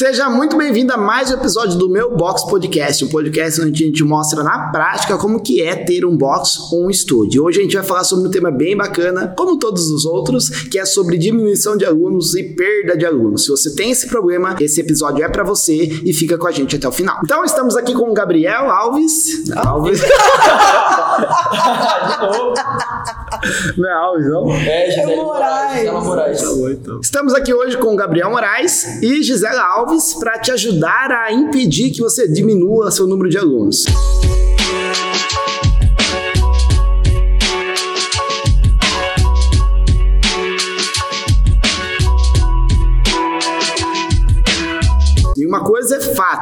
Seja 0.00 0.30
muito 0.30 0.56
bem-vindo 0.56 0.94
a 0.94 0.96
mais 0.96 1.30
um 1.30 1.34
episódio 1.34 1.76
do 1.76 1.86
meu 1.86 2.16
Box 2.16 2.46
Podcast, 2.48 3.04
um 3.04 3.08
podcast 3.08 3.60
onde 3.60 3.84
a 3.84 3.86
gente 3.86 4.02
mostra 4.02 4.42
na 4.42 4.70
prática 4.70 5.18
como 5.18 5.42
que 5.42 5.60
é 5.60 5.76
ter 5.76 6.06
um 6.06 6.16
box 6.16 6.58
ou 6.72 6.86
um 6.86 6.90
estúdio. 6.90 7.44
Hoje 7.44 7.58
a 7.58 7.62
gente 7.64 7.76
vai 7.76 7.84
falar 7.84 8.04
sobre 8.04 8.26
um 8.26 8.30
tema 8.30 8.50
bem 8.50 8.74
bacana, 8.74 9.34
como 9.36 9.58
todos 9.58 9.90
os 9.90 10.06
outros, 10.06 10.48
que 10.48 10.78
é 10.78 10.86
sobre 10.86 11.18
diminuição 11.18 11.76
de 11.76 11.84
alunos 11.84 12.34
e 12.34 12.42
perda 12.42 12.96
de 12.96 13.04
alunos. 13.04 13.44
Se 13.44 13.50
você 13.50 13.74
tem 13.74 13.90
esse 13.90 14.06
problema, 14.06 14.56
esse 14.58 14.80
episódio 14.80 15.22
é 15.22 15.28
para 15.28 15.44
você 15.44 15.76
e 16.02 16.14
fica 16.14 16.38
com 16.38 16.46
a 16.46 16.50
gente 16.50 16.76
até 16.76 16.88
o 16.88 16.92
final. 16.92 17.20
Então 17.22 17.44
estamos 17.44 17.76
aqui 17.76 17.92
com 17.92 18.10
o 18.10 18.14
Gabriel 18.14 18.70
Alves. 18.70 19.50
Alves. 19.54 20.00
não 23.76 23.88
é 23.88 23.92
Alves, 23.92 24.26
não? 24.28 24.50
É, 24.52 24.90
Gisele 24.90 25.12
É 25.12 25.16
Moraes. 25.16 25.78
Gisela 25.78 26.00
Moraes. 26.00 26.40
Tá 26.42 26.48
bom, 26.48 26.70
então. 26.70 27.00
Estamos 27.00 27.34
aqui 27.34 27.54
hoje 27.54 27.76
com 27.78 27.94
Gabriel 27.96 28.30
Moraes 28.30 29.02
e 29.02 29.22
Gisela 29.22 29.62
Alves 29.62 30.14
para 30.14 30.38
te 30.38 30.50
ajudar 30.50 31.10
a 31.10 31.32
impedir 31.32 31.90
que 31.90 32.00
você 32.00 32.28
diminua 32.28 32.90
seu 32.90 33.06
número 33.06 33.30
de 33.30 33.38
alunos. 33.38 33.84
E 33.86 35.09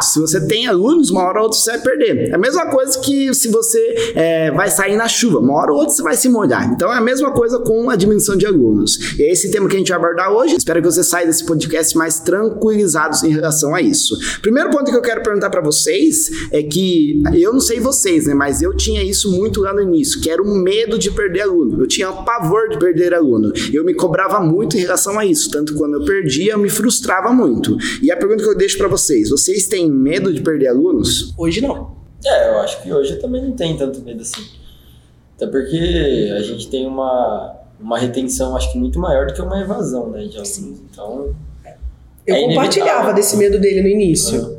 se 0.01 0.21
você 0.21 0.41
tem 0.47 0.67
alunos, 0.67 1.11
uma 1.11 1.23
hora 1.23 1.39
ou 1.39 1.45
outra 1.45 1.59
você 1.59 1.71
vai 1.73 1.81
perder. 1.81 2.31
É 2.31 2.35
a 2.35 2.39
mesma 2.39 2.67
coisa 2.67 2.99
que 3.01 3.33
se 3.35 3.49
você 3.49 4.13
é, 4.15 4.51
vai 4.51 4.71
sair 4.71 4.97
na 4.97 5.09
chuva, 5.09 5.39
uma 5.39 5.55
hora 5.55 5.73
ou 5.73 5.79
outra 5.79 5.95
você 5.95 6.03
vai 6.03 6.17
se 6.17 6.29
molhar. 6.29 6.71
Então 6.73 6.93
é 6.93 6.97
a 6.97 7.01
mesma 7.01 7.33
coisa 7.33 7.59
com 7.59 7.91
a 7.91 7.97
diminuição 7.97 8.37
de 8.37 8.47
alunos. 8.47 9.15
E 9.19 9.23
é 9.23 9.33
esse 9.33 9.51
tema 9.51 9.69
que 9.69 9.77
a 9.77 9.79
gente 9.79 9.89
vai 9.89 9.99
abordar 9.99 10.33
hoje. 10.33 10.57
Espero 10.57 10.81
que 10.81 10.91
você 10.91 11.03
saia 11.03 11.27
desse 11.27 11.45
podcast 11.45 11.97
mais 11.97 12.21
tranquilizados 12.21 13.23
em 13.23 13.31
relação 13.31 13.75
a 13.75 13.81
isso. 13.81 14.17
Primeiro 14.41 14.71
ponto 14.71 14.91
que 14.91 14.97
eu 14.97 15.03
quero 15.03 15.23
perguntar 15.23 15.51
para 15.51 15.61
vocês 15.61 16.31
é 16.53 16.63
que 16.63 17.23
eu 17.35 17.53
não 17.53 17.61
sei 17.61 17.81
vocês, 17.81 18.27
né, 18.27 18.35
mas 18.35 18.63
eu 18.63 18.75
tinha 18.75 19.03
isso 19.03 19.31
muito 19.31 19.61
lá 19.61 19.73
no 19.73 19.81
início, 19.81 20.21
que 20.21 20.31
era 20.31 20.43
o 20.43 20.55
medo 20.55 20.99
de 20.99 21.11
perder 21.11 21.43
aluno. 21.43 21.83
Eu 21.83 21.87
tinha 21.87 22.11
o 22.11 22.25
pavor 22.25 22.69
de 22.69 22.79
perder 22.79 23.15
aluno. 23.15 23.53
Eu 23.73 23.85
me 23.85 23.95
cobrava 23.95 24.41
muito 24.41 24.77
em 24.77 24.81
relação 24.81 25.19
a 25.19 25.25
isso, 25.25 25.51
tanto 25.51 25.75
quando 25.75 25.95
eu 25.95 26.05
perdia, 26.05 26.53
eu 26.53 26.59
me 26.59 26.69
frustrava 26.69 27.33
muito. 27.33 27.77
E 28.03 28.11
a 28.11 28.17
pergunta 28.17 28.43
que 28.43 28.49
eu 28.49 28.57
deixo 28.57 28.79
para 28.79 28.89
vocês, 28.89 29.31
vocês 29.31 29.67
têm 29.67 29.88
medo 29.89 30.33
de 30.33 30.41
perder 30.41 30.69
alunos? 30.69 31.35
Hoje 31.37 31.61
não. 31.61 31.97
É, 32.25 32.49
eu 32.51 32.59
acho 32.61 32.83
que 32.83 32.93
hoje 32.93 33.13
eu 33.15 33.21
também 33.21 33.43
não 33.43 33.53
tenho 33.53 33.77
tanto 33.79 34.01
medo 34.03 34.23
assim. 34.23 34.43
Até 35.37 35.47
porque 35.47 36.33
a 36.37 36.43
gente 36.43 36.69
tem 36.69 36.87
uma, 36.87 37.55
uma 37.81 37.99
retenção, 37.99 38.57
acho 38.57 38.73
que 38.73 38.79
muito 38.79 38.99
maior 38.99 39.27
do 39.27 39.35
que 39.35 39.41
uma 39.41 39.61
evasão, 39.61 40.11
né, 40.11 40.25
de 40.27 40.37
alunos. 40.39 40.81
Então, 40.91 41.35
Eu 42.27 42.35
É 42.35 42.41
compartilhava 42.49 42.91
inevitável. 42.91 43.15
desse 43.15 43.37
medo 43.37 43.59
dele 43.59 43.83
no 43.83 43.89
início. 43.89 44.41
Uhum. 44.43 44.59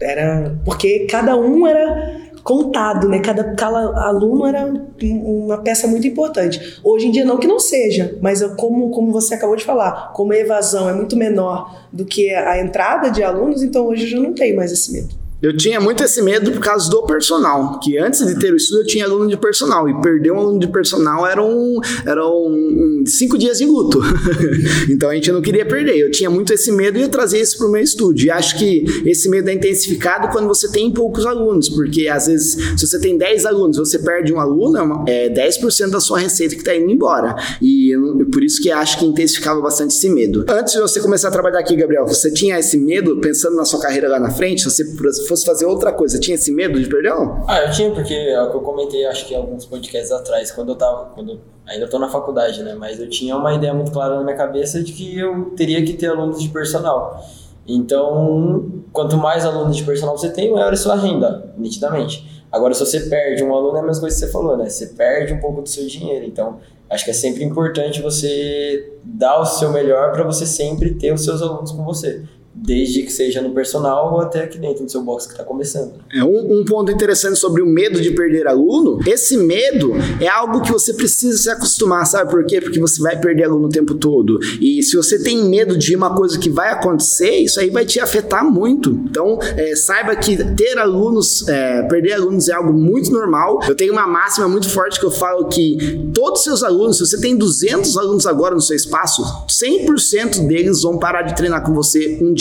Era 0.00 0.56
porque 0.64 1.00
cada 1.06 1.36
um 1.36 1.66
era 1.66 2.19
contado, 2.42 3.08
né? 3.08 3.20
Cada, 3.20 3.54
cada 3.54 3.78
aluno 4.06 4.46
era 4.46 4.64
um- 4.66 5.44
uma 5.44 5.58
peça 5.58 5.86
muito 5.86 6.06
importante. 6.06 6.80
Hoje 6.82 7.06
em 7.06 7.10
dia 7.10 7.24
não 7.24 7.38
que 7.38 7.46
não 7.46 7.58
seja, 7.60 8.16
mas 8.20 8.40
eu- 8.40 8.54
como 8.56 8.90
como 8.90 9.12
você 9.12 9.34
acabou 9.34 9.56
de 9.56 9.64
falar, 9.64 10.12
como 10.12 10.32
a 10.32 10.36
evasão 10.36 10.88
é 10.88 10.92
muito 10.92 11.16
menor 11.16 11.86
do 11.92 12.04
que 12.04 12.32
a 12.34 12.60
entrada 12.60 13.10
de 13.10 13.22
alunos, 13.22 13.62
então 13.62 13.86
hoje 13.86 14.04
eu 14.04 14.08
já 14.08 14.18
não 14.20 14.32
tenho 14.32 14.56
mais 14.56 14.72
esse 14.72 14.92
medo. 14.92 15.19
Eu 15.42 15.56
tinha 15.56 15.80
muito 15.80 16.02
esse 16.02 16.20
medo 16.20 16.52
por 16.52 16.60
causa 16.60 16.90
do 16.90 17.02
personal, 17.04 17.80
que 17.80 17.98
antes 17.98 18.26
de 18.26 18.38
ter 18.38 18.52
o 18.52 18.56
estudo 18.56 18.82
eu 18.82 18.86
tinha 18.86 19.04
aluno 19.06 19.28
de 19.28 19.36
personal, 19.36 19.88
e 19.88 20.00
perder 20.00 20.32
um 20.32 20.38
aluno 20.38 20.58
de 20.58 20.68
personal 20.68 21.26
era 21.26 21.42
um, 21.42 21.80
era 22.04 22.26
um, 22.26 23.00
um 23.00 23.06
cinco 23.06 23.38
dias 23.38 23.58
de 23.58 23.64
luto. 23.64 24.00
então 24.90 25.08
a 25.08 25.14
gente 25.14 25.32
não 25.32 25.40
queria 25.40 25.64
perder. 25.64 25.96
Eu 25.98 26.10
tinha 26.10 26.28
muito 26.28 26.52
esse 26.52 26.70
medo 26.70 26.98
e 26.98 27.02
eu 27.02 27.08
trazia 27.08 27.40
isso 27.40 27.56
para 27.56 27.66
o 27.68 27.70
meu 27.70 27.82
estúdio. 27.82 28.26
E 28.26 28.30
acho 28.30 28.58
que 28.58 28.84
esse 29.06 29.28
medo 29.28 29.48
é 29.48 29.54
intensificado 29.54 30.28
quando 30.28 30.46
você 30.46 30.70
tem 30.70 30.92
poucos 30.92 31.24
alunos, 31.24 31.68
porque 31.68 32.08
às 32.08 32.26
vezes, 32.26 32.56
se 32.78 32.86
você 32.86 32.98
tem 33.00 33.16
10 33.16 33.46
alunos 33.46 33.78
você 33.78 33.98
perde 33.98 34.32
um 34.32 34.40
aluno, 34.40 34.76
é, 34.76 34.82
uma, 34.82 35.04
é 35.08 35.28
10% 35.30 35.90
da 35.90 36.00
sua 36.00 36.18
receita 36.18 36.54
que 36.54 36.60
está 36.60 36.74
indo 36.76 36.90
embora. 36.90 37.34
E 37.62 37.94
eu 37.94 38.00
não- 38.00 38.24
por 38.26 38.44
isso 38.44 38.60
que 38.62 38.70
acho 38.70 38.98
que 38.98 39.06
intensificava 39.06 39.60
bastante 39.60 39.94
esse 39.94 40.10
medo. 40.10 40.44
Antes 40.48 40.74
de 40.74 40.80
você 40.80 41.00
começar 41.00 41.28
a 41.28 41.30
trabalhar 41.30 41.60
aqui, 41.60 41.74
Gabriel, 41.74 42.06
você 42.06 42.30
tinha 42.30 42.58
esse 42.58 42.76
medo, 42.76 43.18
pensando 43.20 43.56
na 43.56 43.64
sua 43.64 43.80
carreira 43.80 44.08
lá 44.08 44.20
na 44.20 44.30
frente, 44.30 44.64
você 44.64 44.84
fosse 45.30 45.46
fazer 45.46 45.64
outra 45.64 45.92
coisa, 45.92 46.18
tinha 46.18 46.34
esse 46.34 46.52
medo 46.52 46.78
de 46.78 46.88
perder 46.88 47.10
não? 47.10 47.44
Ah, 47.48 47.60
eu 47.60 47.70
tinha, 47.70 47.90
porque 47.90 48.12
é 48.12 48.42
o 48.42 48.50
que 48.50 48.56
eu 48.56 48.60
comentei, 48.60 49.06
acho 49.06 49.26
que 49.26 49.34
alguns 49.34 49.64
podcasts 49.64 50.12
atrás, 50.12 50.50
quando 50.50 50.70
eu 50.70 50.76
tava. 50.76 51.06
Quando, 51.14 51.40
ainda 51.66 51.88
tô 51.88 51.98
na 51.98 52.08
faculdade, 52.08 52.62
né? 52.62 52.74
Mas 52.74 53.00
eu 53.00 53.08
tinha 53.08 53.36
uma 53.36 53.54
ideia 53.54 53.72
muito 53.72 53.90
clara 53.92 54.16
na 54.16 54.22
minha 54.22 54.36
cabeça 54.36 54.82
de 54.82 54.92
que 54.92 55.18
eu 55.18 55.52
teria 55.56 55.82
que 55.84 55.94
ter 55.94 56.08
alunos 56.08 56.42
de 56.42 56.48
personal. 56.48 57.24
Então, 57.66 58.82
quanto 58.92 59.16
mais 59.16 59.46
alunos 59.46 59.76
de 59.76 59.84
personal 59.84 60.18
você 60.18 60.30
tem, 60.30 60.50
maior 60.50 60.70
é 60.70 60.74
a 60.74 60.76
sua 60.76 60.96
renda, 60.96 61.52
nitidamente. 61.56 62.44
Agora, 62.50 62.74
se 62.74 62.84
você 62.84 63.00
perde 63.00 63.44
um 63.44 63.54
aluno, 63.54 63.76
é 63.76 63.80
a 63.80 63.84
mesma 63.84 64.00
coisa 64.00 64.16
que 64.16 64.26
você 64.26 64.32
falou, 64.32 64.56
né? 64.56 64.68
Você 64.68 64.86
perde 64.88 65.32
um 65.32 65.40
pouco 65.40 65.62
do 65.62 65.68
seu 65.68 65.86
dinheiro. 65.86 66.24
Então, 66.24 66.58
acho 66.88 67.04
que 67.04 67.10
é 67.12 67.14
sempre 67.14 67.44
importante 67.44 68.02
você 68.02 68.92
dar 69.04 69.40
o 69.40 69.46
seu 69.46 69.70
melhor 69.70 70.12
para 70.12 70.24
você 70.24 70.44
sempre 70.44 70.94
ter 70.94 71.12
os 71.12 71.22
seus 71.22 71.40
alunos 71.40 71.70
com 71.70 71.84
você. 71.84 72.24
Desde 72.52 73.02
que 73.02 73.12
seja 73.12 73.40
no 73.40 73.50
personal 73.54 74.12
ou 74.12 74.20
até 74.20 74.42
aqui 74.42 74.58
dentro 74.58 74.84
do 74.84 74.90
seu 74.90 75.02
box 75.02 75.26
que 75.26 75.32
está 75.32 75.44
começando. 75.44 75.92
É 76.12 76.24
um, 76.24 76.60
um 76.60 76.64
ponto 76.64 76.90
interessante 76.90 77.38
sobre 77.38 77.62
o 77.62 77.66
medo 77.66 78.00
de 78.00 78.10
perder 78.10 78.48
aluno. 78.48 78.98
Esse 79.06 79.36
medo 79.36 79.92
é 80.20 80.26
algo 80.26 80.60
que 80.60 80.72
você 80.72 80.92
precisa 80.92 81.38
se 81.38 81.48
acostumar, 81.48 82.04
sabe 82.06 82.30
por 82.30 82.44
quê? 82.44 82.60
Porque 82.60 82.80
você 82.80 83.00
vai 83.00 83.18
perder 83.18 83.44
aluno 83.44 83.68
o 83.68 83.70
tempo 83.70 83.94
todo. 83.94 84.40
E 84.60 84.82
se 84.82 84.96
você 84.96 85.22
tem 85.22 85.44
medo 85.44 85.78
de 85.78 85.94
uma 85.94 86.14
coisa 86.14 86.38
que 86.38 86.50
vai 86.50 86.72
acontecer, 86.72 87.36
isso 87.36 87.60
aí 87.60 87.70
vai 87.70 87.86
te 87.86 88.00
afetar 88.00 88.44
muito. 88.44 88.90
Então, 88.90 89.38
é, 89.56 89.76
saiba 89.76 90.16
que 90.16 90.36
ter 90.54 90.76
alunos, 90.76 91.46
é, 91.48 91.82
perder 91.84 92.14
alunos 92.14 92.48
é 92.48 92.52
algo 92.52 92.72
muito 92.72 93.12
normal. 93.12 93.60
Eu 93.68 93.76
tenho 93.76 93.92
uma 93.92 94.06
máxima 94.06 94.48
muito 94.48 94.68
forte 94.68 94.98
que 94.98 95.06
eu 95.06 95.10
falo 95.10 95.46
que 95.48 96.10
todos 96.12 96.40
os 96.40 96.44
seus 96.44 96.62
alunos, 96.64 96.98
se 96.98 97.06
você 97.06 97.20
tem 97.20 97.36
200 97.36 97.96
alunos 97.96 98.26
agora 98.26 98.54
no 98.54 98.60
seu 98.60 98.74
espaço, 98.74 99.22
100% 99.48 100.46
deles 100.46 100.82
vão 100.82 100.98
parar 100.98 101.22
de 101.22 101.36
treinar 101.36 101.64
com 101.64 101.72
você 101.72 102.18
um 102.20 102.32
dia. 102.32 102.39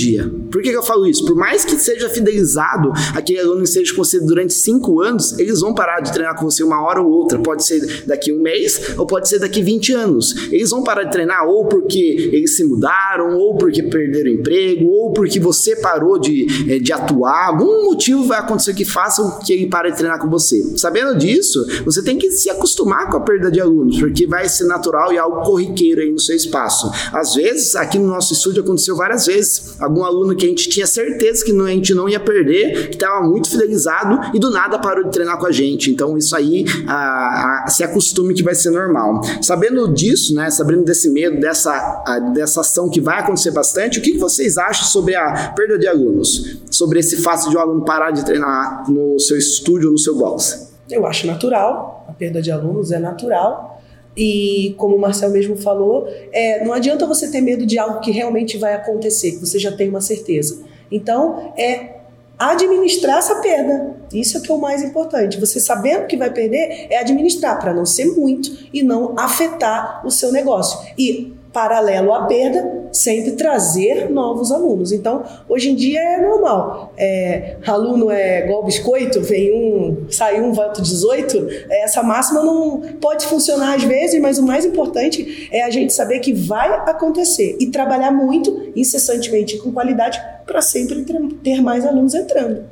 Por 0.52 0.62
que, 0.62 0.70
que 0.70 0.78
eu 0.78 0.84
falo 0.84 1.06
isso? 1.08 1.26
Por 1.26 1.36
mais 1.36 1.64
que 1.66 1.76
seja 1.76 2.10
fidelizado, 2.10 2.92
aquele 3.14 3.40
aluno 3.40 3.64
esteja 3.64 3.94
com 3.94 4.04
você 4.04 4.20
durante 4.20 4.54
5 4.54 5.02
anos, 5.02 5.38
eles 5.38 5.62
vão 5.62 5.74
parar 5.74 6.00
de 6.00 6.12
treinar 6.12 6.36
com 6.38 6.50
você 6.50 6.64
uma 6.64 6.82
hora 6.82 7.02
ou 7.02 7.10
outra. 7.10 7.40
Pode 7.40 7.66
ser 7.66 8.06
daqui 8.06 8.32
um 8.32 8.42
mês 8.42 8.98
ou 8.98 9.06
pode 9.06 9.28
ser 9.28 9.40
daqui 9.40 9.62
20 9.62 9.94
anos. 9.94 10.36
Eles 10.52 10.70
vão 10.70 10.84
parar 10.84 11.04
de 11.04 11.12
treinar 11.12 11.48
ou 11.48 11.66
porque 11.66 12.30
eles 12.32 12.56
se 12.56 12.64
mudaram, 12.64 13.38
ou 13.38 13.56
porque 13.58 13.84
perderam 13.84 14.32
emprego, 14.32 14.88
ou 14.88 15.14
porque 15.14 15.40
você 15.40 15.76
parou 15.76 16.18
de, 16.20 16.48
eh, 16.70 16.80
de 16.80 16.92
atuar. 16.92 17.48
Algum 17.50 17.86
motivo 17.86 18.26
vai 18.26 18.40
acontecer 18.40 18.74
que 18.74 18.86
faça 18.86 19.40
que 19.46 19.54
ele 19.54 19.68
pare 19.68 19.92
de 19.92 19.98
treinar 19.98 20.20
com 20.20 20.30
você. 20.30 20.62
Sabendo 20.78 21.18
disso, 21.18 21.66
você 21.86 22.02
tem 22.04 22.18
que 22.18 22.32
se 22.32 22.50
acostumar 22.50 23.10
com 23.10 23.18
a 23.18 23.22
perda 23.22 23.52
de 23.52 23.60
alunos, 23.60 24.00
porque 24.00 24.26
vai 24.26 24.48
ser 24.48 24.66
natural 24.66 25.14
e 25.14 25.18
algo 25.18 25.42
corriqueiro 25.42 26.02
aí 26.02 26.12
no 26.12 26.20
seu 26.20 26.36
espaço. 26.36 26.90
Às 27.14 27.36
vezes, 27.36 27.76
aqui 27.76 27.98
no 27.98 28.08
nosso 28.08 28.34
estúdio 28.34 28.64
aconteceu 28.64 28.96
várias 28.96 29.26
vezes. 29.26 29.76
Algum 29.90 30.04
aluno 30.04 30.36
que 30.36 30.46
a 30.46 30.50
gente 30.50 30.70
tinha 30.70 30.86
certeza 30.86 31.44
que 31.44 31.52
não- 31.52 31.66
a 31.66 31.70
gente 31.70 31.94
não 31.96 32.08
ia 32.08 32.20
perder, 32.20 32.90
que 32.90 32.96
estava 32.96 33.26
muito 33.28 33.50
fidelizado 33.50 34.20
e 34.36 34.40
do 34.40 34.52
nada 34.52 34.78
parou 34.78 35.04
de 35.06 35.12
treinar 35.12 35.38
com 35.40 35.48
a 35.48 35.52
gente. 35.52 35.90
Então, 35.90 36.16
isso 36.18 36.36
aí, 36.36 36.64
ah, 36.88 37.64
ah, 37.66 37.70
se 37.70 37.84
acostume 37.84 38.34
que 38.36 38.44
vai 38.44 38.54
ser 38.54 38.70
normal. 38.70 39.22
Sabendo 39.42 39.92
disso, 39.92 40.36
né, 40.36 40.50
sabendo 40.52 40.84
desse 40.84 41.10
medo, 41.10 41.40
dessa, 41.40 41.72
ah, 42.06 42.20
dessa 42.20 42.62
ação 42.62 42.88
que 42.90 43.02
vai 43.02 43.20
acontecer 43.20 43.52
bastante, 43.52 43.98
o 43.98 44.02
que, 44.02 44.12
que 44.12 44.18
vocês 44.20 44.58
acham 44.58 44.86
sobre 44.86 45.16
a 45.16 45.54
perda 45.56 45.78
de 45.80 45.88
alunos? 45.88 46.60
Sobre 46.70 47.00
esse 47.00 47.18
fato 47.18 47.50
de 47.50 47.58
um 47.58 47.60
aluno 47.60 47.84
parar 47.84 48.12
de 48.12 48.24
treinar 48.24 48.90
no 48.90 49.18
seu 49.20 49.38
estúdio, 49.38 49.90
no 49.92 49.98
seu 49.98 50.16
box? 50.16 50.70
Eu 50.90 51.06
acho 51.08 51.26
natural, 51.26 52.06
a 52.08 52.12
perda 52.14 52.42
de 52.42 52.52
alunos 52.52 52.92
é 52.92 53.00
natural. 53.00 53.79
E 54.22 54.76
como 54.78 54.98
o 54.98 55.00
Marcel 55.00 55.30
mesmo 55.30 55.56
falou, 55.56 56.06
é, 56.34 56.66
não 56.66 56.74
adianta 56.74 57.06
você 57.06 57.32
ter 57.32 57.40
medo 57.40 57.66
de 57.66 57.80
algo 57.80 58.02
que 58.02 58.12
realmente 58.12 58.58
vai 58.58 58.74
acontecer, 58.74 59.32
que 59.32 59.38
você 59.38 59.58
já 59.58 59.72
tem 59.72 59.88
uma 59.88 60.02
certeza. 60.02 60.62
Então, 60.92 61.54
é 61.58 62.00
administrar 62.38 63.20
essa 63.20 63.36
perda. 63.36 63.96
Isso 64.14 64.38
é 64.38 64.42
que 64.42 64.52
é 64.52 64.56
o 64.56 64.60
mais 64.60 64.84
importante. 64.84 65.40
Você 65.40 65.58
sabendo 65.58 66.06
que 66.06 66.18
vai 66.18 66.34
perder, 66.34 66.88
é 66.90 66.98
administrar 66.98 67.58
para 67.62 67.74
não 67.74 67.86
ser 67.86 68.08
muito 68.08 68.68
e 68.74 68.84
não 68.84 69.18
afetar 69.18 70.06
o 70.06 70.12
seu 70.12 70.34
negócio. 70.34 70.86
E 70.98 71.34
paralelo 71.52 72.14
à 72.14 72.26
perda, 72.26 72.88
sempre 72.92 73.32
trazer 73.32 74.10
novos 74.10 74.52
alunos. 74.52 74.92
Então, 74.92 75.24
hoje 75.48 75.72
em 75.72 75.76
dia 75.76 76.00
é 76.00 76.22
normal. 76.22 76.94
É, 76.98 77.58
aluno 77.66 78.12
é 78.12 78.46
igual 78.46 78.64
biscoito, 78.64 79.22
vem 79.22 79.52
um, 79.54 80.06
sai 80.12 80.42
um, 80.42 80.54
volta 80.54 80.82
18. 80.82 81.48
Essa 81.70 82.04
máxima 82.04 82.44
não 82.44 82.82
pode 83.02 83.26
funcionar 83.26 83.76
às 83.76 83.84
vezes, 83.84 84.22
mas 84.22 84.38
o 84.38 84.44
mais 84.46 84.66
importante 84.66 85.50
é 85.52 85.64
a 85.64 85.70
gente 85.70 85.92
saber 85.94 86.20
que 86.20 86.34
vai 86.34 86.72
acontecer 86.90 87.58
e 87.60 87.68
trabalhar 87.68 88.12
muito, 88.12 88.72
incessantemente, 88.76 89.58
com 89.58 89.72
qualidade, 89.72 90.22
para 90.46 90.62
sempre 90.62 91.04
ter 91.44 91.62
mais 91.62 91.86
alunos 91.86 92.14
entrando. 92.16 92.64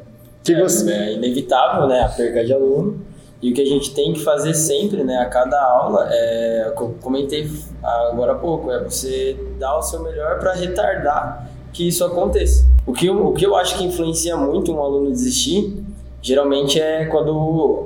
Que 0.44 0.54
é, 0.54 0.62
você- 0.62 0.90
é 0.92 1.14
inevitável, 1.14 1.88
né, 1.88 2.02
a 2.02 2.10
perca 2.10 2.44
de 2.46 2.54
aluno. 2.54 3.00
E 3.42 3.52
o 3.52 3.54
que 3.54 3.62
a 3.62 3.66
gente 3.66 3.94
tem 3.94 4.14
que 4.14 4.20
fazer 4.20 4.54
sempre, 4.54 5.04
né, 5.04 5.18
a 5.18 5.26
cada 5.26 5.62
aula, 5.62 6.08
é, 6.12 6.74
comentei 7.02 7.50
agora 7.84 8.32
há 8.32 8.36
pouco, 8.36 8.72
é 8.72 8.84
você 8.84 9.38
dar 9.60 9.78
o 9.78 9.82
seu 9.82 10.02
melhor 10.02 10.40
para 10.40 10.54
retardar 10.54 11.48
que 11.72 11.88
isso 11.88 12.04
aconteça. 12.04 12.66
O 12.86 12.94
que, 12.94 13.06
eu, 13.06 13.28
o 13.28 13.34
que 13.34 13.46
eu 13.46 13.56
acho 13.56 13.78
que 13.78 13.84
influencia 13.84 14.36
muito 14.36 14.74
um 14.74 14.82
aluno 14.82 15.12
desistir, 15.12 15.84
geralmente 16.22 16.80
é 16.80 17.06
quando 17.06 17.32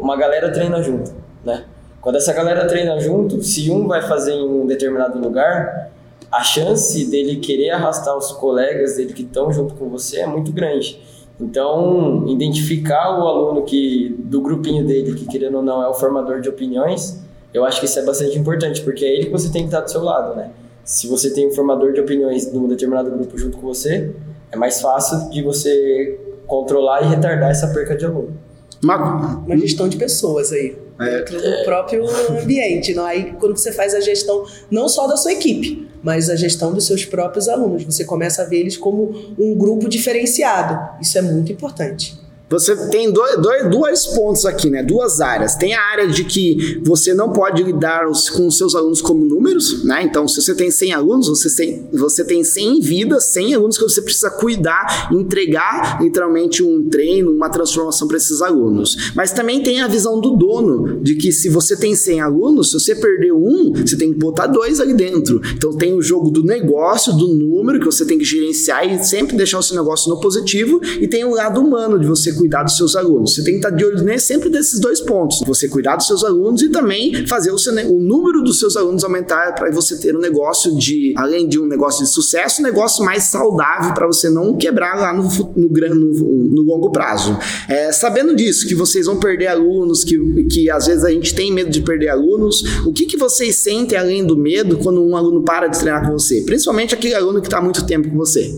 uma 0.01 0.15
galera 0.15 0.51
treina 0.51 0.81
junto, 0.81 1.12
né? 1.44 1.65
Quando 2.00 2.15
essa 2.15 2.33
galera 2.33 2.65
treina 2.65 3.00
junto, 3.00 3.44
se 3.44 3.69
um 3.69 3.88
vai 3.88 4.01
fazer 4.01 4.33
em 4.33 4.48
um 4.48 4.65
determinado 4.65 5.19
lugar, 5.19 5.92
a 6.31 6.42
chance 6.44 7.06
dele 7.12 7.38
querer 7.38 7.71
arrastar 7.71 8.18
os 8.18 8.31
colegas 8.31 8.95
dele 8.95 9.13
que 9.13 9.24
estão 9.24 9.51
junto 9.51 9.74
com 9.75 9.89
você 9.89 10.21
é 10.21 10.25
muito 10.25 10.51
grande. 10.51 11.00
Então, 11.41 12.25
identificar 12.27 13.19
o 13.19 13.27
aluno 13.27 13.63
que 13.63 14.15
do 14.19 14.41
grupinho 14.41 14.85
dele, 14.85 15.15
que 15.15 15.25
querendo 15.25 15.55
ou 15.55 15.63
não 15.63 15.81
é 15.83 15.89
o 15.89 15.93
formador 15.93 16.39
de 16.39 16.47
opiniões, 16.47 17.19
eu 17.51 17.65
acho 17.65 17.79
que 17.79 17.88
isso 17.88 17.99
é 17.99 18.05
bastante 18.05 18.38
importante, 18.38 18.81
porque 18.81 19.03
é 19.03 19.13
ele 19.13 19.25
que 19.25 19.31
você 19.31 19.51
tem 19.51 19.63
que 19.63 19.69
estar 19.69 19.81
do 19.81 19.89
seu 19.89 20.03
lado, 20.03 20.35
né? 20.35 20.51
Se 20.83 21.07
você 21.07 21.33
tem 21.33 21.47
um 21.47 21.51
formador 21.51 21.93
de 21.93 21.99
opiniões 21.99 22.49
de 22.49 22.57
um 22.57 22.67
determinado 22.67 23.09
grupo 23.09 23.38
junto 23.38 23.57
com 23.57 23.67
você, 23.67 24.13
é 24.51 24.55
mais 24.55 24.79
fácil 24.81 25.29
de 25.31 25.41
você 25.41 26.19
controlar 26.45 27.01
e 27.01 27.07
retardar 27.07 27.49
essa 27.49 27.67
perca 27.67 27.95
de 27.95 28.05
aluno. 28.05 28.38
Uma, 28.83 29.37
uma 29.45 29.57
gestão 29.57 29.87
de 29.87 29.97
pessoas 29.97 30.51
aí, 30.51 30.75
é. 30.99 31.17
dentro 31.17 31.41
do 31.41 31.63
próprio 31.63 32.03
ambiente. 32.41 32.93
Não? 32.93 33.05
Aí, 33.05 33.33
quando 33.39 33.57
você 33.57 33.71
faz 33.71 33.93
a 33.93 33.99
gestão 33.99 34.45
não 34.69 34.87
só 34.89 35.07
da 35.07 35.17
sua 35.17 35.33
equipe, 35.33 35.87
mas 36.03 36.29
a 36.29 36.35
gestão 36.35 36.73
dos 36.73 36.85
seus 36.85 37.05
próprios 37.05 37.47
alunos, 37.47 37.83
você 37.83 38.03
começa 38.03 38.41
a 38.41 38.45
ver 38.45 38.59
eles 38.59 38.77
como 38.77 39.33
um 39.37 39.55
grupo 39.55 39.87
diferenciado. 39.87 41.01
Isso 41.01 41.17
é 41.17 41.21
muito 41.21 41.51
importante. 41.51 42.20
Você 42.51 42.75
tem 42.89 43.09
dois, 43.13 43.42
dois, 43.42 43.69
dois 43.69 44.06
pontos 44.07 44.45
aqui, 44.45 44.69
né? 44.69 44.83
Duas 44.83 45.21
áreas. 45.21 45.56
Tem 45.56 45.74
a 45.74 45.81
área 45.81 46.06
de 46.06 46.25
que 46.25 46.81
você 46.83 47.13
não 47.13 47.31
pode 47.31 47.63
lidar 47.63 48.09
os, 48.09 48.30
com 48.30 48.48
os 48.48 48.57
seus 48.57 48.75
alunos 48.75 49.01
como 49.01 49.24
números, 49.24 49.86
né? 49.86 50.03
Então, 50.03 50.27
se 50.27 50.42
você 50.42 50.53
tem 50.53 50.69
100 50.69 50.92
alunos, 50.92 51.30
você 51.30 51.50
tem, 51.56 51.88
você 51.94 52.25
tem 52.25 52.44
100 52.44 52.81
vidas, 52.81 53.24
100 53.25 53.56
alunos 53.56 53.77
que 53.77 53.83
você 53.83 54.01
precisa 54.01 54.30
cuidar, 54.30 55.09
entregar 55.13 56.01
literalmente 56.01 56.62
um 56.62 56.89
treino, 56.89 57.31
uma 57.31 57.50
transformação 57.50 58.06
para 58.06 58.18
esses 58.18 58.42
alunos. 58.42 59.13
Mas 59.15 59.31
também 59.31 59.63
tem 59.63 59.80
a 59.80 59.88
visão 59.88 60.19
do 60.19 60.31
dono, 60.31 61.00
de 61.01 61.15
que 61.15 61.31
se 61.31 61.48
você 61.48 61.77
tem 61.77 61.95
100 61.95 62.19
alunos, 62.19 62.71
se 62.71 62.80
você 62.80 62.95
perder 62.95 63.31
um, 63.31 63.71
você 63.71 63.95
tem 63.95 64.12
que 64.12 64.19
botar 64.19 64.48
dois 64.48 64.81
ali 64.81 64.94
dentro. 64.94 65.39
Então, 65.56 65.77
tem 65.77 65.94
o 65.94 66.01
jogo 66.01 66.30
do 66.30 66.44
negócio, 66.44 67.13
do 67.13 67.33
número, 67.33 67.80
que 67.80 67.86
você 67.86 68.06
tem 68.06 68.18
que 68.18 68.25
gerenciar 68.25 68.86
e 68.86 69.01
sempre 69.06 69.38
deixar 69.38 69.59
o 69.59 69.63
seu 69.63 69.77
negócio 69.77 70.09
no 70.09 70.19
positivo, 70.19 70.81
e 71.00 71.07
tem 71.07 71.24
o 71.24 71.33
lado 71.33 71.62
humano 71.62 71.98
de 71.98 72.06
você 72.06 72.40
cuidar 72.41 72.63
dos 72.63 72.75
seus 72.75 72.95
alunos. 72.95 73.35
Você 73.35 73.43
tem 73.43 73.53
que 73.53 73.59
estar 73.59 73.69
de 73.69 73.85
olho 73.85 74.19
sempre 74.19 74.49
desses 74.49 74.79
dois 74.79 74.99
pontos. 74.99 75.41
Você 75.45 75.67
cuidar 75.67 75.95
dos 75.95 76.07
seus 76.07 76.23
alunos 76.23 76.61
e 76.63 76.69
também 76.69 77.27
fazer 77.27 77.51
o, 77.51 77.57
seu, 77.57 77.71
o 77.73 77.99
número 77.99 78.43
dos 78.43 78.59
seus 78.59 78.75
alunos 78.75 79.03
aumentar 79.03 79.53
para 79.53 79.69
você 79.71 79.97
ter 79.99 80.15
um 80.15 80.19
negócio 80.19 80.75
de, 80.75 81.13
além 81.15 81.47
de 81.47 81.59
um 81.59 81.67
negócio 81.67 82.03
de 82.03 82.09
sucesso, 82.09 82.61
um 82.61 82.63
negócio 82.63 83.05
mais 83.05 83.25
saudável 83.25 83.93
para 83.93 84.07
você 84.07 84.27
não 84.27 84.57
quebrar 84.57 84.99
lá 84.99 85.13
no, 85.13 85.23
no, 85.55 85.69
no, 85.69 86.49
no 86.49 86.61
longo 86.63 86.91
prazo. 86.91 87.38
É, 87.69 87.91
sabendo 87.91 88.35
disso, 88.35 88.67
que 88.67 88.73
vocês 88.73 89.05
vão 89.05 89.19
perder 89.19 89.47
alunos, 89.47 90.03
que, 90.03 90.17
que 90.45 90.69
às 90.69 90.88
vezes 90.88 91.03
a 91.03 91.11
gente 91.11 91.35
tem 91.35 91.53
medo 91.53 91.69
de 91.69 91.81
perder 91.81 92.09
alunos, 92.09 92.63
o 92.85 92.91
que, 92.91 93.05
que 93.05 93.17
vocês 93.17 93.57
sentem 93.57 93.97
além 93.97 94.25
do 94.25 94.35
medo 94.35 94.77
quando 94.77 95.03
um 95.03 95.15
aluno 95.15 95.43
para 95.43 95.67
de 95.67 95.79
treinar 95.79 96.07
com 96.07 96.13
você? 96.13 96.41
Principalmente 96.41 96.95
aquele 96.95 97.13
aluno 97.13 97.39
que 97.39 97.47
está 97.47 97.59
há 97.59 97.61
muito 97.61 97.85
tempo 97.85 98.09
com 98.09 98.17
você. 98.17 98.51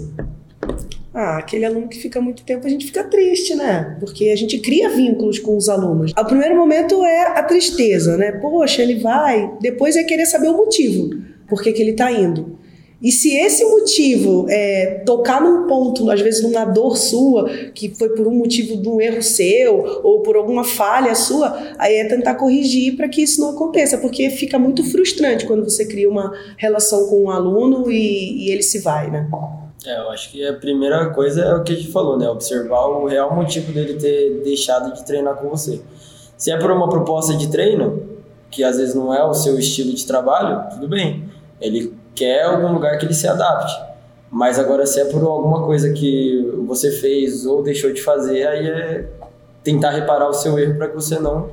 Ah, 1.13 1.37
aquele 1.37 1.63
aluno 1.63 1.87
que 1.87 1.99
fica 1.99 2.19
muito 2.19 2.43
tempo, 2.43 2.65
a 2.65 2.69
gente 2.69 2.87
fica 2.87 3.03
triste, 3.03 3.53
né? 3.55 3.97
Porque 3.99 4.29
a 4.29 4.35
gente 4.35 4.57
cria 4.57 4.89
vínculos 4.89 5.37
com 5.37 5.55
os 5.55 5.69
alunos. 5.69 6.11
O 6.17 6.25
primeiro 6.25 6.55
momento 6.55 7.05
é 7.05 7.37
a 7.37 7.43
tristeza, 7.43 8.17
né? 8.17 8.31
Poxa, 8.31 8.81
ele 8.81 8.95
vai. 8.95 9.51
Depois 9.61 9.95
é 9.95 10.03
querer 10.03 10.25
saber 10.25 10.47
o 10.47 10.57
motivo. 10.57 11.11
Por 11.47 11.61
que, 11.61 11.71
que 11.71 11.81
ele 11.81 11.93
tá 11.93 12.11
indo. 12.11 12.57
E 13.03 13.11
se 13.11 13.35
esse 13.35 13.65
motivo 13.65 14.45
é 14.49 15.01
tocar 15.05 15.41
num 15.41 15.67
ponto, 15.67 16.09
às 16.09 16.21
vezes 16.21 16.41
numa 16.41 16.63
dor 16.63 16.97
sua, 16.97 17.49
que 17.75 17.93
foi 17.93 18.15
por 18.15 18.25
um 18.25 18.33
motivo 18.33 18.81
de 18.81 18.87
um 18.87 19.01
erro 19.01 19.21
seu 19.21 20.01
ou 20.01 20.21
por 20.21 20.37
alguma 20.37 20.63
falha 20.63 21.13
sua, 21.13 21.75
aí 21.77 21.95
é 21.95 22.05
tentar 22.05 22.35
corrigir 22.35 22.95
para 22.95 23.09
que 23.09 23.21
isso 23.21 23.41
não 23.41 23.49
aconteça, 23.49 23.97
porque 23.97 24.29
fica 24.29 24.57
muito 24.57 24.85
frustrante 24.85 25.45
quando 25.45 25.65
você 25.65 25.85
cria 25.85 26.09
uma 26.09 26.31
relação 26.57 27.07
com 27.09 27.23
um 27.23 27.29
aluno 27.29 27.91
e, 27.91 28.47
e 28.47 28.51
ele 28.51 28.63
se 28.63 28.79
vai, 28.79 29.11
né? 29.11 29.27
É, 29.85 29.97
eu 29.97 30.09
acho 30.09 30.31
que 30.31 30.45
a 30.45 30.53
primeira 30.53 31.09
coisa 31.09 31.41
é 31.41 31.53
o 31.53 31.63
que 31.63 31.73
a 31.73 31.75
gente 31.75 31.91
falou, 31.91 32.17
né? 32.17 32.29
Observar 32.29 32.87
o 32.87 33.05
real 33.05 33.35
motivo 33.35 33.71
dele 33.73 33.95
ter 33.95 34.41
deixado 34.43 34.93
de 34.93 35.05
treinar 35.05 35.35
com 35.35 35.49
você. 35.49 35.81
Se 36.37 36.51
é 36.51 36.57
por 36.57 36.71
uma 36.71 36.89
proposta 36.89 37.35
de 37.35 37.49
treino, 37.49 38.01
que 38.49 38.63
às 38.63 38.77
vezes 38.77 38.95
não 38.95 39.13
é 39.13 39.23
o 39.23 39.33
seu 39.33 39.59
estilo 39.59 39.93
de 39.93 40.05
trabalho, 40.05 40.69
tudo 40.69 40.87
bem. 40.87 41.29
Ele 41.59 41.93
quer 42.15 42.43
algum 42.43 42.71
lugar 42.71 42.97
que 42.97 43.05
ele 43.05 43.13
se 43.13 43.27
adapte. 43.27 43.73
Mas 44.31 44.57
agora, 44.57 44.85
se 44.85 44.99
é 44.99 45.05
por 45.05 45.21
alguma 45.23 45.63
coisa 45.63 45.91
que 45.91 46.51
você 46.65 46.91
fez 46.91 47.45
ou 47.45 47.61
deixou 47.61 47.91
de 47.91 48.01
fazer, 48.01 48.47
aí 48.47 48.67
é 48.67 49.09
tentar 49.63 49.91
reparar 49.91 50.29
o 50.29 50.33
seu 50.33 50.57
erro 50.57 50.77
para 50.77 50.89
que 50.89 50.95
você 50.95 51.19
não, 51.19 51.49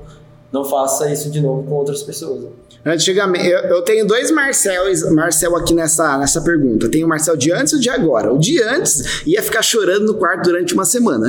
não 0.52 0.64
faça 0.64 1.10
isso 1.12 1.30
de 1.30 1.40
novo 1.40 1.62
com 1.64 1.74
outras 1.74 2.02
pessoas. 2.02 2.44
Antigamente, 2.84 3.46
eu, 3.46 3.58
eu, 3.58 3.82
tenho 3.82 4.06
dois 4.06 4.30
Marcel, 4.30 4.84
Marcel 5.12 5.54
aqui 5.54 5.74
nessa, 5.74 6.16
nessa 6.16 6.40
pergunta. 6.40 6.88
Tem 6.88 7.04
o 7.04 7.08
Marcel 7.08 7.36
de 7.36 7.52
antes 7.52 7.74
e 7.74 7.76
o 7.76 7.80
de 7.80 7.90
agora. 7.90 8.32
O 8.32 8.38
de 8.38 8.62
antes 8.62 9.22
ia 9.26 9.42
ficar 9.42 9.60
chorando 9.60 10.06
no 10.06 10.14
quarto 10.14 10.44
durante 10.44 10.72
uma 10.72 10.86
semana. 10.86 11.26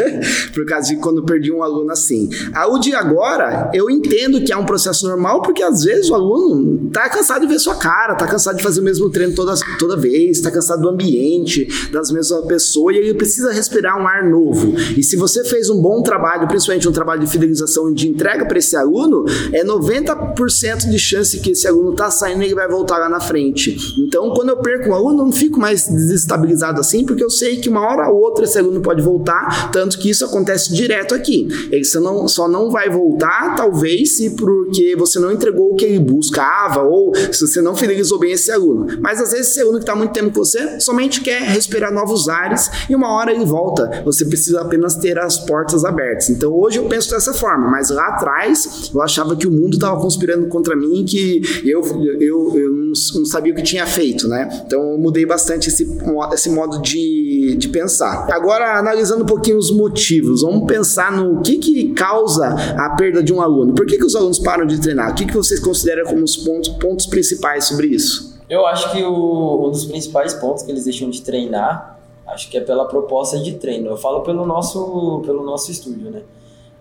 Por 0.52 0.66
causa 0.66 0.88
de 0.88 0.96
quando 0.96 1.22
perdi 1.22 1.50
um 1.50 1.62
aluno 1.62 1.90
assim. 1.90 2.28
A, 2.52 2.66
o 2.68 2.78
de 2.78 2.94
agora, 2.94 3.70
eu 3.72 3.88
entendo 3.88 4.42
que 4.42 4.52
é 4.52 4.56
um 4.56 4.66
processo 4.66 5.08
normal, 5.08 5.40
porque 5.40 5.62
às 5.62 5.84
vezes 5.84 6.10
o 6.10 6.14
aluno 6.14 6.90
tá 6.90 7.08
cansado 7.08 7.46
de 7.46 7.52
ver 7.52 7.58
sua 7.58 7.76
cara, 7.76 8.14
tá 8.14 8.26
cansado 8.26 8.58
de 8.58 8.62
fazer 8.62 8.80
o 8.80 8.84
mesmo 8.84 9.08
treino 9.08 9.34
toda, 9.34 9.54
toda 9.78 9.96
vez, 9.96 10.40
tá 10.42 10.50
cansado 10.50 10.82
do 10.82 10.88
ambiente, 10.90 11.66
das 11.90 12.10
mesmas 12.10 12.44
pessoas, 12.44 12.96
e 12.96 12.98
ele 12.98 13.14
precisa 13.14 13.50
respirar 13.50 13.98
um 13.98 14.06
ar 14.06 14.28
novo. 14.28 14.74
E 14.94 15.02
se 15.02 15.16
você 15.16 15.44
fez 15.44 15.70
um 15.70 15.80
bom 15.80 16.02
trabalho, 16.02 16.46
principalmente 16.46 16.86
um 16.86 16.92
trabalho 16.92 17.22
de 17.22 17.26
fidelização 17.26 17.90
e 17.90 17.94
de 17.94 18.06
entrega 18.06 18.44
para 18.44 18.59
esse 18.60 18.76
aluno, 18.76 19.24
é 19.52 19.64
90% 19.64 20.88
de 20.88 20.98
chance 20.98 21.40
que 21.40 21.50
esse 21.50 21.66
aluno 21.66 21.94
tá 21.94 22.10
saindo 22.10 22.42
e 22.42 22.46
ele 22.46 22.54
vai 22.54 22.68
voltar 22.68 22.98
lá 22.98 23.08
na 23.08 23.20
frente. 23.20 23.76
Então, 23.98 24.32
quando 24.34 24.50
eu 24.50 24.58
perco 24.58 24.90
um 24.90 24.94
aluno, 24.94 25.20
eu 25.20 25.24
não 25.26 25.32
fico 25.32 25.58
mais 25.58 25.88
desestabilizado 25.88 26.80
assim, 26.80 27.04
porque 27.04 27.24
eu 27.24 27.30
sei 27.30 27.56
que 27.56 27.68
uma 27.68 27.80
hora 27.80 28.08
ou 28.08 28.20
outra 28.20 28.44
esse 28.44 28.58
aluno 28.58 28.80
pode 28.80 29.02
voltar, 29.02 29.70
tanto 29.72 29.98
que 29.98 30.08
isso 30.08 30.24
acontece 30.24 30.72
direto 30.72 31.14
aqui. 31.14 31.48
Ele 31.70 31.84
só 31.84 32.00
não, 32.00 32.28
só 32.28 32.48
não 32.48 32.70
vai 32.70 32.88
voltar, 32.88 33.56
talvez, 33.56 34.16
se 34.16 34.30
porque 34.30 34.94
você 34.96 35.18
não 35.18 35.32
entregou 35.32 35.72
o 35.72 35.76
que 35.76 35.84
ele 35.84 35.98
buscava, 35.98 36.82
ou 36.82 37.12
se 37.14 37.46
você 37.46 37.60
não 37.60 37.74
fidelizou 37.74 38.18
bem 38.18 38.32
esse 38.32 38.52
aluno. 38.52 38.86
Mas 39.00 39.20
às 39.20 39.32
vezes 39.32 39.50
esse 39.50 39.60
aluno 39.60 39.78
que 39.78 39.84
está 39.84 39.94
muito 39.94 40.12
tempo 40.12 40.30
com 40.30 40.44
você 40.44 40.80
somente 40.80 41.20
quer 41.20 41.42
respirar 41.42 41.92
novos 41.92 42.28
ares 42.28 42.70
e 42.88 42.94
uma 42.94 43.12
hora 43.14 43.32
ele 43.32 43.44
volta. 43.44 44.02
Você 44.04 44.24
precisa 44.24 44.60
apenas 44.60 44.96
ter 44.96 45.18
as 45.18 45.38
portas 45.38 45.84
abertas. 45.84 46.30
Então 46.30 46.52
hoje 46.52 46.78
eu 46.78 46.84
penso 46.84 47.10
dessa 47.10 47.32
forma, 47.32 47.68
mas 47.70 47.90
lá 47.90 48.08
atrás 48.08 48.49
eu 48.94 49.02
achava 49.02 49.36
que 49.36 49.46
o 49.46 49.50
mundo 49.50 49.74
estava 49.74 50.00
conspirando 50.00 50.46
contra 50.48 50.76
mim 50.76 51.04
que 51.04 51.40
eu, 51.64 51.80
eu, 52.20 52.58
eu 52.58 52.72
não, 52.72 52.94
sabia 52.94 53.52
o 53.52 53.56
que 53.56 53.62
tinha 53.62 53.86
feito, 53.86 54.28
né? 54.28 54.48
Então 54.66 54.92
eu 54.92 54.98
mudei 54.98 55.24
bastante 55.24 55.68
esse, 55.68 55.88
esse 56.32 56.50
modo 56.50 56.80
de, 56.80 57.56
de 57.56 57.68
pensar. 57.68 58.26
Agora, 58.30 58.78
analisando 58.78 59.22
um 59.22 59.26
pouquinho 59.26 59.58
os 59.58 59.70
motivos, 59.70 60.42
vamos 60.42 60.66
pensar 60.66 61.12
no 61.12 61.40
que, 61.42 61.56
que 61.58 61.92
causa 61.92 62.48
a 62.48 62.90
perda 62.90 63.22
de 63.22 63.32
um 63.32 63.40
aluno. 63.40 63.74
Por 63.74 63.86
que, 63.86 63.96
que 63.96 64.04
os 64.04 64.14
alunos 64.14 64.38
param 64.38 64.66
de 64.66 64.80
treinar? 64.80 65.12
O 65.12 65.14
que, 65.14 65.26
que 65.26 65.36
vocês 65.36 65.60
consideram 65.60 66.04
como 66.04 66.24
os 66.24 66.36
pontos, 66.36 66.68
pontos 66.68 67.06
principais 67.06 67.64
sobre 67.64 67.88
isso? 67.88 68.38
Eu 68.48 68.66
acho 68.66 68.90
que 68.90 69.02
o, 69.02 69.66
um 69.66 69.70
dos 69.70 69.84
principais 69.84 70.34
pontos 70.34 70.64
que 70.64 70.70
eles 70.72 70.84
deixam 70.84 71.08
de 71.08 71.22
treinar, 71.22 72.00
acho 72.26 72.50
que 72.50 72.58
é 72.58 72.60
pela 72.60 72.84
proposta 72.86 73.38
de 73.38 73.54
treino. 73.54 73.88
Eu 73.88 73.96
falo 73.96 74.22
pelo 74.22 74.44
nosso, 74.44 75.22
pelo 75.24 75.44
nosso 75.44 75.70
estúdio, 75.70 76.10
né? 76.10 76.22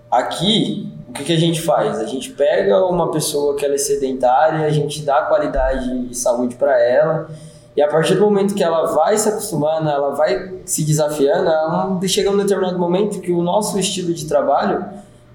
Aqui, 0.09 0.91
o 1.09 1.13
que, 1.13 1.23
que, 1.23 1.33
a 1.33 1.39
gente 1.39 1.61
faz? 1.61 1.99
A 1.99 2.05
gente 2.05 2.29
pega 2.31 2.85
uma 2.85 3.09
pessoa 3.11 3.55
que 3.55 3.65
ela 3.65 3.73
é 3.73 3.79
sedentária, 3.79 4.65
a 4.65 4.69
gente 4.69 5.01
dá 5.01 5.23
qualidade 5.23 6.07
de 6.07 6.15
saúde 6.15 6.55
para 6.55 6.79
ela, 6.79 7.27
e 7.75 7.81
a 7.81 7.87
partir 7.87 8.15
do 8.15 8.21
momento 8.21 8.53
que 8.53 8.63
ela 8.63 8.93
vai 8.93 9.17
se 9.17 9.27
acostumando, 9.27 9.89
ela 9.89 10.11
vai 10.11 10.53
se 10.65 10.83
desafiando, 10.83 11.49
ela 11.49 11.99
chega 12.07 12.29
um 12.29 12.37
determinado 12.37 12.77
momento 12.77 13.19
que 13.21 13.31
o 13.31 13.41
nosso 13.41 13.79
estilo 13.79 14.13
de 14.13 14.25
trabalho 14.27 14.85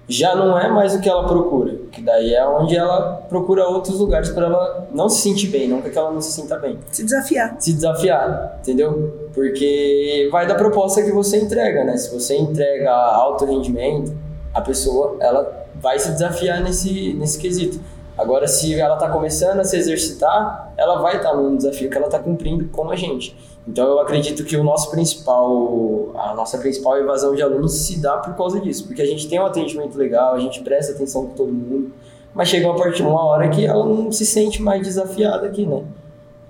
já 0.07 0.35
não 0.35 0.57
é 0.57 0.69
mais 0.69 0.93
o 0.95 1.01
que 1.01 1.09
ela 1.09 1.25
procura, 1.25 1.73
que 1.91 2.01
daí 2.01 2.33
é 2.33 2.47
onde 2.47 2.75
ela 2.75 3.23
procura 3.27 3.67
outros 3.67 3.99
lugares 3.99 4.29
para 4.29 4.45
ela 4.45 4.87
não 4.93 5.09
se 5.09 5.21
sentir 5.21 5.47
bem, 5.47 5.67
não 5.67 5.81
que 5.81 5.97
ela 5.97 6.11
não 6.11 6.21
se 6.21 6.31
sinta 6.31 6.57
bem. 6.57 6.77
Se 6.91 7.03
desafiar. 7.03 7.55
Se 7.59 7.73
desafiar, 7.73 8.59
entendeu? 8.61 9.29
Porque 9.33 10.29
vai 10.31 10.47
da 10.47 10.55
proposta 10.55 11.01
que 11.01 11.11
você 11.11 11.37
entrega, 11.37 11.83
né? 11.83 11.97
Se 11.97 12.13
você 12.13 12.37
entrega 12.37 12.91
alto 12.91 13.45
rendimento, 13.45 14.15
a 14.53 14.61
pessoa 14.61 15.17
ela 15.19 15.64
vai 15.85 15.99
se 15.99 16.11
desafiar 16.13 16.63
nesse, 16.63 17.13
nesse 17.13 17.37
quesito. 17.37 17.79
Agora, 18.17 18.47
se 18.47 18.73
ela 18.73 18.95
está 18.95 19.07
começando 19.07 19.59
a 19.59 19.63
se 19.63 19.77
exercitar, 19.77 20.73
ela 20.75 20.99
vai 20.99 21.17
estar 21.17 21.29
tá 21.29 21.35
num 21.37 21.55
desafio 21.55 21.91
que 21.91 21.95
ela 21.95 22.07
está 22.07 22.17
cumprindo 22.17 22.65
com 22.69 22.89
a 22.89 22.95
gente. 22.95 23.37
Então, 23.67 23.85
eu 23.85 23.99
acredito 23.99 24.43
que 24.43 24.57
o 24.57 24.63
nosso 24.63 24.89
principal, 24.89 26.09
a 26.15 26.33
nossa 26.33 26.57
principal 26.57 26.97
evasão 26.97 27.35
de 27.35 27.43
alunos 27.43 27.73
se 27.73 27.99
dá 27.99 28.17
por 28.17 28.35
causa 28.35 28.59
disso, 28.59 28.87
porque 28.87 28.99
a 28.99 29.05
gente 29.05 29.29
tem 29.29 29.39
um 29.39 29.45
atendimento 29.45 29.95
legal, 29.95 30.33
a 30.33 30.39
gente 30.39 30.59
presta 30.61 30.93
atenção 30.93 31.27
com 31.27 31.33
todo 31.33 31.53
mundo, 31.53 31.91
mas 32.33 32.49
chega 32.49 32.65
uma 32.65 32.75
parte 32.75 33.03
uma 33.03 33.23
hora 33.23 33.47
que 33.49 33.63
ela 33.63 33.85
não 33.85 34.11
se 34.11 34.25
sente 34.25 34.63
mais 34.63 34.81
desafiada 34.81 35.45
aqui, 35.45 35.67
né? 35.67 35.83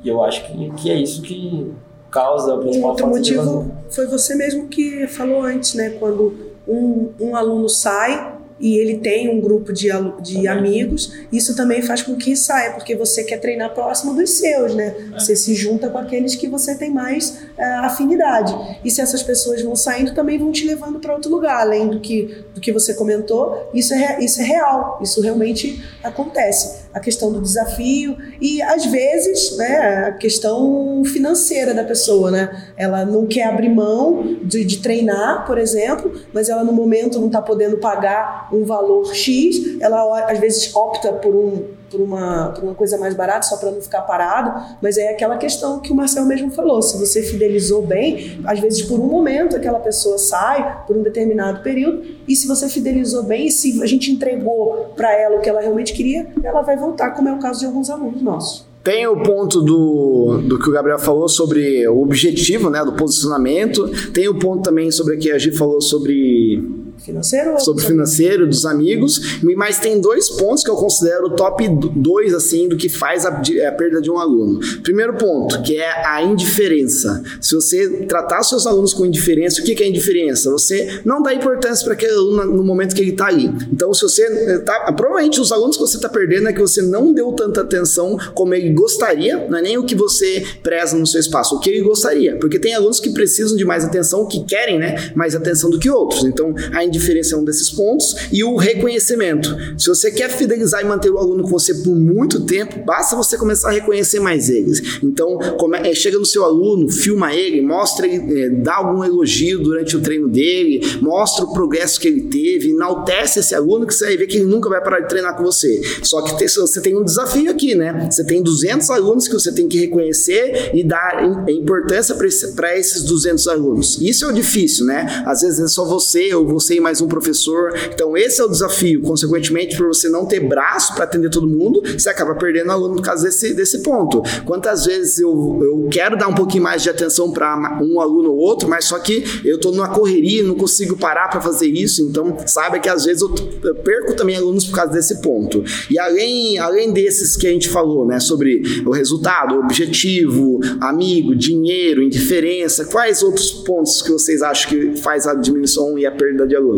E 0.01 0.07
eu 0.07 0.23
acho 0.23 0.45
que, 0.47 0.71
que 0.77 0.89
é 0.89 0.95
isso 0.95 1.21
que 1.21 1.73
causa, 2.09 2.55
o 2.55 2.59
principal 2.59 2.91
outro 2.91 3.07
motivo 3.07 3.69
foi 3.89 4.07
você 4.07 4.33
mesmo 4.33 4.69
que 4.69 5.07
falou 5.07 5.43
antes, 5.43 5.73
né? 5.73 5.89
Quando 5.99 6.33
um, 6.65 7.09
um 7.19 7.35
aluno 7.35 7.67
sai 7.67 8.34
e 8.59 8.77
ele 8.77 8.97
tem 8.99 9.29
um 9.29 9.41
grupo 9.41 9.73
de, 9.73 9.89
de 10.21 10.47
amigos, 10.47 11.13
isso 11.31 11.55
também 11.55 11.81
faz 11.81 12.01
com 12.01 12.15
que 12.15 12.35
saia, 12.35 12.71
porque 12.71 12.95
você 12.95 13.23
quer 13.23 13.37
treinar 13.37 13.73
próximo 13.73 14.13
dos 14.13 14.29
seus, 14.31 14.73
né? 14.73 14.95
Você 15.13 15.35
se 15.35 15.53
junta 15.53 15.89
com 15.89 15.97
aqueles 15.97 16.35
que 16.35 16.47
você 16.47 16.75
tem 16.75 16.89
mais 16.89 17.37
eh, 17.57 17.63
afinidade. 17.63 18.55
E 18.83 18.89
se 18.89 19.01
essas 19.01 19.21
pessoas 19.21 19.61
vão 19.61 19.75
saindo, 19.75 20.13
também 20.13 20.37
vão 20.37 20.51
te 20.51 20.65
levando 20.65 20.99
para 20.99 21.13
outro 21.13 21.29
lugar, 21.29 21.61
além 21.61 21.89
do 21.89 21.99
que, 21.99 22.45
do 22.53 22.61
que 22.61 22.71
você 22.71 22.93
comentou, 22.93 23.69
isso 23.73 23.93
é, 23.93 24.23
isso 24.23 24.41
é 24.41 24.45
real, 24.45 24.99
isso 25.01 25.21
realmente 25.21 25.83
acontece. 26.01 26.84
A 26.95 26.99
questão 26.99 27.31
do 27.31 27.41
desafio 27.41 28.17
e, 28.39 28.61
às 28.61 28.85
vezes, 28.85 29.57
né, 29.57 30.07
a 30.07 30.11
questão 30.13 31.03
financeira 31.05 31.73
da 31.73 31.83
pessoa, 31.83 32.31
né? 32.31 32.71
Ela 32.77 33.05
não 33.05 33.27
quer 33.27 33.43
abrir 33.43 33.69
mão 33.69 34.37
de, 34.41 34.63
de 34.63 34.77
treinar, 34.77 35.45
por 35.45 35.57
exemplo, 35.57 36.11
mas 36.33 36.47
ela 36.49 36.63
no 36.63 36.71
momento 36.71 37.19
não 37.19 37.27
está 37.27 37.41
podendo 37.41 37.77
pagar 37.77 38.49
um 38.51 38.63
valor 38.63 39.13
X, 39.13 39.77
ela 39.81 40.31
às 40.31 40.39
vezes 40.39 40.73
opta 40.73 41.11
por, 41.11 41.35
um, 41.35 41.65
por, 41.95 42.03
uma, 42.03 42.49
por 42.49 42.63
uma 42.63 42.75
coisa 42.75 42.97
mais 42.97 43.13
barata 43.13 43.43
só 43.43 43.57
para 43.57 43.71
não 43.71 43.81
ficar 43.81 44.01
parado, 44.01 44.75
mas 44.81 44.97
é 44.97 45.11
aquela 45.11 45.37
questão 45.37 45.79
que 45.79 45.91
o 45.91 45.95
Marcel 45.95 46.25
mesmo 46.25 46.51
falou, 46.51 46.81
se 46.81 46.97
você 46.97 47.23
fidelizou 47.23 47.81
bem, 47.81 48.41
às 48.45 48.59
vezes 48.59 48.81
por 48.81 48.99
um 48.99 49.07
momento 49.07 49.55
aquela 49.55 49.79
pessoa 49.79 50.17
sai, 50.17 50.83
por 50.85 50.97
um 50.97 51.03
determinado 51.03 51.61
período, 51.61 52.03
e 52.27 52.35
se 52.35 52.47
você 52.47 52.67
fidelizou 52.67 53.23
bem, 53.23 53.49
se 53.49 53.81
a 53.81 53.85
gente 53.85 54.11
entregou 54.11 54.91
para 54.95 55.13
ela 55.13 55.37
o 55.37 55.41
que 55.41 55.49
ela 55.49 55.61
realmente 55.61 55.93
queria, 55.93 56.27
ela 56.43 56.61
vai 56.61 56.75
voltar, 56.75 57.11
como 57.11 57.29
é 57.29 57.33
o 57.33 57.39
caso 57.39 57.61
de 57.61 57.65
alguns 57.65 57.89
alunos 57.89 58.21
nossos. 58.21 58.65
Tem 58.83 59.07
o 59.07 59.23
ponto 59.23 59.61
do, 59.61 60.41
do 60.47 60.59
que 60.59 60.69
o 60.69 60.71
Gabriel 60.71 60.99
falou 60.99 61.27
sobre 61.27 61.87
o 61.87 62.03
objetivo, 62.03 62.69
né, 62.69 62.85
do 62.85 62.93
posicionamento. 62.93 63.89
Tem 64.11 64.27
o 64.27 64.37
ponto 64.37 64.61
também 64.61 64.91
sobre 64.91 65.15
o 65.15 65.19
que 65.19 65.31
a 65.31 65.39
Gi 65.39 65.51
falou 65.53 65.81
sobre 65.81 66.84
Financeiro 67.05 67.59
sobre 67.59 67.83
o 67.83 67.87
financeiro 67.87 68.47
dos 68.47 68.65
amigos, 68.65 69.39
mas 69.55 69.77
tem 69.77 70.01
dois 70.01 70.27
pontos 70.29 70.63
que 70.63 70.69
eu 70.71 70.75
considero 70.75 71.29
top 71.35 71.67
2 71.67 72.33
assim 72.33 72.67
do 72.67 72.75
que 72.75 72.89
faz 72.89 73.25
a, 73.27 73.29
a 73.29 73.71
perda 73.71 74.01
de 74.01 74.09
um 74.09 74.17
aluno. 74.17 74.59
Primeiro 74.81 75.13
ponto, 75.13 75.61
que 75.61 75.77
é 75.77 76.07
a 76.07 76.23
indiferença. 76.23 77.21
Se 77.39 77.53
você 77.53 78.05
tratar 78.07 78.41
seus 78.41 78.65
alunos 78.65 78.91
com 78.91 79.05
indiferença, 79.05 79.61
o 79.61 79.63
que 79.63 79.75
que 79.75 79.83
é 79.83 79.87
indiferença? 79.87 80.49
Você 80.49 81.01
não 81.05 81.21
dá 81.21 81.31
importância 81.31 81.83
para 81.85 81.93
aquele 81.93 82.13
aluno 82.13 82.43
no 82.45 82.63
momento 82.63 82.95
que 82.95 83.01
ele 83.01 83.11
está 83.11 83.27
ali. 83.27 83.53
Então, 83.71 83.93
se 83.93 84.01
você 84.01 84.23
eh, 84.23 84.59
tá, 84.59 84.91
provavelmente 84.93 85.39
os 85.39 85.51
alunos 85.51 85.77
que 85.77 85.81
você 85.83 85.97
está 85.97 86.09
perdendo 86.09 86.49
é 86.49 86.53
que 86.53 86.59
você 86.59 86.81
não 86.81 87.13
deu 87.13 87.31
tanta 87.33 87.61
atenção 87.61 88.17
como 88.33 88.55
ele 88.55 88.71
gostaria, 88.71 89.45
não 89.47 89.59
é 89.59 89.61
nem 89.61 89.77
o 89.77 89.85
que 89.85 89.93
você 89.93 90.43
preza 90.63 90.97
no 90.97 91.05
seu 91.05 91.19
espaço, 91.19 91.55
o 91.55 91.59
que 91.59 91.69
ele 91.69 91.81
gostaria, 91.81 92.35
porque 92.37 92.57
tem 92.57 92.73
alunos 92.73 92.99
que 92.99 93.11
precisam 93.11 93.55
de 93.55 93.63
mais 93.63 93.85
atenção, 93.85 94.25
que 94.25 94.43
querem, 94.43 94.79
né, 94.79 95.11
mais 95.15 95.35
atenção 95.35 95.69
do 95.69 95.77
que 95.77 95.89
outros. 95.89 96.23
Então, 96.23 96.53
a 96.73 96.83
indiferença 96.83 96.94
é 97.33 97.35
um 97.37 97.43
desses 97.43 97.69
pontos 97.69 98.15
e 98.31 98.43
o 98.43 98.55
reconhecimento. 98.55 99.55
Se 99.77 99.87
você 99.89 100.11
quer 100.11 100.29
fidelizar 100.29 100.81
e 100.81 100.85
manter 100.85 101.09
o 101.09 101.17
aluno 101.17 101.43
com 101.43 101.49
você 101.49 101.73
por 101.75 101.95
muito 101.95 102.41
tempo, 102.45 102.83
basta 102.85 103.15
você 103.15 103.37
começar 103.37 103.69
a 103.69 103.71
reconhecer 103.71 104.19
mais 104.19 104.49
eles. 104.49 104.99
Então, 105.03 105.37
é, 105.83 105.93
chega 105.93 106.17
no 106.17 106.25
seu 106.25 106.43
aluno, 106.43 106.89
filma 106.89 107.33
ele, 107.33 107.61
mostra 107.61 108.07
ele, 108.07 108.41
é, 108.41 108.49
dá 108.49 108.75
algum 108.75 109.03
elogio 109.03 109.59
durante 109.61 109.95
o 109.97 110.01
treino 110.01 110.27
dele, 110.27 110.81
mostra 111.01 111.45
o 111.45 111.53
progresso 111.53 111.99
que 111.99 112.07
ele 112.07 112.21
teve, 112.21 112.71
enaltece 112.71 113.39
esse 113.39 113.53
aluno 113.55 113.85
que 113.85 113.93
você 113.93 114.05
vai 114.05 114.17
ver 114.17 114.27
que 114.27 114.37
ele 114.37 114.45
nunca 114.45 114.69
vai 114.69 114.81
parar 114.83 114.99
de 115.01 115.09
treinar 115.09 115.35
com 115.37 115.43
você. 115.43 115.81
Só 116.03 116.21
que 116.21 116.37
tem- 116.37 116.47
você 116.47 116.81
tem 116.81 116.95
um 116.97 117.03
desafio 117.03 117.49
aqui, 117.51 117.75
né? 117.75 118.07
Você 118.11 118.23
tem 118.23 118.41
200 118.41 118.89
alunos 118.89 119.27
que 119.27 119.33
você 119.33 119.51
tem 119.51 119.67
que 119.67 119.77
reconhecer 119.79 120.71
e 120.73 120.83
dar 120.83 121.23
im- 121.47 121.57
importância 121.59 122.15
para 122.55 122.77
esses 122.77 123.03
200 123.03 123.47
alunos. 123.47 123.99
Isso 124.01 124.25
é 124.25 124.27
o 124.29 124.31
difícil, 124.33 124.85
né? 124.85 125.23
Às 125.25 125.41
vezes 125.41 125.59
é 125.59 125.67
só 125.67 125.85
você 125.85 126.33
ou 126.33 126.45
você 126.47 126.75
e 126.75 126.79
mais 126.85 127.01
um 127.01 127.07
professor. 127.07 127.73
Então, 127.91 128.15
esse 128.15 128.39
é 128.39 128.43
o 128.43 128.47
desafio. 128.47 129.01
Consequentemente, 129.01 129.75
por 129.75 129.87
você 129.87 130.07
não 130.07 130.23
ter 130.23 130.39
braço 130.39 130.93
para 130.93 131.05
atender 131.05 131.31
todo 131.31 131.47
mundo, 131.47 131.81
você 131.81 132.09
acaba 132.09 132.35
perdendo 132.35 132.71
aluno 132.71 132.97
por 132.97 133.01
causa 133.01 133.23
desse, 133.23 133.55
desse 133.55 133.81
ponto. 133.81 134.21
Quantas 134.45 134.85
vezes 134.85 135.17
eu, 135.17 135.31
eu 135.63 135.87
quero 135.89 136.15
dar 136.15 136.27
um 136.27 136.35
pouquinho 136.35 136.61
mais 136.61 136.83
de 136.83 136.89
atenção 136.91 137.31
para 137.31 137.79
um 137.81 137.99
aluno 137.99 138.29
ou 138.29 138.37
outro, 138.37 138.69
mas 138.69 138.85
só 138.85 138.99
que 138.99 139.23
eu 139.43 139.55
estou 139.55 139.71
numa 139.71 139.89
correria, 139.89 140.43
não 140.43 140.53
consigo 140.53 140.95
parar 140.95 141.27
para 141.27 141.41
fazer 141.41 141.67
isso. 141.67 142.03
Então, 142.03 142.37
sabe 142.45 142.79
que 142.79 142.87
às 142.87 143.03
vezes 143.05 143.23
eu, 143.23 143.33
eu 143.63 143.73
perco 143.73 144.13
também 144.15 144.35
alunos 144.35 144.65
por 144.65 144.75
causa 144.75 144.93
desse 144.93 145.23
ponto. 145.23 145.63
E 145.89 145.97
além, 145.97 146.59
além 146.59 146.93
desses 146.93 147.35
que 147.35 147.47
a 147.47 147.51
gente 147.51 147.67
falou, 147.67 148.05
né, 148.05 148.19
sobre 148.19 148.61
o 148.85 148.91
resultado, 148.91 149.55
o 149.55 149.59
objetivo, 149.61 150.59
amigo, 150.79 151.35
dinheiro, 151.35 152.03
indiferença, 152.03 152.85
quais 152.85 153.23
outros 153.23 153.49
pontos 153.51 154.03
que 154.03 154.11
vocês 154.11 154.43
acham 154.43 154.69
que 154.69 154.97
faz 154.97 155.25
a 155.25 155.33
diminuição 155.33 155.97
e 155.97 156.05
a 156.05 156.11
perda 156.11 156.45
de 156.45 156.55
alunos? 156.55 156.74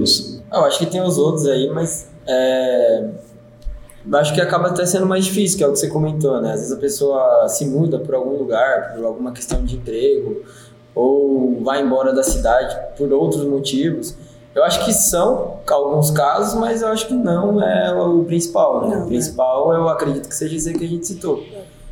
Ah, 0.52 0.60
Eu 0.60 0.66
acho 0.66 0.80
que 0.80 0.86
tem 0.86 1.02
os 1.02 1.18
outros 1.18 1.48
aí, 1.48 1.70
mas 1.70 2.10
é, 2.28 3.10
eu 4.10 4.18
acho 4.18 4.34
que 4.34 4.40
acaba 4.40 4.68
até 4.68 4.86
sendo 4.86 5.06
mais 5.06 5.26
difícil, 5.26 5.58
que 5.58 5.64
é 5.64 5.68
o 5.68 5.74
que 5.74 5.80
você 5.80 5.90
comentou, 5.90 6.42
né? 6.42 6.54
Às 6.54 6.60
vezes 6.62 6.72
a 6.72 6.78
pessoa 6.78 7.48
se 7.50 7.66
muda 7.66 8.00
por 8.00 8.16
algum 8.16 8.38
lugar, 8.38 8.94
por 8.96 9.04
alguma 9.06 9.32
questão 9.32 9.64
de 9.64 9.76
emprego, 9.76 10.44
ou 10.96 11.62
vai 11.64 11.82
embora 11.82 12.14
da 12.14 12.24
cidade 12.24 12.78
por 12.98 13.12
outros 13.12 13.44
motivos. 13.44 14.16
Eu 14.56 14.64
acho 14.64 14.84
que 14.86 14.94
são 14.94 15.60
alguns 15.70 16.10
casos, 16.10 16.60
mas 16.60 16.82
eu 16.82 16.88
acho 16.88 17.08
que 17.08 17.14
não 17.14 17.62
é 17.62 17.94
o 17.94 18.24
principal, 18.24 18.88
né? 18.88 18.96
Não, 18.96 18.96
o 18.96 19.00
né? 19.02 19.08
principal 19.08 19.74
eu 19.74 19.88
acredito 19.90 20.28
que 20.28 20.34
seja 20.34 20.56
isso 20.56 20.74
que 20.74 20.84
a 20.84 20.88
gente 20.88 21.06
citou. 21.06 21.44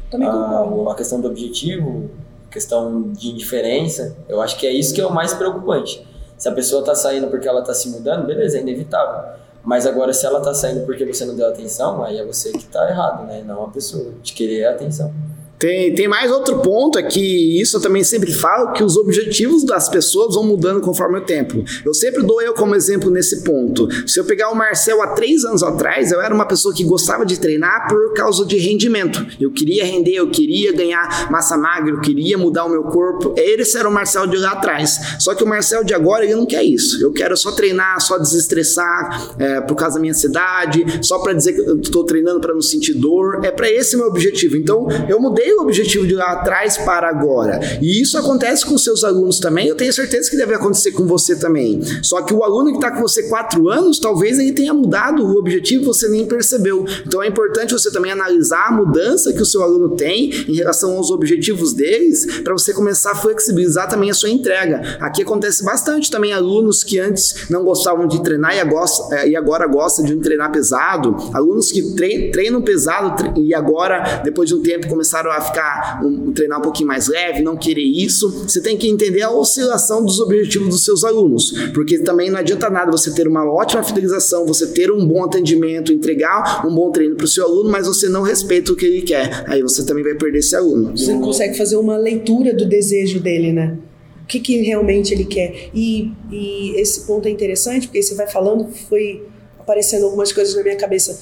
Também 0.10 0.28
concordo. 0.28 0.90
a, 0.90 0.94
a 0.94 0.96
questão 0.96 1.22
do 1.22 1.28
objetivo, 1.28 2.10
questão 2.50 3.12
de 3.12 3.30
indiferença, 3.30 4.16
eu 4.30 4.42
acho 4.42 4.58
que 4.58 4.66
é 4.66 4.72
isso 4.72 4.94
que 4.94 5.02
é 5.02 5.06
o 5.06 5.14
mais 5.14 5.34
preocupante. 5.34 6.08
Se 6.46 6.50
a 6.50 6.52
pessoa 6.52 6.82
está 6.82 6.94
saindo 6.94 7.26
porque 7.26 7.48
ela 7.48 7.62
está 7.62 7.74
se 7.74 7.90
mudando, 7.90 8.28
beleza, 8.28 8.60
é 8.60 8.62
inevitável. 8.62 9.32
Mas 9.64 9.88
agora, 9.88 10.14
se 10.14 10.28
ela 10.28 10.38
está 10.38 10.54
saindo 10.54 10.86
porque 10.86 11.04
você 11.04 11.26
não 11.26 11.36
deu 11.36 11.48
atenção, 11.48 12.04
aí 12.04 12.20
é 12.20 12.24
você 12.24 12.52
que 12.52 12.60
está 12.60 12.88
errado, 12.88 13.26
né? 13.26 13.44
Não 13.44 13.64
a 13.64 13.70
pessoa, 13.72 14.12
de 14.22 14.32
querer 14.32 14.66
a 14.66 14.70
atenção. 14.70 15.12
Tem, 15.58 15.94
tem 15.96 16.08
mais 16.08 16.32
outro 16.32 16.60
ponto, 16.60 17.00
é 17.00 17.04
que 17.04 17.60
isso 17.62 17.78
eu 17.78 17.82
também 17.82 18.04
sempre 18.04 18.32
falo, 18.32 18.74
que 18.74 18.84
os 18.84 18.98
objetivos 18.98 19.64
das 19.64 19.88
pessoas 19.88 20.36
vão 20.36 20.44
mudando 20.44 20.82
conforme 20.82 21.20
o 21.20 21.22
tempo. 21.22 21.64
Eu 21.86 21.94
sempre 21.94 22.24
dou 22.24 22.42
eu 22.42 22.54
como 22.54 22.76
exemplo 22.76 23.10
nesse 23.10 23.44
ponto. 23.44 23.88
Se 24.08 24.20
eu 24.20 24.26
pegar 24.26 24.50
o 24.50 24.56
Marcel 24.56 25.02
há 25.02 25.08
três 25.08 25.46
anos 25.46 25.64
atrás, 25.64 26.12
eu 26.12 26.22
era 26.22 26.34
uma 26.34 26.46
pessoa 26.46 26.74
que 26.74 26.84
gostava 26.84 27.26
de 27.26 27.40
treinar 27.40 27.88
por 27.88 28.14
causa 28.14 28.46
de 28.46 28.58
rendimento. 28.58 29.26
Eu 29.40 29.52
queria 29.52 29.86
render, 29.86 30.16
eu 30.16 30.30
queria 30.30 30.74
ganhar 30.74 31.32
massa 31.32 31.58
magra, 31.58 31.92
eu 31.92 32.02
queria 32.02 32.38
mudar 32.38 32.66
o 32.66 32.70
meu 32.70 32.84
corpo. 32.84 33.34
Esse 33.38 33.78
era 33.78 33.88
o 33.88 33.92
Marcel 33.92 34.28
de 34.28 34.38
lá 34.38 34.52
atrás. 34.52 35.00
Só 35.20 35.34
que 35.34 35.44
o 35.44 35.48
Marcel 35.48 35.84
de 35.84 35.94
agora, 35.94 36.26
ele 36.26 36.36
não 36.36 36.46
quer 36.46 36.64
isso. 36.64 37.02
Eu 37.02 37.14
quero 37.14 37.36
só 37.38 37.52
treinar, 37.52 38.02
só 38.02 38.18
desestressar 38.18 39.36
é, 39.40 39.62
por 39.62 39.76
causa 39.76 39.96
da 39.96 40.02
minha 40.02 40.12
ansiedade, 40.12 41.00
só 41.02 41.20
para 41.20 41.34
dizer 41.34 41.54
que 41.54 41.62
eu 41.62 41.80
estou 41.80 42.04
treinando 42.04 42.42
para 42.42 42.54
não 42.54 42.62
sentir 42.62 42.94
dor. 42.94 43.40
É 43.44 43.52
para 43.52 43.70
esse 43.70 43.96
meu 43.96 44.08
objetivo. 44.08 44.58
Então, 44.58 44.88
eu 45.08 45.20
mudei 45.20 45.45
o 45.54 45.62
objetivo 45.62 46.08
de 46.08 46.14
lá 46.14 46.34
atrás 46.34 46.78
para 46.78 47.08
agora. 47.08 47.60
E 47.82 48.02
isso 48.02 48.18
acontece 48.18 48.66
com 48.66 48.78
seus 48.78 49.04
alunos 49.04 49.40
também. 49.40 49.68
Eu 49.68 49.76
tenho 49.76 49.92
certeza 49.94 50.30
que 50.30 50.38
deve 50.38 50.54
acontecer 50.54 50.92
com 50.92 51.06
você 51.06 51.36
também. 51.36 51.82
Só 52.02 52.22
que 52.22 52.34
o 52.34 52.44
aluno 52.44 52.72
que 52.72 52.78
está 52.78 52.92
com 52.92 53.02
você 53.02 53.24
quatro 53.24 53.70
anos, 53.70 54.00
talvez 54.00 54.40
ele 54.40 54.52
tenha 54.52 54.74
mudado 54.74 55.24
o 55.26 55.38
objetivo 55.38 55.86
você 55.86 56.08
nem 56.08 56.26
percebeu. 56.26 56.86
Então 57.06 57.22
é 57.22 57.28
importante 57.28 57.74
você 57.74 57.92
também 57.92 58.12
analisar 58.12 58.68
a 58.68 58.72
mudança 58.72 59.34
que 59.34 59.42
o 59.42 59.46
seu 59.46 59.62
aluno 59.62 59.96
tem 59.96 60.32
em 60.48 60.56
relação 60.56 60.96
aos 60.98 61.12
objetivos 61.12 61.74
deles, 61.74 62.42
para 62.42 62.54
você 62.54 62.74
começar 62.74 63.12
a 63.12 63.16
flexibilizar 63.16 63.88
também 63.88 64.10
a 64.10 64.14
sua 64.14 64.30
entrega. 64.30 64.98
Aqui 65.00 65.22
acontece 65.22 65.64
bastante 65.64 66.10
também 66.10 66.34
alunos 66.34 66.84
que 66.84 67.00
antes 67.00 67.50
não 67.50 67.64
gostavam 67.64 68.08
de 68.08 68.22
treinar 68.24 68.56
e 68.56 68.60
agora, 68.60 69.28
e 69.28 69.36
agora 69.36 69.68
gostam 69.68 70.06
de 70.06 70.16
treinar 70.18 70.52
pesado, 70.52 71.16
alunos 71.34 71.72
que 71.72 71.94
tre- 71.96 72.32
treinam 72.32 72.62
pesado 72.62 73.40
e 73.40 73.54
agora, 73.54 74.22
depois 74.24 74.50
de 74.50 74.56
um 74.56 74.62
tempo, 74.62 74.88
começaram 74.88 75.32
a 75.32 75.35
ficar 75.42 76.02
um, 76.04 76.32
treinar 76.32 76.60
um 76.60 76.62
pouquinho 76.62 76.88
mais 76.88 77.08
leve, 77.08 77.42
não 77.42 77.56
querer 77.56 77.84
isso. 77.84 78.30
Você 78.44 78.62
tem 78.62 78.78
que 78.78 78.90
entender 78.90 79.22
a 79.22 79.32
oscilação 79.32 80.04
dos 80.04 80.20
objetivos 80.20 80.70
dos 80.70 80.84
seus 80.84 81.04
alunos, 81.04 81.52
porque 81.74 82.00
também 82.00 82.30
não 82.30 82.40
adianta 82.40 82.70
nada 82.70 82.92
você 82.92 83.14
ter 83.14 83.28
uma 83.28 83.46
ótima 83.46 83.84
fidelização, 83.84 84.46
você 84.46 84.68
ter 84.68 84.92
um 84.92 85.06
bom 85.06 85.24
atendimento, 85.24 85.92
entregar 85.92 86.66
um 86.66 86.74
bom 86.74 86.92
treino 86.92 87.16
para 87.16 87.26
o 87.26 87.28
seu 87.28 87.46
aluno, 87.46 87.70
mas 87.70 87.88
você 87.88 88.10
não 88.10 88.22
respeita 88.22 88.72
o 88.72 88.76
que 88.76 88.86
ele 88.86 89.02
quer. 89.02 89.44
Aí 89.48 89.62
você 89.62 89.86
também 89.86 90.04
vai 90.04 90.16
perder 90.16 90.40
esse 90.40 90.56
aluno. 90.56 90.96
Você 90.98 91.14
consegue 91.14 91.58
fazer 91.58 91.78
uma 91.78 91.98
leitura 91.98 92.54
do 92.54 92.66
desejo 92.66 93.20
dele, 93.20 93.52
né? 93.52 93.78
O 94.24 94.28
que, 94.28 94.40
que 94.40 94.62
realmente 94.62 95.14
ele 95.14 95.26
quer. 95.26 95.70
E, 95.74 96.12
e 96.32 96.80
esse 96.82 97.06
ponto 97.06 97.28
é 97.28 97.32
interessante, 97.32 97.88
porque 97.88 98.02
você 98.02 98.16
vai 98.16 98.28
falando, 98.28 98.68
foi 98.90 99.24
aparecendo 99.60 100.06
algumas 100.06 100.32
coisas 100.32 100.56
na 100.56 100.64
minha 100.64 100.76
cabeça. 100.76 101.20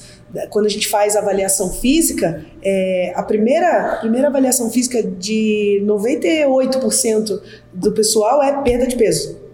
Quando 0.50 0.66
a 0.66 0.68
gente 0.68 0.88
faz 0.88 1.16
avaliação 1.16 1.72
física, 1.72 2.44
é, 2.62 3.12
a, 3.14 3.22
primeira, 3.22 3.94
a 3.94 3.96
primeira 3.96 4.28
avaliação 4.28 4.70
física 4.70 5.02
de 5.02 5.82
98% 5.86 7.40
do 7.72 7.92
pessoal 7.92 8.42
é 8.42 8.62
perda 8.62 8.86
de 8.86 8.96
peso. 8.96 9.44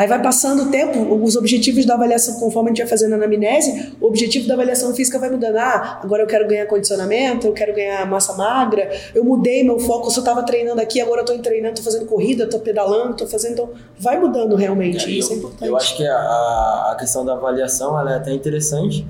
Aí 0.00 0.06
vai 0.06 0.22
passando 0.22 0.62
o 0.62 0.70
tempo, 0.70 1.14
os 1.22 1.36
objetivos 1.36 1.84
da 1.84 1.92
avaliação, 1.92 2.40
conforme 2.40 2.70
a 2.70 2.72
gente 2.72 2.78
vai 2.78 2.88
fazendo 2.88 3.12
a 3.12 3.16
anamnese, 3.16 3.92
o 4.00 4.06
objetivo 4.06 4.48
da 4.48 4.54
avaliação 4.54 4.94
física 4.94 5.18
vai 5.18 5.28
mudando. 5.28 5.56
Ah, 5.56 6.00
agora 6.02 6.22
eu 6.22 6.26
quero 6.26 6.48
ganhar 6.48 6.64
condicionamento, 6.64 7.46
eu 7.46 7.52
quero 7.52 7.74
ganhar 7.74 8.06
massa 8.06 8.32
magra, 8.32 8.90
eu 9.14 9.22
mudei 9.22 9.62
meu 9.62 9.78
foco, 9.78 10.06
eu 10.06 10.10
só 10.10 10.20
estava 10.20 10.42
treinando 10.42 10.80
aqui, 10.80 11.02
agora 11.02 11.20
eu 11.20 11.24
estou 11.24 11.38
treinando, 11.40 11.74
estou 11.74 11.92
fazendo 11.92 12.08
corrida, 12.08 12.44
estou 12.44 12.60
pedalando, 12.60 13.10
estou 13.10 13.26
fazendo. 13.26 13.52
Então, 13.52 13.70
vai 13.98 14.18
mudando 14.18 14.56
realmente, 14.56 15.04
é, 15.04 15.10
isso 15.10 15.32
eu, 15.32 15.34
é 15.34 15.38
importante. 15.38 15.68
Eu 15.68 15.76
acho 15.76 15.94
que 15.94 16.06
a, 16.06 16.92
a 16.92 16.96
questão 16.98 17.22
da 17.22 17.34
avaliação 17.34 18.00
ela 18.00 18.14
é 18.14 18.16
até 18.16 18.32
interessante, 18.32 19.06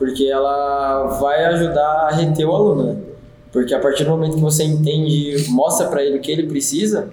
porque 0.00 0.24
ela 0.24 1.18
vai 1.20 1.44
ajudar 1.44 2.06
a 2.06 2.10
reter 2.10 2.48
o 2.48 2.54
aluno, 2.54 2.84
né? 2.84 2.96
Porque 3.52 3.74
a 3.74 3.78
partir 3.78 4.04
do 4.04 4.10
momento 4.10 4.36
que 4.36 4.40
você 4.40 4.64
entende, 4.64 5.44
mostra 5.50 5.88
para 5.88 6.02
ele 6.02 6.16
o 6.16 6.20
que 6.22 6.32
ele 6.32 6.46
precisa, 6.46 7.10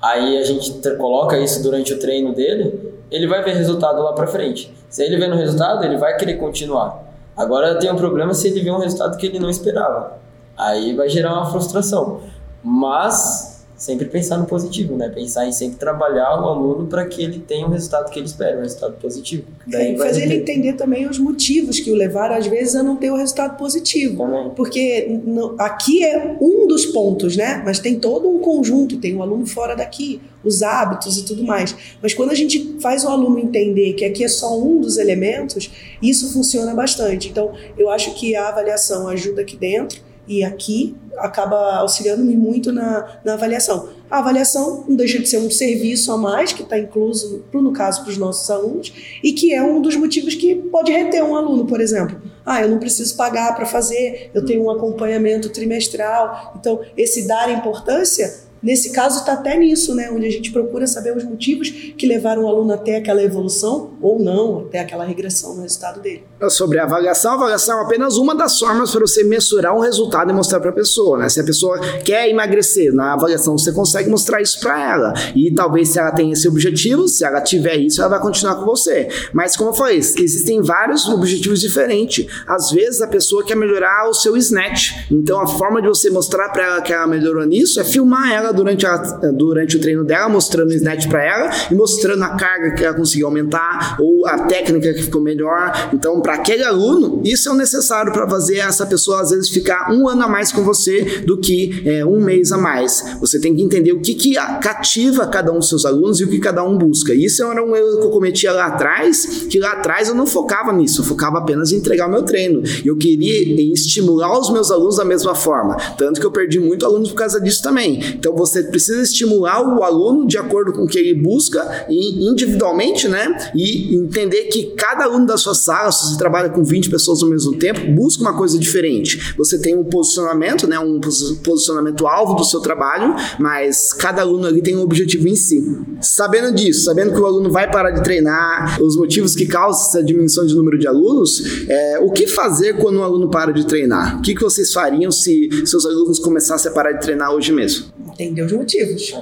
aí 0.00 0.38
a 0.38 0.42
gente 0.42 0.72
coloca 0.96 1.38
isso 1.38 1.62
durante 1.62 1.92
o 1.92 1.98
treino 1.98 2.34
dele, 2.34 2.94
ele 3.10 3.26
vai 3.26 3.44
ver 3.44 3.54
resultado 3.54 4.02
lá 4.02 4.14
para 4.14 4.26
frente. 4.26 4.72
Se 4.88 5.04
ele 5.04 5.18
vê 5.18 5.26
no 5.26 5.36
resultado, 5.36 5.84
ele 5.84 5.98
vai 5.98 6.16
querer 6.16 6.38
continuar. 6.38 7.12
Agora 7.36 7.78
tem 7.78 7.92
um 7.92 7.96
problema 7.96 8.32
se 8.32 8.48
ele 8.48 8.62
vê 8.62 8.70
um 8.70 8.78
resultado 8.78 9.18
que 9.18 9.26
ele 9.26 9.38
não 9.38 9.50
esperava. 9.50 10.16
Aí 10.56 10.96
vai 10.96 11.10
gerar 11.10 11.34
uma 11.34 11.50
frustração. 11.50 12.22
Mas 12.64 13.57
sempre 13.78 14.06
pensar 14.06 14.36
no 14.36 14.44
positivo, 14.44 14.96
né? 14.96 15.08
Pensar 15.08 15.46
em 15.46 15.52
sempre 15.52 15.78
trabalhar 15.78 16.42
o 16.42 16.48
aluno 16.48 16.88
para 16.88 17.06
que 17.06 17.22
ele 17.22 17.38
tenha 17.38 17.64
o 17.64 17.70
resultado 17.70 18.10
que 18.10 18.18
ele 18.18 18.26
espera, 18.26 18.58
um 18.58 18.62
resultado 18.62 18.94
positivo. 18.94 19.44
Daí 19.64 19.94
é, 19.94 19.96
fazer 19.96 20.24
ele 20.24 20.34
entender 20.34 20.72
também 20.72 21.08
os 21.08 21.18
motivos 21.18 21.78
que 21.78 21.90
o 21.90 21.94
levaram, 21.94 22.34
às 22.34 22.48
vezes, 22.48 22.74
a 22.74 22.82
não 22.82 22.96
ter 22.96 23.12
o 23.12 23.16
resultado 23.16 23.56
positivo. 23.56 24.18
Também. 24.18 24.50
Porque 24.50 25.20
no, 25.24 25.54
aqui 25.58 26.04
é 26.04 26.36
um 26.40 26.66
dos 26.66 26.86
pontos, 26.86 27.36
né? 27.36 27.62
Mas 27.64 27.78
tem 27.78 28.00
todo 28.00 28.28
um 28.28 28.40
conjunto, 28.40 28.98
tem 28.98 29.14
o 29.14 29.18
um 29.18 29.22
aluno 29.22 29.46
fora 29.46 29.76
daqui, 29.76 30.20
os 30.42 30.60
hábitos 30.62 31.16
e 31.16 31.24
tudo 31.24 31.44
mais. 31.44 31.74
Mas 32.02 32.12
quando 32.12 32.30
a 32.30 32.34
gente 32.34 32.76
faz 32.80 33.04
o 33.04 33.08
aluno 33.08 33.38
entender 33.38 33.92
que 33.92 34.04
aqui 34.04 34.24
é 34.24 34.28
só 34.28 34.58
um 34.58 34.80
dos 34.80 34.98
elementos, 34.98 35.70
isso 36.02 36.32
funciona 36.32 36.74
bastante. 36.74 37.28
Então, 37.28 37.52
eu 37.76 37.88
acho 37.88 38.12
que 38.14 38.34
a 38.34 38.48
avaliação 38.48 39.06
ajuda 39.06 39.42
aqui 39.42 39.56
dentro 39.56 40.08
e 40.28 40.44
aqui 40.44 40.94
acaba 41.16 41.76
auxiliando-me 41.76 42.36
muito 42.36 42.70
na, 42.70 43.18
na 43.24 43.34
avaliação. 43.34 43.88
A 44.10 44.18
avaliação 44.18 44.84
não 44.88 44.96
deixa 44.96 45.18
de 45.18 45.28
ser 45.28 45.38
um 45.38 45.50
serviço 45.50 46.12
a 46.12 46.16
mais 46.16 46.52
que 46.52 46.62
está 46.62 46.78
incluso, 46.78 47.44
no 47.52 47.72
caso, 47.72 48.02
para 48.02 48.10
os 48.10 48.18
nossos 48.18 48.48
alunos, 48.50 48.92
e 49.22 49.32
que 49.32 49.52
é 49.52 49.62
um 49.62 49.82
dos 49.82 49.96
motivos 49.96 50.34
que 50.34 50.54
pode 50.54 50.92
reter 50.92 51.24
um 51.24 51.36
aluno, 51.36 51.66
por 51.66 51.80
exemplo. 51.80 52.20
Ah, 52.44 52.62
eu 52.62 52.68
não 52.68 52.78
preciso 52.78 53.16
pagar 53.16 53.54
para 53.54 53.66
fazer, 53.66 54.30
eu 54.32 54.44
tenho 54.44 54.64
um 54.64 54.70
acompanhamento 54.70 55.50
trimestral. 55.50 56.54
Então, 56.58 56.80
esse 56.96 57.26
dar 57.26 57.50
importância 57.50 58.47
Nesse 58.62 58.92
caso, 58.92 59.20
está 59.20 59.34
até 59.34 59.56
nisso, 59.56 59.94
né? 59.94 60.10
onde 60.10 60.26
a 60.26 60.30
gente 60.30 60.50
procura 60.52 60.86
saber 60.86 61.16
os 61.16 61.24
motivos 61.24 61.70
que 61.70 62.06
levaram 62.06 62.44
o 62.44 62.48
aluno 62.48 62.72
até 62.72 62.96
aquela 62.96 63.22
evolução 63.22 63.90
ou 64.00 64.18
não, 64.18 64.60
até 64.66 64.80
aquela 64.80 65.04
regressão 65.04 65.54
no 65.56 65.62
resultado 65.62 66.00
dele. 66.00 66.24
Sobre 66.48 66.78
a 66.78 66.84
avaliação, 66.84 67.32
a 67.32 67.34
avaliação 67.34 67.78
é 67.78 67.82
apenas 67.82 68.16
uma 68.16 68.34
das 68.34 68.58
formas 68.58 68.90
para 68.90 69.00
você 69.00 69.24
mensurar 69.24 69.76
um 69.76 69.80
resultado 69.80 70.30
e 70.30 70.34
mostrar 70.34 70.60
para 70.60 70.70
a 70.70 70.74
pessoa. 70.74 71.18
Né? 71.18 71.28
Se 71.28 71.40
a 71.40 71.44
pessoa 71.44 71.78
quer 72.04 72.28
emagrecer, 72.28 72.92
na 72.92 73.14
avaliação 73.14 73.56
você 73.56 73.72
consegue 73.72 74.08
mostrar 74.08 74.40
isso 74.40 74.60
para 74.60 74.80
ela. 74.80 75.14
E 75.34 75.52
talvez 75.52 75.90
se 75.90 75.98
ela 75.98 76.12
tenha 76.12 76.32
esse 76.32 76.48
objetivo, 76.48 77.08
se 77.08 77.24
ela 77.24 77.40
tiver 77.40 77.76
isso, 77.76 78.00
ela 78.00 78.10
vai 78.10 78.20
continuar 78.20 78.56
com 78.56 78.64
você. 78.64 79.08
Mas 79.32 79.56
como 79.56 79.70
eu 79.70 79.74
falei, 79.74 79.98
existem 79.98 80.62
vários 80.62 81.08
objetivos 81.08 81.60
diferentes. 81.60 82.26
Às 82.46 82.70
vezes 82.70 83.00
a 83.00 83.06
pessoa 83.06 83.44
quer 83.44 83.56
melhorar 83.56 84.08
o 84.08 84.14
seu 84.14 84.36
snatch. 84.36 84.92
Então 85.10 85.40
a 85.40 85.46
forma 85.46 85.80
de 85.82 85.88
você 85.88 86.10
mostrar 86.10 86.48
para 86.50 86.64
ela 86.64 86.82
que 86.82 86.92
ela 86.92 87.06
melhorou 87.06 87.44
nisso 87.44 87.80
é 87.80 87.84
filmar 87.84 88.32
ela 88.32 88.47
ela 88.48 88.52
durante, 88.52 88.86
a, 88.86 88.96
durante 89.32 89.76
o 89.76 89.80
treino 89.80 90.04
dela, 90.04 90.28
mostrando 90.28 90.70
o 90.70 90.74
snatch 90.74 91.08
para 91.08 91.24
ela 91.24 91.50
e 91.70 91.74
mostrando 91.74 92.22
a 92.22 92.30
carga 92.30 92.74
que 92.74 92.84
ela 92.84 92.94
conseguiu 92.94 93.26
aumentar 93.26 93.96
ou 94.00 94.26
a 94.26 94.40
técnica 94.40 94.92
que 94.94 95.02
ficou 95.02 95.20
melhor. 95.20 95.90
Então, 95.92 96.20
para 96.20 96.34
aquele 96.34 96.64
aluno, 96.64 97.20
isso 97.24 97.48
é 97.48 97.52
o 97.52 97.54
necessário 97.54 98.12
para 98.12 98.28
fazer 98.28 98.58
essa 98.58 98.86
pessoa 98.86 99.20
às 99.20 99.30
vezes 99.30 99.48
ficar 99.48 99.92
um 99.92 100.08
ano 100.08 100.22
a 100.22 100.28
mais 100.28 100.52
com 100.52 100.62
você 100.62 101.22
do 101.24 101.38
que 101.38 101.82
é, 101.84 102.04
um 102.04 102.20
mês 102.20 102.52
a 102.52 102.58
mais. 102.58 103.16
Você 103.20 103.38
tem 103.38 103.54
que 103.54 103.62
entender 103.62 103.92
o 103.92 104.00
que, 104.00 104.14
que 104.14 104.34
cativa 104.60 105.26
cada 105.26 105.52
um 105.52 105.58
dos 105.58 105.68
seus 105.68 105.84
alunos 105.84 106.20
e 106.20 106.24
o 106.24 106.28
que 106.28 106.38
cada 106.38 106.64
um 106.64 106.76
busca. 106.76 107.14
Isso 107.14 107.42
era 107.44 107.64
um 107.64 107.76
erro 107.76 107.98
que 108.00 108.06
eu 108.06 108.10
cometia 108.10 108.52
lá 108.52 108.66
atrás, 108.66 109.46
que 109.50 109.58
lá 109.58 109.72
atrás 109.72 110.08
eu 110.08 110.14
não 110.14 110.26
focava 110.26 110.72
nisso, 110.72 111.00
eu 111.00 111.04
focava 111.04 111.38
apenas 111.38 111.72
em 111.72 111.76
entregar 111.76 112.08
o 112.08 112.10
meu 112.10 112.22
treino. 112.22 112.62
Eu 112.84 112.96
queria 112.96 113.72
estimular 113.72 114.38
os 114.38 114.50
meus 114.50 114.70
alunos 114.70 114.96
da 114.96 115.04
mesma 115.04 115.34
forma, 115.34 115.76
tanto 115.96 116.20
que 116.20 116.26
eu 116.26 116.30
perdi 116.30 116.60
muito 116.60 116.84
alunos 116.86 117.10
por 117.10 117.16
causa 117.16 117.40
disso 117.40 117.62
também. 117.62 118.00
Então, 118.14 118.34
você 118.38 118.62
precisa 118.62 119.02
estimular 119.02 119.60
o 119.60 119.82
aluno 119.82 120.26
de 120.26 120.38
acordo 120.38 120.72
com 120.72 120.84
o 120.84 120.86
que 120.86 120.98
ele 120.98 121.14
busca 121.14 121.86
individualmente, 121.88 123.08
né? 123.08 123.50
E 123.54 123.94
entender 123.96 124.44
que 124.44 124.74
cada 124.76 125.04
aluno 125.04 125.26
da 125.26 125.36
sua 125.36 125.54
sala, 125.54 125.90
se 125.90 126.10
você 126.10 126.18
trabalha 126.18 126.48
com 126.48 126.62
20 126.62 126.88
pessoas 126.88 127.22
ao 127.22 127.28
mesmo 127.28 127.56
tempo, 127.56 127.80
busca 127.92 128.22
uma 128.22 128.36
coisa 128.36 128.58
diferente. 128.58 129.34
Você 129.36 129.58
tem 129.58 129.76
um 129.76 129.84
posicionamento, 129.84 130.66
né? 130.66 130.78
Um 130.78 131.00
posicionamento 131.42 132.06
alvo 132.06 132.34
do 132.34 132.44
seu 132.44 132.60
trabalho, 132.60 133.14
mas 133.38 133.92
cada 133.92 134.22
aluno 134.22 134.46
ali 134.46 134.62
tem 134.62 134.76
um 134.76 134.82
objetivo 134.82 135.28
em 135.28 135.36
si. 135.36 135.58
Sabendo 136.00 136.54
disso, 136.54 136.84
sabendo 136.84 137.12
que 137.12 137.20
o 137.20 137.26
aluno 137.26 137.50
vai 137.50 137.70
parar 137.70 137.90
de 137.90 138.02
treinar, 138.02 138.80
os 138.80 138.96
motivos 138.96 139.34
que 139.34 139.46
causam 139.46 139.82
essa 139.88 140.02
diminuição 140.02 140.46
de 140.46 140.54
número 140.54 140.78
de 140.78 140.86
alunos, 140.86 141.42
é, 141.68 141.98
o 142.00 142.10
que 142.10 142.26
fazer 142.26 142.78
quando 142.78 143.00
um 143.00 143.02
aluno 143.02 143.28
para 143.28 143.52
de 143.52 143.66
treinar? 143.66 144.18
O 144.18 144.22
que, 144.22 144.34
que 144.34 144.42
vocês 144.42 144.72
fariam 144.72 145.10
se 145.10 145.48
seus 145.66 145.84
alunos 145.84 146.18
começassem 146.18 146.70
a 146.70 146.74
parar 146.74 146.92
de 146.92 147.00
treinar 147.00 147.32
hoje 147.32 147.52
mesmo? 147.52 147.86
Entender 148.18 148.42
os 148.42 148.52
motivos. 148.52 149.14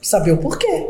Saber 0.00 0.32
o 0.32 0.38
porquê. 0.38 0.86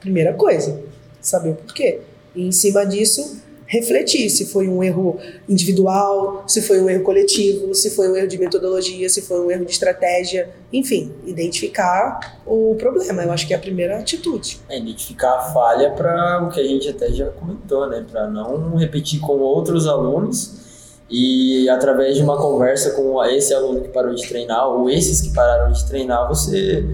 Primeira 0.00 0.34
coisa. 0.34 0.82
Saber 1.20 1.50
o 1.50 1.54
porquê. 1.54 2.00
E 2.34 2.44
em 2.44 2.50
cima 2.50 2.84
disso, 2.84 3.40
refletir 3.64 4.28
se 4.28 4.46
foi 4.46 4.68
um 4.68 4.82
erro 4.82 5.16
individual, 5.48 6.42
se 6.48 6.60
foi 6.60 6.80
um 6.80 6.90
erro 6.90 7.04
coletivo, 7.04 7.72
se 7.76 7.90
foi 7.90 8.10
um 8.10 8.16
erro 8.16 8.26
de 8.26 8.38
metodologia, 8.38 9.08
se 9.08 9.22
foi 9.22 9.40
um 9.40 9.50
erro 9.50 9.64
de 9.64 9.70
estratégia, 9.70 10.50
enfim, 10.72 11.12
identificar 11.24 12.40
o 12.44 12.74
problema. 12.76 13.22
Eu 13.22 13.30
acho 13.30 13.46
que 13.46 13.54
é 13.54 13.56
a 13.56 13.60
primeira 13.60 13.98
atitude. 13.98 14.60
É 14.68 14.76
identificar 14.76 15.32
a 15.36 15.42
falha 15.52 15.90
para 15.90 16.44
o 16.44 16.50
que 16.50 16.58
a 16.58 16.64
gente 16.64 16.88
até 16.88 17.12
já 17.12 17.30
comentou, 17.30 17.88
né, 17.88 18.04
para 18.10 18.28
não 18.28 18.74
repetir 18.74 19.20
com 19.20 19.38
outros 19.38 19.86
alunos 19.86 20.65
e 21.08 21.68
através 21.68 22.16
de 22.16 22.22
uma 22.22 22.36
conversa 22.36 22.90
com 22.90 23.22
esse 23.24 23.54
aluno 23.54 23.80
que 23.80 23.88
parou 23.88 24.14
de 24.14 24.26
treinar 24.28 24.68
ou 24.68 24.90
esses 24.90 25.20
que 25.20 25.32
pararam 25.32 25.70
de 25.70 25.86
treinar, 25.86 26.26
você 26.26 26.84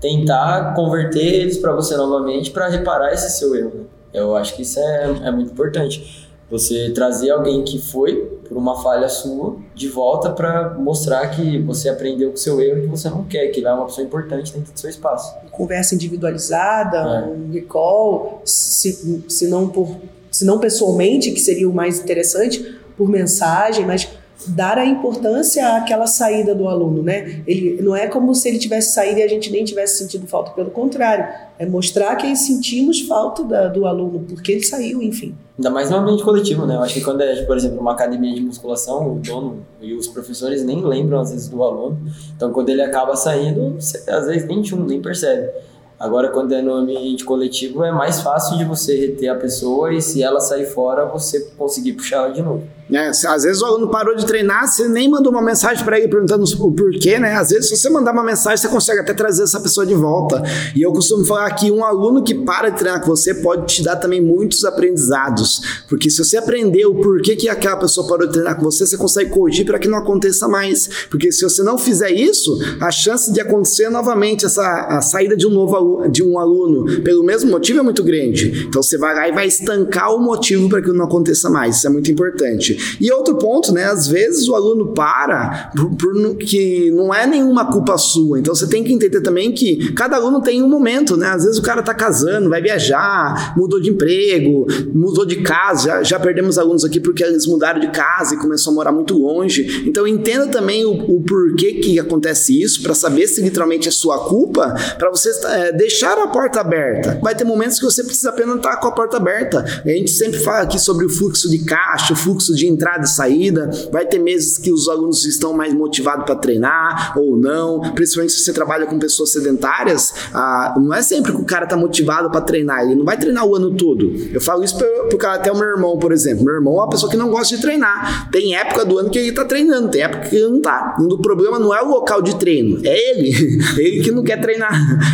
tentar 0.00 0.74
converter 0.74 1.24
eles 1.24 1.56
para 1.56 1.72
você 1.72 1.96
novamente 1.96 2.50
para 2.50 2.68
reparar 2.68 3.12
esse 3.12 3.30
seu 3.38 3.54
erro. 3.54 3.72
Né? 3.74 3.84
Eu 4.12 4.36
acho 4.36 4.54
que 4.54 4.62
isso 4.62 4.78
é, 4.78 5.04
é 5.24 5.30
muito 5.30 5.52
importante. 5.52 6.28
Você 6.50 6.90
trazer 6.90 7.30
alguém 7.30 7.64
que 7.64 7.78
foi 7.78 8.16
por 8.46 8.58
uma 8.58 8.82
falha 8.82 9.08
sua 9.08 9.56
de 9.74 9.88
volta 9.88 10.30
para 10.30 10.74
mostrar 10.74 11.26
que 11.28 11.58
você 11.62 11.88
aprendeu 11.88 12.28
com 12.28 12.34
o 12.34 12.38
seu 12.38 12.60
erro 12.60 12.78
e 12.78 12.82
que 12.82 12.86
você 12.86 13.08
não 13.08 13.24
quer, 13.24 13.48
que 13.48 13.60
ele 13.60 13.66
é 13.66 13.72
uma 13.72 13.86
pessoa 13.86 14.06
importante 14.06 14.52
dentro 14.52 14.72
do 14.72 14.78
seu 14.78 14.90
espaço. 14.90 15.34
Conversa 15.50 15.94
individualizada, 15.94 16.98
é. 16.98 17.26
um 17.26 17.50
recall, 17.50 18.42
se, 18.44 19.24
se, 19.26 19.48
não 19.48 19.68
por, 19.68 19.96
se 20.30 20.44
não 20.44 20.58
pessoalmente, 20.58 21.32
que 21.32 21.40
seria 21.40 21.68
o 21.68 21.72
mais 21.72 21.98
interessante, 21.98 22.83
por 22.96 23.08
mensagem, 23.08 23.86
mas 23.86 24.08
dar 24.48 24.78
a 24.78 24.84
importância 24.84 25.76
àquela 25.76 26.06
saída 26.06 26.54
do 26.54 26.68
aluno, 26.68 27.02
né? 27.02 27.42
Ele 27.46 27.80
não 27.80 27.94
é 27.94 28.06
como 28.06 28.34
se 28.34 28.48
ele 28.48 28.58
tivesse 28.58 28.92
saído 28.92 29.20
e 29.20 29.22
a 29.22 29.28
gente 29.28 29.50
nem 29.50 29.64
tivesse 29.64 29.98
sentido 29.98 30.26
falta, 30.26 30.50
pelo 30.50 30.70
contrário, 30.70 31.26
é 31.58 31.64
mostrar 31.64 32.14
que 32.16 32.34
sentimos 32.36 33.02
falta 33.02 33.44
da, 33.44 33.68
do 33.68 33.86
aluno 33.86 34.24
porque 34.28 34.52
ele 34.52 34.62
saiu, 34.62 35.02
enfim. 35.02 35.34
Ainda 35.56 35.70
mais 35.70 35.88
no 35.88 35.96
ambiente 35.96 36.24
coletivo, 36.24 36.66
né? 36.66 36.74
Eu 36.74 36.82
acho 36.82 36.94
que 36.94 37.00
quando 37.00 37.20
é, 37.20 37.42
por 37.44 37.56
exemplo, 37.56 37.80
uma 37.80 37.92
academia 37.92 38.34
de 38.34 38.40
musculação, 38.40 39.14
o 39.14 39.18
dono 39.20 39.64
e 39.80 39.94
os 39.94 40.08
professores 40.08 40.64
nem 40.64 40.84
lembram 40.84 41.20
às 41.20 41.30
vezes 41.30 41.48
do 41.48 41.62
aluno. 41.62 41.98
Então, 42.36 42.52
quando 42.52 42.70
ele 42.70 42.82
acaba 42.82 43.14
saindo, 43.14 43.76
às 43.78 44.26
vezes 44.26 44.46
nem, 44.46 44.62
nem 44.62 45.00
percebe. 45.00 45.50
Agora, 45.98 46.28
quando 46.28 46.52
é 46.52 46.60
no 46.60 46.72
ambiente 46.72 47.24
coletivo, 47.24 47.84
é 47.84 47.92
mais 47.92 48.20
fácil 48.20 48.58
de 48.58 48.64
você 48.64 48.98
reter 48.98 49.28
a 49.28 49.36
pessoa 49.36 49.94
e 49.94 50.02
se 50.02 50.22
ela 50.22 50.40
sair 50.40 50.66
fora, 50.66 51.06
você 51.06 51.40
conseguir 51.56 51.92
puxar 51.92 52.16
ela 52.16 52.30
de 52.30 52.42
novo. 52.42 52.64
É, 52.92 53.08
às 53.08 53.42
vezes 53.42 53.62
o 53.62 53.66
aluno 53.66 53.90
parou 53.90 54.14
de 54.14 54.26
treinar, 54.26 54.68
você 54.68 54.86
nem 54.88 55.08
mandou 55.08 55.32
uma 55.32 55.42
mensagem 55.42 55.82
para 55.84 55.98
ele 55.98 56.08
perguntando 56.08 56.44
o 56.44 56.72
porquê, 56.72 57.18
né? 57.18 57.34
Às 57.34 57.50
vezes, 57.50 57.68
se 57.68 57.76
você 57.76 57.88
mandar 57.88 58.12
uma 58.12 58.22
mensagem, 58.22 58.58
você 58.58 58.68
consegue 58.68 59.00
até 59.00 59.14
trazer 59.14 59.44
essa 59.44 59.58
pessoa 59.60 59.86
de 59.86 59.94
volta. 59.94 60.42
E 60.76 60.82
eu 60.82 60.92
costumo 60.92 61.24
falar 61.24 61.50
que 61.52 61.70
um 61.70 61.84
aluno 61.84 62.22
que 62.22 62.34
para 62.34 62.68
de 62.68 62.78
treinar 62.78 63.00
com 63.00 63.06
você 63.06 63.34
pode 63.34 63.74
te 63.74 63.82
dar 63.82 63.96
também 63.96 64.20
muitos 64.20 64.64
aprendizados. 64.64 65.84
Porque 65.88 66.10
se 66.10 66.22
você 66.22 66.36
aprender 66.36 66.84
o 66.86 66.94
porquê 66.94 67.36
que 67.36 67.48
aquela 67.48 67.76
pessoa 67.76 68.06
parou 68.06 68.26
de 68.26 68.32
treinar 68.34 68.56
com 68.56 68.64
você, 68.64 68.86
você 68.86 68.96
consegue 68.96 69.30
corrigir 69.30 69.64
para 69.64 69.78
que 69.78 69.88
não 69.88 69.98
aconteça 69.98 70.46
mais. 70.46 70.88
Porque 71.10 71.32
se 71.32 71.42
você 71.42 71.62
não 71.62 71.78
fizer 71.78 72.10
isso, 72.10 72.58
a 72.80 72.90
chance 72.90 73.32
de 73.32 73.40
acontecer 73.40 73.88
novamente 73.88 74.44
essa 74.44 74.64
a 74.88 75.00
saída 75.00 75.36
de 75.36 75.46
um 75.46 75.50
novo 75.50 75.74
aluno 75.76 76.08
de 76.10 76.22
um 76.22 76.38
aluno 76.38 77.02
pelo 77.02 77.24
mesmo 77.24 77.50
motivo 77.50 77.80
é 77.80 77.82
muito 77.82 78.02
grande. 78.02 78.66
Então 78.68 78.82
você 78.82 78.98
vai 78.98 79.14
lá 79.14 79.28
e 79.28 79.32
vai 79.32 79.46
estancar 79.46 80.14
o 80.14 80.18
motivo 80.20 80.68
para 80.68 80.82
que 80.82 80.92
não 80.92 81.04
aconteça 81.04 81.48
mais. 81.48 81.76
Isso 81.76 81.86
é 81.86 81.90
muito 81.90 82.10
importante. 82.10 82.73
E 83.00 83.10
outro 83.12 83.36
ponto, 83.36 83.72
né? 83.72 83.84
Às 83.84 84.06
vezes 84.06 84.48
o 84.48 84.54
aluno 84.54 84.92
para 84.92 85.70
por, 85.76 85.90
por 85.96 86.36
que 86.36 86.90
não 86.90 87.12
é 87.12 87.26
nenhuma 87.26 87.70
culpa 87.70 87.96
sua. 87.98 88.38
Então 88.38 88.54
você 88.54 88.66
tem 88.66 88.82
que 88.82 88.92
entender 88.92 89.20
também 89.20 89.52
que 89.52 89.92
cada 89.92 90.16
aluno 90.16 90.40
tem 90.40 90.62
um 90.62 90.68
momento, 90.68 91.16
né? 91.16 91.28
Às 91.28 91.44
vezes 91.44 91.58
o 91.58 91.62
cara 91.62 91.82
tá 91.82 91.94
casando, 91.94 92.48
vai 92.48 92.62
viajar, 92.62 93.54
mudou 93.56 93.80
de 93.80 93.90
emprego, 93.90 94.66
mudou 94.92 95.24
de 95.24 95.36
casa. 95.36 95.84
Já, 95.84 96.02
já 96.02 96.20
perdemos 96.20 96.58
alunos 96.58 96.84
aqui 96.84 97.00
porque 97.00 97.22
eles 97.22 97.46
mudaram 97.46 97.80
de 97.80 97.88
casa 97.88 98.34
e 98.34 98.38
começou 98.38 98.72
a 98.72 98.74
morar 98.74 98.92
muito 98.92 99.16
longe. 99.18 99.84
Então 99.86 100.06
entenda 100.06 100.46
também 100.46 100.84
o, 100.84 100.92
o 100.92 101.22
porquê 101.22 101.74
que 101.74 101.98
acontece 101.98 102.60
isso, 102.60 102.82
para 102.82 102.94
saber 102.94 103.26
se 103.26 103.42
literalmente 103.42 103.88
é 103.88 103.90
sua 103.90 104.18
culpa, 104.26 104.74
para 104.98 105.10
você 105.10 105.30
é, 105.46 105.72
deixar 105.72 106.18
a 106.18 106.28
porta 106.28 106.60
aberta. 106.60 107.18
Vai 107.22 107.34
ter 107.34 107.44
momentos 107.44 107.78
que 107.78 107.84
você 107.84 108.02
precisa 108.04 108.30
apenas 108.30 108.56
estar 108.56 108.76
com 108.76 108.88
a 108.88 108.92
porta 108.92 109.16
aberta. 109.16 109.64
A 109.84 109.88
gente 109.88 110.10
sempre 110.10 110.38
fala 110.38 110.62
aqui 110.62 110.78
sobre 110.78 111.06
o 111.06 111.08
fluxo 111.08 111.50
de 111.50 111.58
caixa, 111.58 112.12
o 112.12 112.16
fluxo 112.16 112.54
de 112.54 112.63
entrada 112.66 113.04
e 113.04 113.08
saída. 113.08 113.70
Vai 113.92 114.06
ter 114.06 114.18
meses 114.18 114.58
que 114.58 114.72
os 114.72 114.88
alunos 114.88 115.24
estão 115.24 115.52
mais 115.52 115.72
motivados 115.74 116.24
para 116.24 116.36
treinar 116.36 117.18
ou 117.18 117.36
não, 117.36 117.80
principalmente 117.94 118.32
se 118.32 118.44
você 118.44 118.52
trabalha 118.52 118.86
com 118.86 118.98
pessoas 118.98 119.30
sedentárias. 119.30 120.12
Ah, 120.32 120.74
não 120.76 120.94
é 120.94 121.02
sempre 121.02 121.32
que 121.32 121.40
o 121.40 121.44
cara 121.44 121.66
tá 121.66 121.76
motivado 121.76 122.30
para 122.30 122.40
treinar, 122.40 122.82
ele 122.82 122.94
não 122.94 123.04
vai 123.04 123.16
treinar 123.16 123.46
o 123.46 123.54
ano 123.54 123.74
todo. 123.74 124.12
Eu 124.32 124.40
falo 124.40 124.64
isso 124.64 124.76
por 124.78 125.18
cara 125.18 125.36
até 125.36 125.50
o 125.50 125.56
meu 125.56 125.66
irmão, 125.66 125.98
por 125.98 126.12
exemplo. 126.12 126.44
Meu 126.44 126.54
irmão 126.54 126.74
é 126.74 126.76
uma 126.78 126.88
pessoa 126.88 127.10
que 127.10 127.16
não 127.16 127.30
gosta 127.30 127.56
de 127.56 127.62
treinar. 127.62 128.30
Tem 128.30 128.56
época 128.56 128.84
do 128.84 128.98
ano 128.98 129.10
que 129.10 129.18
ele 129.18 129.32
tá 129.32 129.44
treinando, 129.44 129.88
tem 129.88 130.02
época 130.02 130.28
que 130.28 130.36
ele 130.36 130.48
não 130.48 130.60
tá. 130.60 130.96
O 130.98 131.18
problema 131.18 131.58
não 131.58 131.74
é 131.74 131.82
o 131.82 131.88
local 131.88 132.22
de 132.22 132.36
treino, 132.36 132.80
é 132.84 133.10
ele. 133.10 133.32
ele 133.78 134.02
que 134.02 134.10
não 134.10 134.22
quer 134.22 134.40
treinar. 134.40 134.72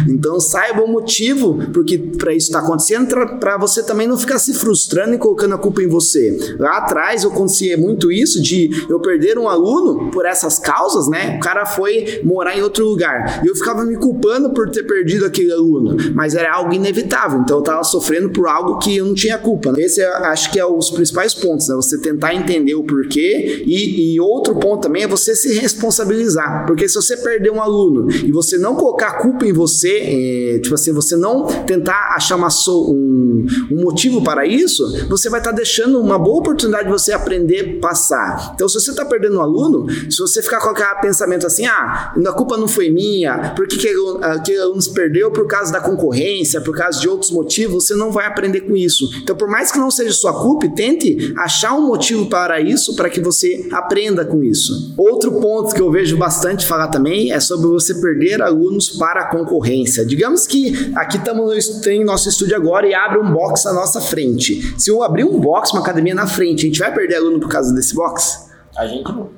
Então 0.08 0.40
saiba 0.40 0.82
o 0.82 0.88
motivo 0.88 1.60
porque 1.72 1.98
para 1.98 2.34
isso 2.34 2.48
está 2.48 2.60
acontecendo, 2.60 3.08
para 3.38 3.56
você 3.56 3.82
também 3.82 4.06
não 4.06 4.16
ficar 4.16 4.38
se 4.38 4.54
frustrando 4.54 5.14
e 5.14 5.18
colocando 5.18 5.54
a 5.54 5.58
culpa 5.58 5.82
em 5.82 5.88
você. 5.88 6.56
Lá 6.58 6.78
atrás 6.78 7.24
eu 7.24 7.30
acontecia 7.40 7.76
muito 7.76 8.12
isso 8.12 8.40
de 8.42 8.70
eu 8.88 9.00
perder 9.00 9.38
um 9.38 9.48
aluno 9.48 10.10
por 10.10 10.26
essas 10.26 10.58
causas, 10.58 11.08
né? 11.08 11.36
O 11.36 11.40
cara 11.40 11.64
foi 11.64 12.20
morar 12.22 12.56
em 12.56 12.62
outro 12.62 12.86
lugar 12.86 13.42
e 13.44 13.48
eu 13.48 13.56
ficava 13.56 13.84
me 13.84 13.96
culpando 13.96 14.50
por 14.50 14.70
ter 14.70 14.82
perdido 14.82 15.24
aquele 15.24 15.52
aluno, 15.52 15.96
mas 16.14 16.34
era 16.34 16.52
algo 16.52 16.72
inevitável. 16.72 17.40
Então 17.40 17.56
eu 17.56 17.60
estava 17.60 17.82
sofrendo 17.82 18.30
por 18.30 18.46
algo 18.46 18.78
que 18.78 18.96
eu 18.96 19.06
não 19.06 19.14
tinha 19.14 19.38
culpa. 19.38 19.72
Né? 19.72 19.82
Esse 19.82 20.02
acho 20.02 20.52
que 20.52 20.58
é 20.58 20.64
os 20.64 20.90
principais 20.90 21.34
pontos, 21.34 21.68
né? 21.68 21.74
Você 21.76 21.98
tentar 21.98 22.34
entender 22.34 22.74
o 22.74 22.84
porquê 22.84 23.64
e, 23.66 24.14
e 24.14 24.20
outro 24.20 24.54
ponto 24.56 24.82
também 24.82 25.04
é 25.04 25.08
você 25.08 25.34
se 25.34 25.58
responsabilizar, 25.58 26.66
porque 26.66 26.88
se 26.88 26.94
você 26.94 27.16
perder 27.16 27.50
um 27.50 27.60
aluno 27.60 28.10
e 28.10 28.30
você 28.30 28.58
não 28.58 28.74
colocar 28.74 29.18
culpa 29.18 29.46
em 29.46 29.52
você, 29.52 30.54
é, 30.54 30.58
tipo 30.58 30.74
assim, 30.74 30.92
você 30.92 31.16
não 31.16 31.46
tentar 31.46 32.14
achar 32.14 32.36
uma 32.36 32.48
um, 32.68 33.46
um, 33.70 33.80
motivo 33.82 34.22
para 34.22 34.46
isso, 34.46 34.84
você 35.08 35.28
vai 35.30 35.40
estar 35.40 35.50
tá 35.50 35.56
deixando 35.56 36.00
uma 36.00 36.18
boa 36.18 36.38
oportunidade 36.38 36.84
de 36.84 36.90
você 36.90 37.12
aprender 37.12 37.29
a 37.36 37.80
passar. 37.80 38.52
Então, 38.54 38.68
se 38.68 38.80
você 38.80 38.90
está 38.90 39.04
perdendo 39.04 39.38
um 39.38 39.40
aluno, 39.40 39.86
se 40.10 40.18
você 40.18 40.42
ficar 40.42 40.60
com 40.60 40.70
aquele 40.70 41.00
pensamento 41.00 41.46
assim, 41.46 41.66
ah, 41.66 42.12
a 42.24 42.32
culpa 42.32 42.56
não 42.56 42.68
foi 42.68 42.90
minha, 42.90 43.52
por 43.56 43.66
que 43.66 43.88
aquele 44.22 44.60
aluno 44.60 44.80
se 44.80 44.92
perdeu 44.92 45.30
por 45.30 45.46
causa 45.46 45.72
da 45.72 45.80
concorrência, 45.80 46.60
por 46.60 46.76
causa 46.76 47.00
de 47.00 47.08
outros 47.08 47.30
motivos, 47.30 47.86
você 47.86 47.94
não 47.94 48.10
vai 48.10 48.26
aprender 48.26 48.62
com 48.62 48.76
isso. 48.76 49.08
Então, 49.22 49.36
por 49.36 49.48
mais 49.48 49.72
que 49.72 49.78
não 49.78 49.90
seja 49.90 50.12
sua 50.12 50.32
culpa, 50.32 50.68
tente 50.74 51.32
achar 51.38 51.74
um 51.74 51.86
motivo 51.86 52.26
para 52.26 52.60
isso, 52.60 52.94
para 52.94 53.08
que 53.08 53.20
você 53.20 53.68
aprenda 53.72 54.24
com 54.24 54.42
isso. 54.42 54.94
Outro 54.96 55.40
ponto 55.40 55.74
que 55.74 55.80
eu 55.80 55.90
vejo 55.90 56.16
bastante 56.16 56.66
falar 56.66 56.88
também 56.88 57.32
é 57.32 57.40
sobre 57.40 57.68
você 57.68 57.94
perder 57.94 58.42
alunos 58.42 58.88
para 58.90 59.22
a 59.22 59.26
concorrência. 59.26 60.04
Digamos 60.04 60.46
que 60.46 60.92
aqui 60.94 61.16
estamos 61.16 61.80
tem 61.80 62.04
nosso 62.04 62.28
estúdio 62.28 62.56
agora 62.56 62.86
e 62.86 62.94
abre 62.94 63.18
um 63.18 63.32
box 63.32 63.66
à 63.66 63.72
nossa 63.72 64.00
frente. 64.00 64.74
Se 64.78 64.90
eu 64.90 65.02
abrir 65.02 65.24
um 65.24 65.38
box, 65.38 65.72
uma 65.72 65.80
academia 65.80 66.14
na 66.14 66.26
frente, 66.26 66.62
a 66.62 66.66
gente 66.66 66.78
vai 66.78 66.92
perder 66.92 67.16
aluno 67.20 67.40
por 67.40 67.48
causa 67.48 67.72
desse 67.74 67.94
box? 67.94 68.50
A 68.76 68.86
gente 68.86 69.12
não. 69.12 69.28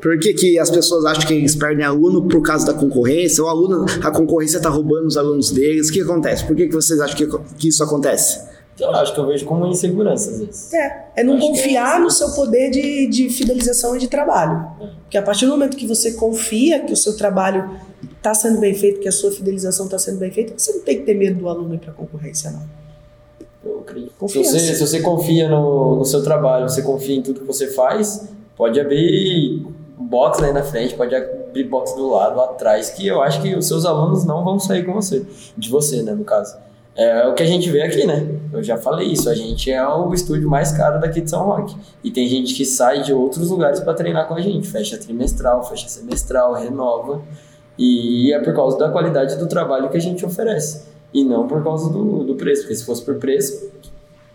Por 0.00 0.18
que, 0.18 0.34
que 0.34 0.58
as 0.58 0.70
pessoas 0.70 1.04
acham 1.06 1.26
que 1.26 1.34
eles 1.34 1.54
perdem 1.54 1.84
aluno 1.84 2.28
por 2.28 2.42
causa 2.42 2.66
da 2.66 2.74
concorrência? 2.74 3.42
O 3.42 3.48
aluno, 3.48 3.86
a 4.02 4.10
concorrência 4.10 4.58
está 4.58 4.68
roubando 4.68 5.06
os 5.06 5.16
alunos 5.16 5.50
deles. 5.50 5.88
O 5.88 5.92
que 5.92 6.02
acontece? 6.02 6.44
Por 6.44 6.54
que, 6.54 6.66
que 6.66 6.74
vocês 6.74 7.00
acham 7.00 7.16
que, 7.16 7.26
que 7.56 7.68
isso 7.68 7.82
acontece? 7.82 8.38
Eu 8.78 8.90
acho 8.94 9.14
que 9.14 9.20
eu 9.20 9.26
vejo 9.26 9.46
como 9.46 9.66
insegurança 9.66 10.30
às 10.30 10.38
vezes. 10.38 10.74
É, 10.74 11.06
é 11.16 11.24
não 11.24 11.38
confiar 11.38 11.98
é 11.98 12.02
no 12.02 12.10
seu 12.10 12.30
poder 12.32 12.70
de, 12.70 13.06
de 13.06 13.30
fidelização 13.30 13.96
e 13.96 13.98
de 13.98 14.08
trabalho. 14.08 14.66
É. 14.80 14.86
Porque 15.02 15.16
a 15.16 15.22
partir 15.22 15.46
do 15.46 15.52
momento 15.52 15.76
que 15.76 15.86
você 15.86 16.12
confia 16.12 16.80
que 16.80 16.92
o 16.92 16.96
seu 16.96 17.16
trabalho 17.16 17.70
está 18.16 18.34
sendo 18.34 18.60
bem 18.60 18.74
feito, 18.74 19.00
que 19.00 19.08
a 19.08 19.12
sua 19.12 19.30
fidelização 19.30 19.86
está 19.86 19.98
sendo 19.98 20.18
bem 20.18 20.30
feita, 20.30 20.52
você 20.56 20.72
não 20.72 20.80
tem 20.80 20.98
que 20.98 21.04
ter 21.04 21.14
medo 21.14 21.38
do 21.38 21.48
aluno 21.48 21.74
ir 21.74 21.78
para 21.78 21.90
a 21.90 21.94
concorrência, 21.94 22.50
não. 22.50 22.62
Se 24.28 24.38
você, 24.44 24.74
se 24.74 24.80
você 24.80 25.00
confia 25.00 25.48
no, 25.48 25.96
no 25.96 26.04
seu 26.04 26.22
trabalho, 26.22 26.68
você 26.68 26.82
confia 26.82 27.16
em 27.16 27.22
tudo 27.22 27.40
que 27.40 27.46
você 27.46 27.68
faz, 27.68 28.28
pode 28.56 28.80
abrir 28.80 29.66
box 29.98 30.42
aí 30.42 30.52
na 30.52 30.62
frente, 30.62 30.94
pode 30.94 31.14
abrir 31.14 31.64
box 31.64 31.94
do 31.94 32.10
lado, 32.10 32.40
atrás, 32.40 32.90
que 32.90 33.06
eu 33.06 33.22
acho 33.22 33.40
que 33.40 33.54
os 33.54 33.66
seus 33.66 33.84
alunos 33.84 34.24
não 34.24 34.44
vão 34.44 34.58
sair 34.58 34.84
com 34.84 34.92
você. 34.92 35.24
De 35.56 35.68
você, 35.70 36.02
né, 36.02 36.12
no 36.12 36.24
caso. 36.24 36.56
É 36.96 37.28
o 37.28 37.34
que 37.34 37.42
a 37.42 37.46
gente 37.46 37.70
vê 37.70 37.82
aqui, 37.82 38.06
né? 38.06 38.26
Eu 38.50 38.62
já 38.62 38.78
falei 38.78 39.08
isso, 39.08 39.28
a 39.28 39.34
gente 39.34 39.70
é 39.70 39.86
o 39.86 40.14
estúdio 40.14 40.48
mais 40.48 40.72
caro 40.72 40.98
daqui 40.98 41.20
de 41.20 41.28
São 41.28 41.44
Roque. 41.44 41.76
E 42.02 42.10
tem 42.10 42.26
gente 42.26 42.54
que 42.54 42.64
sai 42.64 43.02
de 43.02 43.12
outros 43.12 43.50
lugares 43.50 43.80
para 43.80 43.92
treinar 43.92 44.26
com 44.26 44.34
a 44.34 44.40
gente. 44.40 44.66
Fecha 44.66 44.96
trimestral, 44.96 45.62
fecha 45.62 45.88
semestral, 45.88 46.54
renova. 46.54 47.20
E 47.78 48.32
é 48.32 48.38
por 48.38 48.54
causa 48.54 48.78
da 48.78 48.88
qualidade 48.88 49.36
do 49.36 49.46
trabalho 49.46 49.90
que 49.90 49.96
a 49.98 50.00
gente 50.00 50.24
oferece. 50.24 50.84
E 51.12 51.22
não 51.22 51.46
por 51.46 51.62
causa 51.62 51.90
do, 51.90 52.24
do 52.24 52.34
preço. 52.34 52.62
Porque 52.62 52.76
se 52.76 52.84
fosse 52.86 53.04
por 53.04 53.16
preço, 53.16 53.70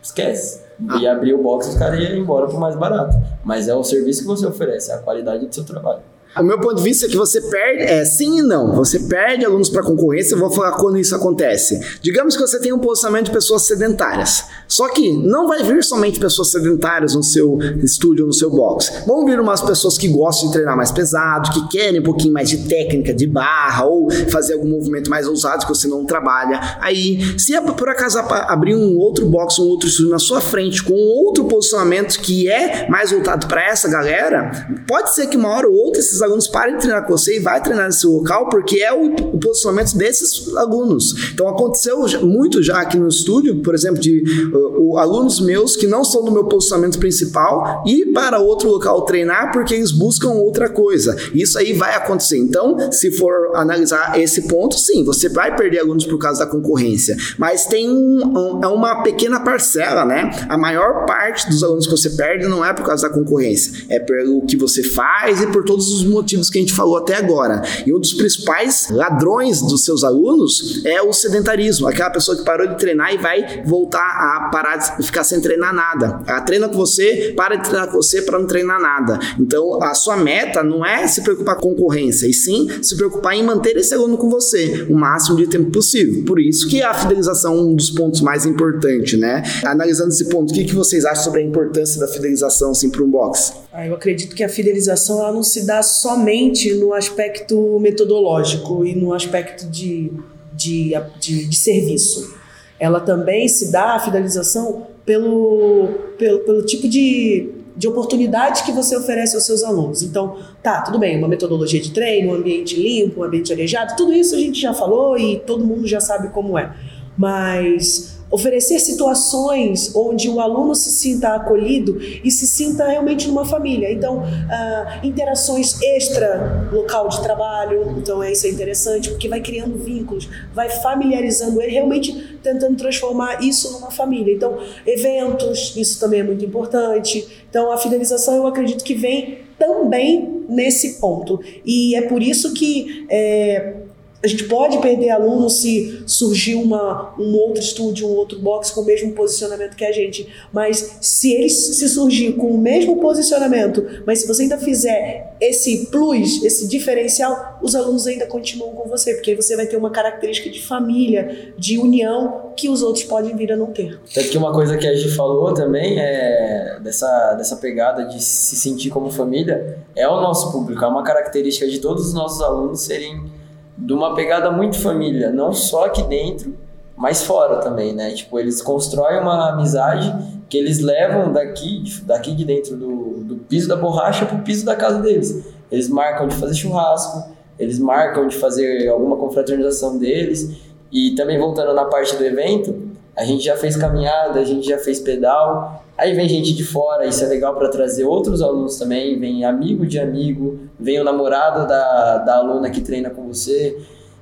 esquece. 0.02 0.64
E 1.00 1.08
abrir 1.08 1.34
o 1.34 1.44
box, 1.44 1.70
os 1.70 1.76
caras 1.76 2.00
iam 2.00 2.16
embora 2.16 2.48
por 2.48 2.60
mais 2.60 2.76
barato. 2.76 3.16
Mas 3.44 3.68
é 3.68 3.76
o 3.76 3.84
serviço 3.84 4.22
que 4.22 4.28
você 4.28 4.46
oferece, 4.46 4.92
é 4.92 4.96
a 4.96 5.00
qualidade 5.00 5.46
do 5.46 5.54
seu 5.54 5.64
trabalho. 5.64 6.02
O 6.40 6.44
meu 6.44 6.58
ponto 6.58 6.76
de 6.76 6.84
vista 6.84 7.06
é 7.06 7.10
que 7.10 7.18
você 7.18 7.42
perde, 7.42 7.84
é 7.84 8.06
sim 8.06 8.40
e 8.40 8.42
não. 8.42 8.74
Você 8.74 9.00
perde 9.00 9.44
alunos 9.44 9.70
para 9.70 9.84
concorrência, 9.84 10.34
eu 10.34 10.40
vou 10.40 10.50
falar 10.50 10.72
quando 10.78 10.98
isso 10.98 11.14
acontece. 11.14 11.78
Digamos 12.02 12.38
que 12.38 12.42
você 12.42 12.58
tem 12.58 12.72
um 12.72 12.80
posicionamento 12.80 13.26
de 13.26 13.32
pessoas 13.32 13.64
sedentárias. 13.64 14.46
Só 14.66 14.88
que 14.88 15.12
não 15.12 15.46
vai 15.46 15.62
vir 15.64 15.84
somente 15.84 16.22
pessoas 16.22 16.50
sedentárias 16.50 17.16
no 17.16 17.22
seu 17.22 17.60
estúdio, 17.84 18.26
no 18.26 18.32
seu 18.32 18.50
box. 18.50 19.04
Vão 19.06 19.26
vir 19.26 19.42
umas 19.42 19.62
pessoas 19.62 19.98
que 19.98 20.08
gostam 20.08 20.48
de 20.48 20.54
treinar 20.54 20.78
mais 20.78 20.90
pesado, 20.90 21.52
que 21.52 21.68
querem 21.68 22.00
um 22.00 22.04
pouquinho 22.04 22.34
mais 22.34 22.50
de 22.50 22.66
técnica 22.66 23.14
de 23.14 23.28
barra 23.28 23.84
ou 23.84 24.10
fazer 24.30 24.54
algum 24.54 24.70
movimento 24.70 25.10
mais 25.10 25.28
ousado 25.28 25.66
que 25.66 25.76
você 25.76 25.90
não 25.90 26.06
trabalha. 26.06 26.78
Aí, 26.80 27.38
se 27.38 27.60
por 27.62 27.90
acaso 27.90 28.18
abrir 28.20 28.76
um 28.76 28.98
outro 28.98 29.26
box, 29.26 29.60
um 29.60 29.66
outro 29.66 29.90
estúdio 29.90 30.12
na 30.12 30.20
sua 30.20 30.40
frente 30.40 30.82
com 30.82 30.94
outro 30.94 31.44
posicionamento 31.44 32.20
que 32.22 32.50
é 32.50 32.88
mais 32.90 33.12
voltado 33.12 33.48
para 33.48 33.66
essa 33.68 33.90
galera, 33.90 34.70
pode 34.88 35.14
ser 35.14 35.28
que 35.28 35.36
uma 35.36 35.50
hora 35.50 35.68
ou 35.68 35.76
outra 35.76 36.00
esses 36.00 36.21
alunos 36.22 36.48
parem 36.48 36.76
de 36.76 36.82
treinar 36.82 37.06
com 37.06 37.18
você 37.18 37.38
e 37.38 37.40
vai 37.40 37.62
treinar 37.62 37.88
nesse 37.88 38.06
local 38.06 38.50
porque 38.50 38.82
é 38.82 38.94
o, 38.94 39.14
o 39.14 39.40
posicionamento 39.40 39.96
desses 39.98 40.48
alunos. 40.56 41.32
Então 41.34 41.48
aconteceu 41.48 42.00
muito 42.22 42.62
já 42.62 42.82
aqui 42.82 42.98
no 42.98 43.08
estúdio, 43.08 43.62
por 43.62 43.74
exemplo, 43.74 44.00
de 44.00 44.24
uh, 44.54 44.98
alunos 44.98 45.40
meus 45.40 45.76
que 45.76 45.88
não 45.88 46.04
são 46.04 46.24
do 46.24 46.32
meu 46.32 46.46
posicionamento 46.46 47.00
principal 47.00 47.84
ir 47.86 48.12
para 48.14 48.40
outro 48.40 48.70
local 48.70 49.04
treinar 49.06 49.52
porque 49.52 49.74
eles 49.74 49.92
buscam 49.92 50.30
outra 50.30 50.70
coisa. 50.70 51.16
Isso 51.34 51.58
aí 51.58 51.74
vai 51.74 51.96
acontecer. 51.96 52.38
Então, 52.38 52.92
se 52.92 53.12
for 53.12 53.56
analisar 53.56 54.20
esse 54.20 54.48
ponto, 54.48 54.78
sim, 54.78 55.04
você 55.04 55.30
vai 55.30 55.56
perder 55.56 55.80
alunos 55.80 56.06
por 56.06 56.18
causa 56.18 56.46
da 56.46 56.52
concorrência, 56.52 57.16
mas 57.38 57.66
tem 57.66 57.90
um, 57.90 58.22
um, 58.26 58.64
é 58.64 58.68
uma 58.68 59.04
pequena 59.04 59.40
parcela, 59.40 60.06
né? 60.06 60.32
A 60.50 60.58
maior 60.58 61.06
parte 61.06 61.50
dos 61.50 61.64
alunos 61.64 61.86
que 61.86 61.92
você 61.92 62.10
perde 62.12 62.48
não 62.48 62.64
é 62.64 62.74
por 62.74 62.86
causa 62.86 63.08
da 63.08 63.14
concorrência, 63.14 63.86
é 63.90 64.00
pelo 64.00 64.46
que 64.46 64.58
você 64.58 64.84
faz 64.84 65.42
e 65.42 65.48
por 65.48 65.64
todos 65.64 65.92
os 65.94 66.04
motivos 66.12 66.50
que 66.50 66.60
a 66.60 66.62
gente 66.62 66.74
falou 66.74 66.98
até 66.98 67.16
agora. 67.16 67.62
E 67.86 67.94
um 67.94 68.00
dos 68.00 68.14
principais 68.14 68.90
ladrões 68.92 69.62
dos 69.62 69.84
seus 69.84 70.04
alunos 70.04 70.86
é 70.86 71.02
o 71.02 71.12
sedentarismo, 71.12 71.88
aquela 71.88 72.10
pessoa 72.10 72.38
que 72.38 72.46
parou 72.46 72.68
de 72.68 72.78
treinar 72.78 73.14
e 73.14 73.18
vai 73.18 73.64
voltar 73.66 74.00
a 74.00 74.50
parar 74.52 74.78
de 74.78 75.06
ficar 75.06 75.24
sem 75.24 75.42
treinar 75.42 75.74
nada. 75.74 76.22
Ela 76.28 76.42
treina 76.42 76.70
com 76.70 76.76
você, 76.76 77.34
para 77.36 77.56
de 77.56 77.64
treinar 77.64 77.88
com 77.88 77.94
você 77.94 78.22
para 78.22 78.38
não 78.38 78.46
treinar 78.46 78.80
nada. 78.80 79.20
Então, 79.40 79.82
a 79.82 79.96
sua 79.96 80.16
meta 80.16 80.64
não 80.64 80.86
é 80.86 81.08
se 81.08 81.22
preocupar 81.22 81.56
com 81.56 81.72
concorrência, 81.72 82.28
e 82.28 82.34
sim 82.34 82.68
se 82.82 82.96
preocupar 82.96 83.36
em 83.36 83.44
manter 83.44 83.78
esse 83.78 83.94
aluno 83.94 84.18
com 84.18 84.30
você 84.30 84.86
o 84.90 84.96
máximo 84.96 85.38
de 85.38 85.48
tempo 85.48 85.72
possível. 85.72 86.24
Por 86.26 86.40
isso 86.40 86.68
que 86.68 86.82
a 86.82 86.94
fidelização 86.94 87.58
é 87.58 87.62
um 87.62 87.76
dos 87.76 87.90
pontos 87.90 88.22
mais 88.22 88.46
importantes, 88.46 89.20
né? 89.20 89.44
Analisando 89.64 90.10
esse 90.10 90.28
ponto, 90.30 90.52
o 90.52 90.54
que, 90.54 90.66
que 90.66 90.76
vocês 90.76 91.06
acham 91.06 91.24
sobre 91.24 91.42
a 91.42 91.44
importância 91.44 92.00
da 92.00 92.08
fidelização 92.08 92.72
assim, 92.72 92.90
para 92.90 93.04
um 93.04 93.10
box? 93.10 93.54
Ah, 93.74 93.88
eu 93.88 93.96
acredito 93.96 94.36
que 94.36 94.44
a 94.44 94.50
fidelização 94.50 95.20
ela 95.20 95.32
não 95.32 95.44
se 95.44 95.66
dá 95.66 95.82
somente 96.02 96.74
no 96.74 96.94
aspecto 96.94 97.80
metodológico 97.80 98.84
e 98.84 98.96
no 98.96 99.14
aspecto 99.14 99.70
de, 99.70 100.12
de, 100.52 100.94
de, 101.20 101.46
de 101.46 101.56
serviço. 101.56 102.36
Ela 102.80 103.00
também 103.00 103.48
se 103.48 103.72
dá 103.72 103.94
a 103.94 104.00
fidelização 104.00 104.88
pelo, 105.06 105.90
pelo, 106.18 106.40
pelo 106.40 106.66
tipo 106.66 106.90
de, 106.90 107.52
de 107.78 107.88
oportunidade 107.88 108.64
que 108.64 108.72
você 108.72 108.98
oferece 108.98 109.36
aos 109.36 109.46
seus 109.46 109.64
alunos. 109.64 110.02
Então, 110.02 110.38
tá, 110.64 110.82
tudo 110.82 110.98
bem, 110.98 111.20
uma 111.20 111.28
metodologia 111.28 111.80
de 111.80 111.92
treino, 111.92 112.32
um 112.32 112.36
ambiente 112.36 112.76
limpo, 112.76 113.22
um 113.22 113.24
ambiente 113.24 113.54
arejado, 113.54 113.96
tudo 113.96 114.12
isso 114.12 114.36
a 114.36 114.40
gente 114.40 114.60
já 114.60 114.74
falou 114.74 115.16
e 115.16 115.40
todo 115.40 115.64
mundo 115.64 115.88
já 115.88 116.00
sabe 116.00 116.30
como 116.30 116.58
é. 116.58 116.76
Mas 117.16 118.21
oferecer 118.32 118.80
situações 118.80 119.94
onde 119.94 120.30
o 120.30 120.40
aluno 120.40 120.74
se 120.74 120.90
sinta 120.90 121.36
acolhido 121.36 122.00
e 122.24 122.32
se 122.32 122.48
sinta 122.48 122.88
realmente 122.88 123.28
numa 123.28 123.46
família. 123.46 123.92
Então, 123.92 124.24
ah, 124.50 125.00
interações 125.04 125.80
extra 125.82 126.70
local 126.72 127.10
de 127.10 127.22
trabalho, 127.22 127.96
então 127.98 128.24
é 128.24 128.32
isso 128.32 128.48
é 128.48 128.50
interessante 128.50 129.10
porque 129.10 129.28
vai 129.28 129.42
criando 129.42 129.78
vínculos, 129.78 130.30
vai 130.54 130.70
familiarizando 130.70 131.62
ele, 131.62 131.74
realmente 131.74 132.40
tentando 132.42 132.76
transformar 132.78 133.44
isso 133.44 133.74
numa 133.74 133.92
família. 133.92 134.34
Então, 134.34 134.58
eventos, 134.86 135.76
isso 135.76 136.00
também 136.00 136.22
é 136.22 136.24
muito 136.24 136.44
importante. 136.46 137.28
Então, 137.50 137.72
a 137.72 137.78
fidelização 137.78 138.36
eu 138.36 138.48
acredito 138.48 138.84
que 138.84 138.94
vem 138.94 139.40
também 139.60 140.46
nesse 140.50 141.00
ponto 141.00 141.40
e 141.64 141.96
é 141.96 142.02
por 142.02 142.24
isso 142.24 142.54
que 142.54 143.06
é, 143.10 143.81
a 144.24 144.28
gente 144.28 144.44
pode 144.44 144.78
perder 144.80 145.10
aluno 145.10 145.50
se 145.50 146.04
surgir 146.06 146.56
uma, 146.56 147.14
um 147.18 147.36
outro 147.36 147.62
estúdio, 147.62 148.08
um 148.08 148.16
outro 148.16 148.38
box 148.40 148.72
com 148.72 148.82
o 148.82 148.86
mesmo 148.86 149.12
posicionamento 149.14 149.76
que 149.76 149.84
a 149.84 149.92
gente. 149.92 150.32
Mas 150.54 150.98
se 151.02 151.34
eles 151.34 151.54
se 151.54 151.90
surgir 151.90 152.34
com 152.34 152.48
o 152.48 152.58
mesmo 152.58 152.98
posicionamento, 152.98 154.04
mas 154.06 154.20
se 154.20 154.28
você 154.28 154.44
ainda 154.44 154.60
fizer 154.60 155.36
esse 155.42 155.88
plus, 155.88 156.44
esse 156.44 156.68
diferencial, 156.68 157.60
os 157.64 157.74
alunos 157.74 158.06
ainda 158.06 158.28
continuam 158.28 158.76
com 158.76 158.88
você, 158.88 159.16
porque 159.16 159.34
você 159.36 159.56
vai 159.56 159.66
ter 159.66 159.76
uma 159.76 159.90
característica 159.90 160.50
de 160.50 160.62
família, 160.62 161.54
de 161.58 161.80
união, 161.80 162.52
que 162.56 162.70
os 162.70 162.84
outros 162.84 163.04
podem 163.04 163.36
vir 163.36 163.52
a 163.52 163.58
não 163.58 163.68
ter. 163.68 164.00
Tanto 164.14 164.30
que 164.30 164.38
uma 164.38 164.54
coisa 164.54 164.78
que 164.78 164.86
a 164.86 164.96
gente 164.96 165.16
falou 165.16 165.52
também 165.54 166.00
é 166.00 166.80
dessa, 166.84 167.34
dessa 167.34 167.56
pegada 167.56 168.06
de 168.06 168.24
se 168.24 168.56
sentir 168.56 168.92
como 168.92 169.10
família, 169.10 169.80
é 169.96 170.08
o 170.08 170.22
nosso 170.22 170.52
público, 170.52 170.84
é 170.86 170.88
uma 170.88 171.04
característica 171.04 171.68
de 171.68 171.80
todos 171.80 172.06
os 172.08 172.14
nossos 172.14 172.42
alunos 172.42 172.82
serem 172.82 173.41
de 173.82 173.94
uma 173.94 174.14
pegada 174.14 174.52
muito 174.52 174.80
família, 174.80 175.32
não 175.32 175.54
só 175.54 175.86
aqui 175.86 176.04
dentro, 176.04 176.56
mas 176.96 177.24
fora 177.24 177.58
também, 177.58 177.94
né? 177.94 178.12
Tipo, 178.12 178.40
eles 178.40 178.62
constroem 178.62 179.20
uma 179.20 179.50
amizade 179.50 180.14
que 180.48 180.56
eles 180.56 180.80
levam 180.80 181.34
daqui, 181.34 181.84
daqui 182.04 182.36
de 182.36 182.46
dentro 182.46 182.76
do, 182.76 183.24
do 183.24 183.36
piso 183.38 183.68
da 183.68 183.76
borracha 183.76 184.26
pro 184.26 184.38
piso 184.40 184.64
da 184.64 184.76
casa 184.76 185.00
deles. 185.00 185.52
Eles 185.72 185.90
marcam 185.90 186.28
de 186.28 186.36
fazer 186.36 186.54
churrasco, 186.54 187.32
eles 187.58 187.80
marcam 187.80 188.28
de 188.28 188.36
fazer 188.36 188.88
alguma 188.88 189.18
confraternização 189.18 189.98
deles. 189.98 190.62
E 190.92 191.16
também 191.16 191.40
voltando 191.40 191.74
na 191.74 191.86
parte 191.86 192.16
do 192.16 192.24
evento, 192.24 192.91
a 193.16 193.26
gente 193.26 193.44
já 193.44 193.58
fez 193.58 193.76
caminhada, 193.76 194.40
a 194.40 194.44
gente 194.44 194.68
já 194.68 194.78
fez 194.78 195.00
pedal. 195.00 195.84
Aí 195.98 196.14
vem 196.14 196.28
gente 196.28 196.54
de 196.54 196.64
fora, 196.64 197.06
isso 197.06 197.24
é 197.24 197.28
legal 197.28 197.56
para 197.56 197.70
trazer 197.70 198.06
outros 198.06 198.42
alunos 198.42 198.78
também. 198.78 199.20
Vem 199.20 199.44
amigo 199.44 199.86
de 199.86 200.00
amigo, 200.00 200.60
vem 200.80 201.00
o 201.00 201.04
namorado 201.04 201.68
da, 201.68 202.18
da 202.20 202.38
aluna 202.38 202.70
que 202.70 202.82
treina 202.82 203.10
com 203.10 203.28
você. 203.28 203.78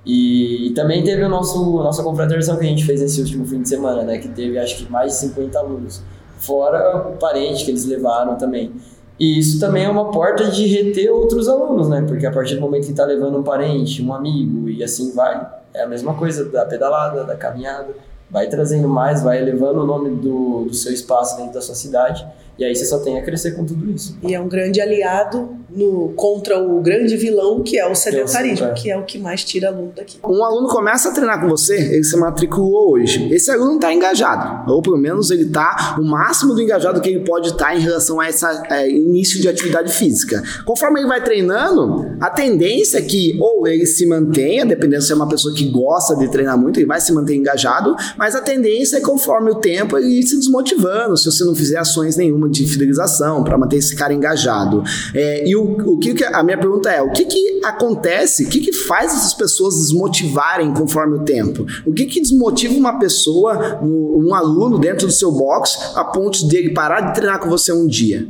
E, 0.05 0.67
e 0.67 0.71
também 0.71 1.03
teve 1.03 1.23
o 1.23 1.29
nosso 1.29 1.77
nossa 1.83 2.01
confraternização 2.03 2.57
que 2.57 2.65
a 2.65 2.69
gente 2.69 2.85
fez 2.85 3.01
nesse 3.01 3.21
último 3.21 3.45
fim 3.45 3.61
de 3.61 3.69
semana, 3.69 4.03
né? 4.03 4.17
Que 4.17 4.27
teve 4.27 4.57
acho 4.57 4.77
que 4.77 4.91
mais 4.91 5.13
de 5.13 5.17
50 5.19 5.59
alunos. 5.59 6.01
Fora 6.37 7.09
o 7.09 7.17
parente 7.17 7.65
que 7.65 7.71
eles 7.71 7.85
levaram 7.85 8.35
também. 8.35 8.71
E 9.19 9.37
isso 9.37 9.59
também 9.59 9.83
é 9.83 9.89
uma 9.89 10.11
porta 10.11 10.49
de 10.49 10.65
reter 10.65 11.11
outros 11.11 11.47
alunos, 11.47 11.89
né? 11.89 12.03
Porque 12.07 12.25
a 12.25 12.31
partir 12.31 12.55
do 12.55 12.61
momento 12.61 12.85
que 12.85 12.91
está 12.91 13.05
levando 13.05 13.37
um 13.37 13.43
parente, 13.43 14.01
um 14.01 14.13
amigo 14.13 14.69
e 14.69 14.81
assim 14.81 15.13
vai, 15.13 15.47
é 15.73 15.83
a 15.83 15.87
mesma 15.87 16.13
coisa 16.13 16.45
da 16.45 16.65
pedalada, 16.65 17.25
da 17.25 17.35
caminhada 17.35 17.93
vai 18.29 18.47
trazendo 18.47 18.87
mais, 18.87 19.21
vai 19.21 19.39
elevando 19.39 19.81
o 19.81 19.85
nome 19.85 20.15
do, 20.15 20.65
do 20.65 20.73
seu 20.73 20.93
espaço 20.93 21.37
dentro 21.37 21.53
da 21.53 21.61
sua 21.61 21.75
cidade 21.75 22.25
e 22.59 22.65
aí 22.65 22.75
você 22.75 22.85
só 22.85 22.99
tem 22.99 23.17
a 23.17 23.23
crescer 23.23 23.51
com 23.51 23.65
tudo 23.65 23.89
isso. 23.89 24.17
E 24.21 24.35
é 24.35 24.39
um 24.39 24.49
grande 24.49 24.81
aliado 24.81 25.49
no, 25.69 26.09
contra 26.09 26.59
o 26.59 26.81
grande 26.81 27.15
vilão, 27.15 27.63
que 27.63 27.79
é 27.79 27.89
o 27.89 27.95
sedentarismo, 27.95 28.67
é. 28.67 28.73
que 28.73 28.91
é 28.91 28.97
o 28.97 29.03
que 29.03 29.17
mais 29.17 29.45
tira 29.45 29.69
aluno 29.69 29.93
daqui. 29.95 30.19
Um 30.25 30.43
aluno 30.43 30.67
começa 30.67 31.07
a 31.07 31.13
treinar 31.13 31.39
com 31.39 31.47
você, 31.47 31.77
ele 31.77 32.03
se 32.03 32.17
matriculou 32.17 32.95
hoje. 32.95 33.33
Esse 33.33 33.49
aluno 33.49 33.75
está 33.75 33.93
engajado, 33.93 34.69
ou 34.69 34.81
pelo 34.81 34.97
menos 34.97 35.31
ele 35.31 35.43
está 35.43 35.95
o 35.97 36.03
máximo 36.03 36.53
do 36.53 36.61
engajado 36.61 36.99
que 36.99 37.07
ele 37.07 37.23
pode 37.23 37.47
estar 37.47 37.67
tá 37.67 37.75
em 37.77 37.79
relação 37.79 38.19
a 38.19 38.27
esse 38.27 38.45
é, 38.69 38.89
início 38.89 39.39
de 39.39 39.47
atividade 39.47 39.93
física. 39.93 40.43
Conforme 40.65 40.99
ele 40.99 41.07
vai 41.07 41.23
treinando, 41.23 42.17
a 42.19 42.29
tendência 42.29 42.97
é 42.97 43.01
que 43.01 43.37
ou 43.39 43.65
ele 43.65 43.85
se 43.85 44.05
mantenha, 44.05 44.65
dependendo 44.65 45.03
se 45.03 45.13
é 45.13 45.15
uma 45.15 45.29
pessoa 45.29 45.55
que 45.55 45.69
gosta 45.69 46.13
de 46.13 46.27
treinar 46.29 46.57
muito, 46.57 46.77
ele 46.77 46.87
vai 46.87 46.99
se 46.99 47.13
manter 47.13 47.35
engajado, 47.35 47.95
mas 48.19 48.35
a 48.35 48.41
tendência 48.41 48.97
é 48.97 48.99
conforme 48.99 49.49
o 49.49 49.55
tempo 49.55 49.97
ele 49.97 50.19
ir 50.19 50.23
se 50.23 50.37
desmotivando, 50.37 51.15
se 51.15 51.23
você 51.31 51.45
não 51.45 51.55
fizer 51.55 51.77
ações 51.77 52.17
nenhuma 52.17 52.49
de 52.49 52.67
fidelização, 52.67 53.45
para 53.45 53.57
manter 53.57 53.77
esse 53.77 53.95
cara 53.95 54.13
engajado. 54.13 54.83
É, 55.15 55.47
e 55.47 55.55
o, 55.55 55.93
o 55.93 55.97
que, 55.97 56.21
a 56.25 56.43
minha 56.43 56.57
pergunta 56.57 56.91
é: 56.91 57.01
o 57.01 57.13
que, 57.13 57.23
que 57.23 57.61
acontece? 57.63 58.43
O 58.43 58.49
que, 58.49 58.59
que 58.59 58.73
faz 58.73 59.13
essas 59.13 59.33
pessoas 59.33 59.77
desmotivarem 59.77 60.73
conforme 60.73 61.15
o 61.15 61.23
tempo? 61.23 61.65
O 61.85 61.93
que, 61.93 62.05
que 62.07 62.19
desmotiva 62.19 62.73
uma 62.73 62.99
pessoa, 62.99 63.79
um 63.81 64.35
aluno 64.35 64.77
dentro 64.77 65.07
do 65.07 65.13
seu 65.13 65.31
box, 65.31 65.95
a 65.95 66.03
ponto 66.03 66.45
de 66.45 66.57
ele 66.57 66.73
parar 66.73 66.99
de 66.99 67.15
treinar 67.15 67.39
com 67.39 67.49
você 67.49 67.71
um 67.71 67.87
dia? 67.87 68.27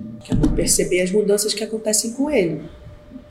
Perceber 0.55 1.01
as 1.01 1.11
mudanças 1.11 1.51
que 1.51 1.63
acontecem 1.63 2.11
com 2.11 2.29
ele. 2.29 2.61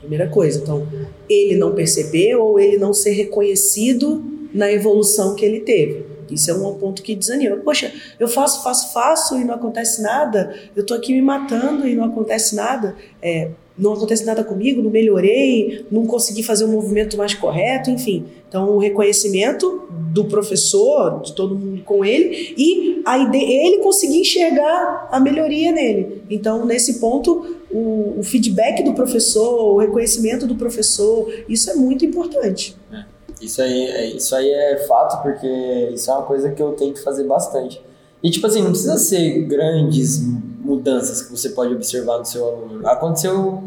Primeira 0.01 0.27
coisa. 0.27 0.59
Então, 0.59 0.85
ele 1.29 1.55
não 1.55 1.73
perceber 1.73 2.35
ou 2.35 2.59
ele 2.59 2.77
não 2.77 2.93
ser 2.93 3.11
reconhecido 3.11 4.21
na 4.53 4.69
evolução 4.69 5.35
que 5.35 5.45
ele 5.45 5.61
teve. 5.61 6.08
Isso 6.33 6.49
é 6.51 6.53
um 6.53 6.73
ponto 6.75 7.01
que 7.01 7.15
desanima. 7.15 7.57
Poxa, 7.57 7.91
eu 8.19 8.27
faço, 8.27 8.63
faço, 8.63 8.93
faço 8.93 9.37
e 9.37 9.43
não 9.43 9.55
acontece 9.55 10.01
nada. 10.01 10.55
Eu 10.75 10.85
tô 10.85 10.93
aqui 10.93 11.13
me 11.13 11.21
matando 11.21 11.87
e 11.87 11.95
não 11.95 12.05
acontece 12.05 12.55
nada. 12.55 12.95
É, 13.21 13.51
não 13.79 13.93
acontece 13.93 14.25
nada 14.25 14.43
comigo, 14.43 14.81
não 14.81 14.91
melhorei, 14.91 15.85
não 15.89 16.05
consegui 16.05 16.43
fazer 16.43 16.65
um 16.65 16.71
movimento 16.71 17.15
mais 17.15 17.33
correto, 17.33 17.89
enfim. 17.89 18.25
Então, 18.47 18.71
o 18.71 18.77
reconhecimento 18.77 19.87
do 19.89 20.25
professor, 20.25 21.21
de 21.21 21.33
todo 21.33 21.55
mundo 21.55 21.81
com 21.83 22.03
ele, 22.03 22.53
e 22.57 23.01
a 23.05 23.17
ideia, 23.17 23.67
ele 23.67 23.77
conseguir 23.77 24.19
enxergar 24.19 25.07
a 25.11 25.19
melhoria 25.19 25.71
nele. 25.71 26.23
Então, 26.29 26.65
nesse 26.65 26.99
ponto, 26.99 27.57
o, 27.71 28.19
o 28.19 28.23
feedback 28.23 28.83
do 28.83 28.93
professor, 28.93 29.75
o 29.75 29.77
reconhecimento 29.77 30.45
do 30.45 30.55
professor, 30.55 31.31
isso 31.47 31.69
é 31.69 31.75
muito 31.75 32.03
importante. 32.05 32.75
É. 32.91 33.18
Isso 33.41 33.61
aí, 33.61 33.83
é, 33.87 34.05
isso 34.07 34.35
aí 34.35 34.49
é 34.49 34.77
fato, 34.87 35.21
porque 35.21 35.47
isso 35.93 36.09
é 36.11 36.13
uma 36.13 36.23
coisa 36.23 36.51
que 36.51 36.61
eu 36.61 36.73
tento 36.73 37.01
fazer 37.01 37.23
bastante. 37.23 37.81
E, 38.21 38.29
tipo 38.29 38.45
assim, 38.45 38.61
não 38.61 38.71
precisa 38.71 38.97
ser 38.97 39.43
grandes 39.45 40.19
mudanças 40.59 41.21
que 41.21 41.31
você 41.31 41.49
pode 41.49 41.73
observar 41.73 42.17
no 42.17 42.25
seu 42.25 42.45
aluno. 42.45 42.87
Aconteceu, 42.87 43.63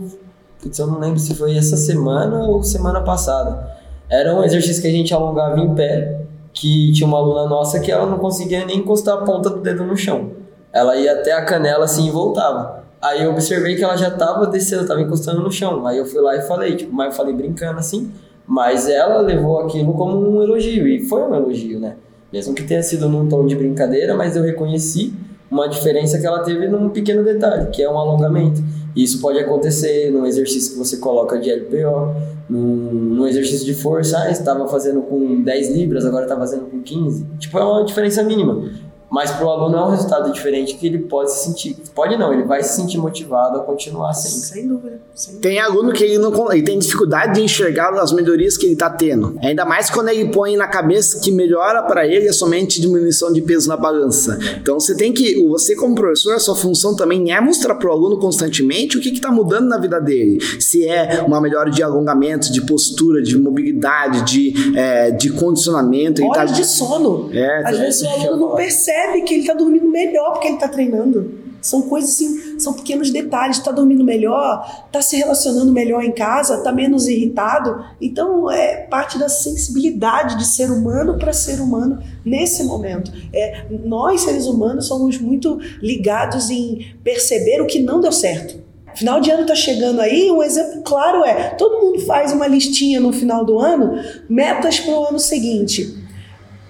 eu 0.79 0.87
não 0.87 0.99
lembro 0.99 1.19
se 1.19 1.35
foi 1.35 1.57
essa 1.57 1.77
semana 1.77 2.45
ou 2.45 2.63
semana 2.63 3.01
passada. 3.01 3.77
Era 4.11 4.35
um 4.35 4.45
exercício 4.45 4.83
que 4.83 4.89
a 4.89 4.91
gente 4.93 5.15
alongava 5.15 5.59
em 5.59 5.75
pé, 5.75 6.21
que 6.53 6.93
tinha 6.93 7.07
uma 7.07 7.17
aluna 7.17 7.49
nossa 7.49 7.81
que 7.81 7.91
ela 7.91 8.05
não 8.05 8.19
conseguia 8.19 8.65
nem 8.67 8.79
encostar 8.79 9.15
a 9.15 9.25
ponta 9.25 9.49
do 9.49 9.61
dedo 9.61 9.85
no 9.85 9.97
chão. 9.97 10.33
Ela 10.71 10.97
ia 10.97 11.13
até 11.13 11.33
a 11.33 11.45
canela 11.45 11.87
assim 11.87 12.07
e 12.09 12.11
voltava. 12.11 12.83
Aí 13.01 13.23
eu 13.23 13.31
observei 13.31 13.75
que 13.75 13.83
ela 13.83 13.97
já 13.97 14.09
estava 14.09 14.47
descendo, 14.47 14.83
estava 14.83 15.01
encostando 15.01 15.41
no 15.41 15.51
chão. 15.51 15.87
Aí 15.87 15.99
eu 15.99 16.05
fui 16.05 16.21
lá 16.21 16.37
e 16.37 16.43
falei, 16.43 16.77
tipo, 16.77 16.95
mas 16.95 17.09
eu 17.09 17.13
falei 17.13 17.35
brincando 17.35 17.81
assim, 17.81 18.13
mas 18.53 18.87
ela 18.87 19.23
levou 19.23 19.61
aquilo 19.61 19.95
como 19.95 20.29
um 20.29 20.43
elogio, 20.43 20.87
e 20.87 21.01
foi 21.01 21.23
um 21.23 21.35
elogio, 21.35 21.81
né? 21.81 21.97
Mesmo 22.31 22.55
que 22.55 22.63
tenha 22.63 22.83
sido 22.83 23.09
num 23.09 23.27
tom 23.27 23.47
de 23.47 23.57
brincadeira, 23.57 24.15
mas 24.15 24.37
eu 24.37 24.43
reconheci 24.43 25.15
uma 25.51 25.67
diferença 25.67 26.19
que 26.19 26.27
ela 26.27 26.41
teve 26.41 26.69
num 26.69 26.91
pequeno 26.91 27.25
detalhe, 27.25 27.71
que 27.71 27.83
é 27.83 27.89
um 27.89 27.97
alongamento. 27.97 28.63
Isso 28.95 29.23
pode 29.23 29.39
acontecer 29.39 30.11
num 30.11 30.27
exercício 30.27 30.73
que 30.73 30.79
você 30.79 30.99
coloca 30.99 31.39
de 31.39 31.51
LPO, 31.51 32.15
num, 32.47 32.93
num 33.17 33.27
exercício 33.27 33.65
de 33.65 33.73
força, 33.73 34.19
ah, 34.19 34.31
estava 34.31 34.69
fazendo 34.69 35.01
com 35.01 35.41
10 35.41 35.71
libras, 35.71 36.05
agora 36.05 36.25
está 36.27 36.37
fazendo 36.37 36.67
com 36.67 36.83
15. 36.83 37.25
Tipo, 37.39 37.59
é 37.59 37.65
uma 37.65 37.85
diferença 37.87 38.23
mínima. 38.23 38.71
Mas 39.13 39.31
para 39.31 39.45
o 39.45 39.51
aluno 39.51 39.77
é 39.77 39.85
um 39.85 39.91
resultado 39.91 40.33
diferente 40.33 40.75
que 40.75 40.87
ele 40.87 41.01
pode 41.01 41.31
se 41.31 41.45
sentir. 41.45 41.77
Pode 41.95 42.17
não, 42.17 42.33
ele 42.33 42.45
vai 42.45 42.63
se 42.63 42.77
sentir 42.77 42.97
motivado 42.97 43.59
a 43.59 43.61
continuar 43.61 44.15
sempre. 44.15 44.39
Sem 44.39 44.67
dúvida. 44.67 44.99
Sem 45.15 45.37
tem 45.37 45.61
aluno 45.61 45.93
que 45.93 46.03
ele, 46.03 46.17
não, 46.17 46.51
ele 46.51 46.63
tem 46.63 46.79
dificuldade 46.79 47.35
de 47.35 47.43
enxergar 47.43 47.93
as 47.93 48.11
melhorias 48.11 48.57
que 48.57 48.65
ele 48.65 48.73
está 48.73 48.89
tendo. 48.89 49.39
Ainda 49.43 49.67
mais 49.67 49.91
quando 49.91 50.09
ele 50.09 50.31
põe 50.31 50.57
na 50.57 50.67
cabeça 50.67 51.21
que 51.21 51.31
melhora 51.31 51.83
para 51.83 52.07
ele 52.07 52.27
é 52.27 52.33
somente 52.33 52.81
diminuição 52.81 53.31
de 53.31 53.43
peso 53.43 53.69
na 53.69 53.77
balança. 53.77 54.39
Então 54.59 54.81
você 54.81 54.97
tem 54.97 55.13
que, 55.13 55.47
você 55.47 55.77
como 55.77 55.95
professor, 55.95 56.35
a 56.35 56.39
sua 56.39 56.57
função 56.57 56.97
também 56.97 57.35
é 57.35 57.39
mostrar 57.39 57.75
para 57.75 57.91
o 57.91 57.93
aluno 57.93 58.19
constantemente 58.19 58.97
o 58.97 59.01
que 59.03 59.11
está 59.11 59.31
mudando 59.31 59.69
na 59.69 59.77
vida 59.77 60.01
dele. 60.01 60.41
Se 60.59 60.89
é 60.89 61.23
uma 61.27 61.39
melhora 61.39 61.71
de 61.71 61.83
alongamento, 61.83 62.51
de 62.51 62.63
postura, 62.63 63.23
de 63.23 63.37
mobilidade, 63.37 64.23
de, 64.23 64.75
é, 64.75 65.11
de 65.11 65.29
condicionamento. 65.33 66.25
Horas 66.25 66.51
tá... 66.51 66.57
de 66.57 66.65
sono. 66.65 67.29
É, 67.31 67.69
Às 67.69 67.79
vezes 67.79 68.01
o 68.01 68.09
aluno 68.09 68.37
não 68.49 68.55
percebe 68.55 69.02
percebe 69.03 69.23
que 69.23 69.35
ele 69.35 69.41
está 69.43 69.55
dormindo 69.55 69.89
melhor 69.89 70.33
porque 70.33 70.47
ele 70.47 70.55
está 70.55 70.69
treinando. 70.69 71.43
São 71.61 71.83
coisas 71.83 72.11
assim, 72.11 72.59
são 72.59 72.73
pequenos 72.75 73.11
detalhes. 73.11 73.59
Está 73.59 73.71
dormindo 73.71 74.03
melhor, 74.03 74.85
está 74.87 75.01
se 75.01 75.17
relacionando 75.17 75.71
melhor 75.71 76.03
em 76.03 76.11
casa, 76.11 76.57
está 76.57 76.73
menos 76.73 77.07
irritado. 77.07 77.85
Então, 78.01 78.51
é 78.51 78.79
parte 78.79 79.17
da 79.17 79.29
sensibilidade 79.29 80.39
de 80.39 80.45
ser 80.45 80.71
humano 80.71 81.17
para 81.19 81.33
ser 81.33 81.61
humano 81.61 82.03
nesse 82.25 82.65
momento. 82.65 83.13
É, 83.33 83.67
nós, 83.85 84.23
seres 84.23 84.47
humanos, 84.47 84.87
somos 84.87 85.19
muito 85.19 85.61
ligados 85.81 86.51
em 86.51 86.97
perceber 87.05 87.61
o 87.61 87.67
que 87.67 87.81
não 87.81 88.01
deu 88.01 88.13
certo. 88.13 88.61
Final 88.97 89.21
de 89.21 89.31
ano 89.31 89.43
está 89.43 89.55
chegando 89.55 90.01
aí, 90.01 90.31
um 90.31 90.43
exemplo 90.43 90.83
claro 90.83 91.25
é: 91.25 91.51
todo 91.51 91.81
mundo 91.81 92.01
faz 92.01 92.33
uma 92.33 92.47
listinha 92.47 93.01
no 93.01 93.13
final 93.13 93.43
do 93.43 93.59
ano, 93.59 93.95
metas 94.29 94.81
para 94.81 94.93
o 94.93 95.09
ano 95.09 95.19
seguinte 95.19 96.02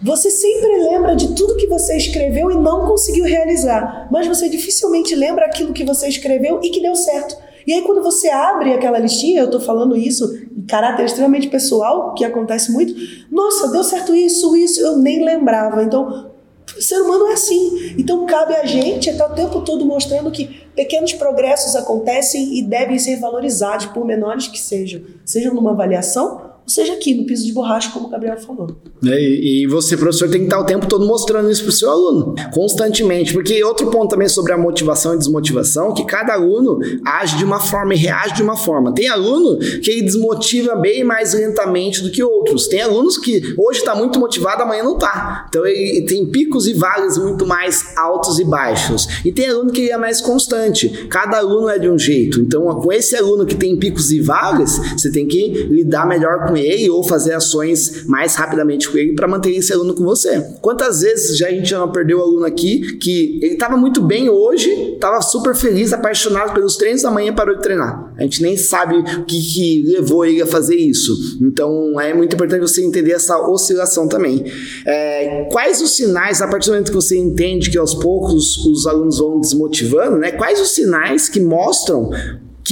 Você 0.02 0.30
sempre 0.30 0.78
lembra 0.78 1.14
de 1.14 1.32
tudo 1.34 1.56
que 1.56 1.68
você 1.68 1.96
escreveu 1.96 2.50
e 2.50 2.56
não 2.56 2.86
conseguiu 2.86 3.24
realizar, 3.24 4.08
mas 4.10 4.26
você 4.26 4.48
dificilmente 4.48 5.14
lembra 5.14 5.46
aquilo 5.46 5.72
que 5.72 5.84
você 5.84 6.08
escreveu 6.08 6.60
e 6.60 6.70
que 6.70 6.82
deu 6.82 6.96
certo. 6.96 7.36
E 7.64 7.72
aí, 7.72 7.82
quando 7.82 8.02
você 8.02 8.28
abre 8.28 8.72
aquela 8.72 8.98
listinha, 8.98 9.40
eu 9.40 9.50
tô 9.50 9.60
falando 9.60 9.96
isso 9.96 10.34
em 10.56 10.62
caráter 10.62 11.04
extremamente 11.04 11.48
pessoal, 11.48 12.14
que 12.14 12.24
acontece 12.24 12.72
muito. 12.72 12.92
Nossa, 13.30 13.70
deu 13.70 13.84
certo 13.84 14.12
isso, 14.12 14.56
isso, 14.56 14.80
eu 14.80 14.98
nem 14.98 15.24
lembrava. 15.24 15.84
Então, 15.84 16.32
o 16.76 16.82
ser 16.82 17.00
humano 17.00 17.28
é 17.28 17.34
assim. 17.34 17.94
Então, 17.96 18.26
cabe 18.26 18.56
a 18.56 18.66
gente 18.66 19.08
estar 19.08 19.30
o 19.30 19.34
tempo 19.34 19.60
todo 19.60 19.86
mostrando 19.86 20.32
que 20.32 20.66
pequenos 20.74 21.12
progressos 21.12 21.76
acontecem 21.76 22.58
e 22.58 22.62
devem 22.62 22.98
ser 22.98 23.20
valorizados, 23.20 23.86
por 23.86 24.04
menores 24.04 24.48
que 24.48 24.58
sejam. 24.58 25.02
Sejam 25.24 25.54
numa 25.54 25.70
avaliação 25.70 26.51
ou 26.64 26.68
seja 26.68 26.92
aqui 26.92 27.14
no 27.14 27.26
piso 27.26 27.44
de 27.44 27.52
borracha, 27.52 27.90
como 27.92 28.06
o 28.06 28.08
Gabriel 28.08 28.38
falou. 28.38 28.68
É, 29.04 29.20
e, 29.20 29.66
você, 29.66 29.96
professor, 29.96 30.28
tem 30.28 30.40
que 30.40 30.46
estar 30.46 30.60
o 30.60 30.64
tempo 30.64 30.86
todo 30.86 31.04
mostrando 31.04 31.50
isso 31.50 31.62
para 31.62 31.70
o 31.70 31.72
seu 31.72 31.90
aluno, 31.90 32.34
constantemente. 32.52 33.32
Porque 33.32 33.62
outro 33.64 33.90
ponto 33.90 34.10
também 34.10 34.28
sobre 34.28 34.52
a 34.52 34.58
motivação 34.58 35.14
e 35.14 35.18
desmotivação, 35.18 35.92
que 35.92 36.04
cada 36.04 36.34
aluno 36.34 36.78
age 37.04 37.36
de 37.36 37.44
uma 37.44 37.58
forma 37.58 37.94
e 37.94 37.96
reage 37.96 38.34
de 38.34 38.42
uma 38.42 38.56
forma. 38.56 38.94
Tem 38.94 39.08
aluno 39.08 39.58
que 39.58 40.02
desmotiva 40.02 40.76
bem 40.76 41.02
mais 41.02 41.34
lentamente 41.34 42.00
do 42.00 42.10
que 42.10 42.22
outros. 42.22 42.68
Tem 42.68 42.80
alunos 42.80 43.18
que 43.18 43.54
hoje 43.58 43.80
está 43.80 43.94
muito 43.94 44.20
motivado, 44.20 44.62
amanhã 44.62 44.84
não 44.84 44.94
está. 44.94 45.46
Então 45.48 45.66
ele 45.66 46.02
tem 46.06 46.24
picos 46.26 46.68
e 46.68 46.74
vales 46.74 47.18
muito 47.18 47.44
mais 47.44 47.96
altos 47.96 48.38
e 48.38 48.44
baixos. 48.44 49.08
E 49.24 49.32
tem 49.32 49.48
aluno 49.48 49.72
que 49.72 49.90
é 49.90 49.96
mais 49.96 50.20
constante. 50.20 50.88
Cada 51.08 51.38
aluno 51.38 51.68
é 51.68 51.78
de 51.78 51.88
um 51.88 51.98
jeito. 51.98 52.40
Então, 52.40 52.64
com 52.80 52.92
esse 52.92 53.16
aluno 53.16 53.44
que 53.44 53.56
tem 53.56 53.76
picos 53.76 54.12
e 54.12 54.20
vales, 54.20 54.78
você 54.96 55.10
tem 55.10 55.26
que 55.26 55.66
lidar 55.68 56.06
melhor 56.06 56.46
com 56.46 56.51
com 56.52 56.56
ele 56.56 56.90
ou 56.90 57.02
fazer 57.02 57.32
ações 57.32 58.04
mais 58.06 58.34
rapidamente 58.34 58.90
com 58.90 58.98
ele 58.98 59.14
para 59.14 59.26
manter 59.26 59.56
esse 59.56 59.72
aluno 59.72 59.94
com 59.94 60.04
você. 60.04 60.40
Quantas 60.60 61.00
vezes 61.00 61.38
já 61.38 61.48
a 61.48 61.50
gente 61.50 61.70
já 61.70 61.78
não 61.78 61.90
perdeu 61.90 62.18
o 62.18 62.22
aluno 62.22 62.44
aqui 62.44 62.98
que 62.98 63.40
ele 63.42 63.54
estava 63.54 63.76
muito 63.76 64.02
bem 64.02 64.28
hoje, 64.28 64.70
estava 64.94 65.22
super 65.22 65.54
feliz, 65.54 65.92
apaixonado 65.92 66.52
pelos 66.52 66.76
treinos, 66.76 67.04
amanhã 67.04 67.32
parou 67.32 67.56
de 67.56 67.62
treinar. 67.62 68.12
A 68.18 68.22
gente 68.22 68.42
nem 68.42 68.56
sabe 68.56 68.96
o 68.96 69.24
que, 69.24 69.40
que 69.40 69.84
levou 69.86 70.26
ele 70.26 70.42
a 70.42 70.46
fazer 70.46 70.76
isso. 70.76 71.38
Então 71.40 71.98
é 71.98 72.12
muito 72.12 72.34
importante 72.34 72.60
você 72.60 72.84
entender 72.84 73.12
essa 73.12 73.38
oscilação 73.48 74.06
também. 74.06 74.44
É, 74.86 75.48
quais 75.50 75.80
os 75.80 75.96
sinais, 75.96 76.42
a 76.42 76.48
partir 76.48 76.66
do 76.66 76.72
momento 76.72 76.90
que 76.90 76.96
você 76.96 77.16
entende 77.16 77.70
que 77.70 77.78
aos 77.78 77.94
poucos 77.94 78.58
os 78.66 78.86
alunos 78.86 79.18
vão 79.18 79.40
desmotivando, 79.40 80.18
né? 80.18 80.32
Quais 80.32 80.60
os 80.60 80.70
sinais 80.70 81.28
que 81.28 81.40
mostram 81.40 82.10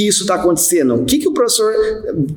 que 0.00 0.08
isso 0.08 0.22
está 0.22 0.36
acontecendo? 0.36 0.94
O 0.94 1.04
que, 1.04 1.18
que 1.18 1.28
o 1.28 1.34
professor 1.34 1.74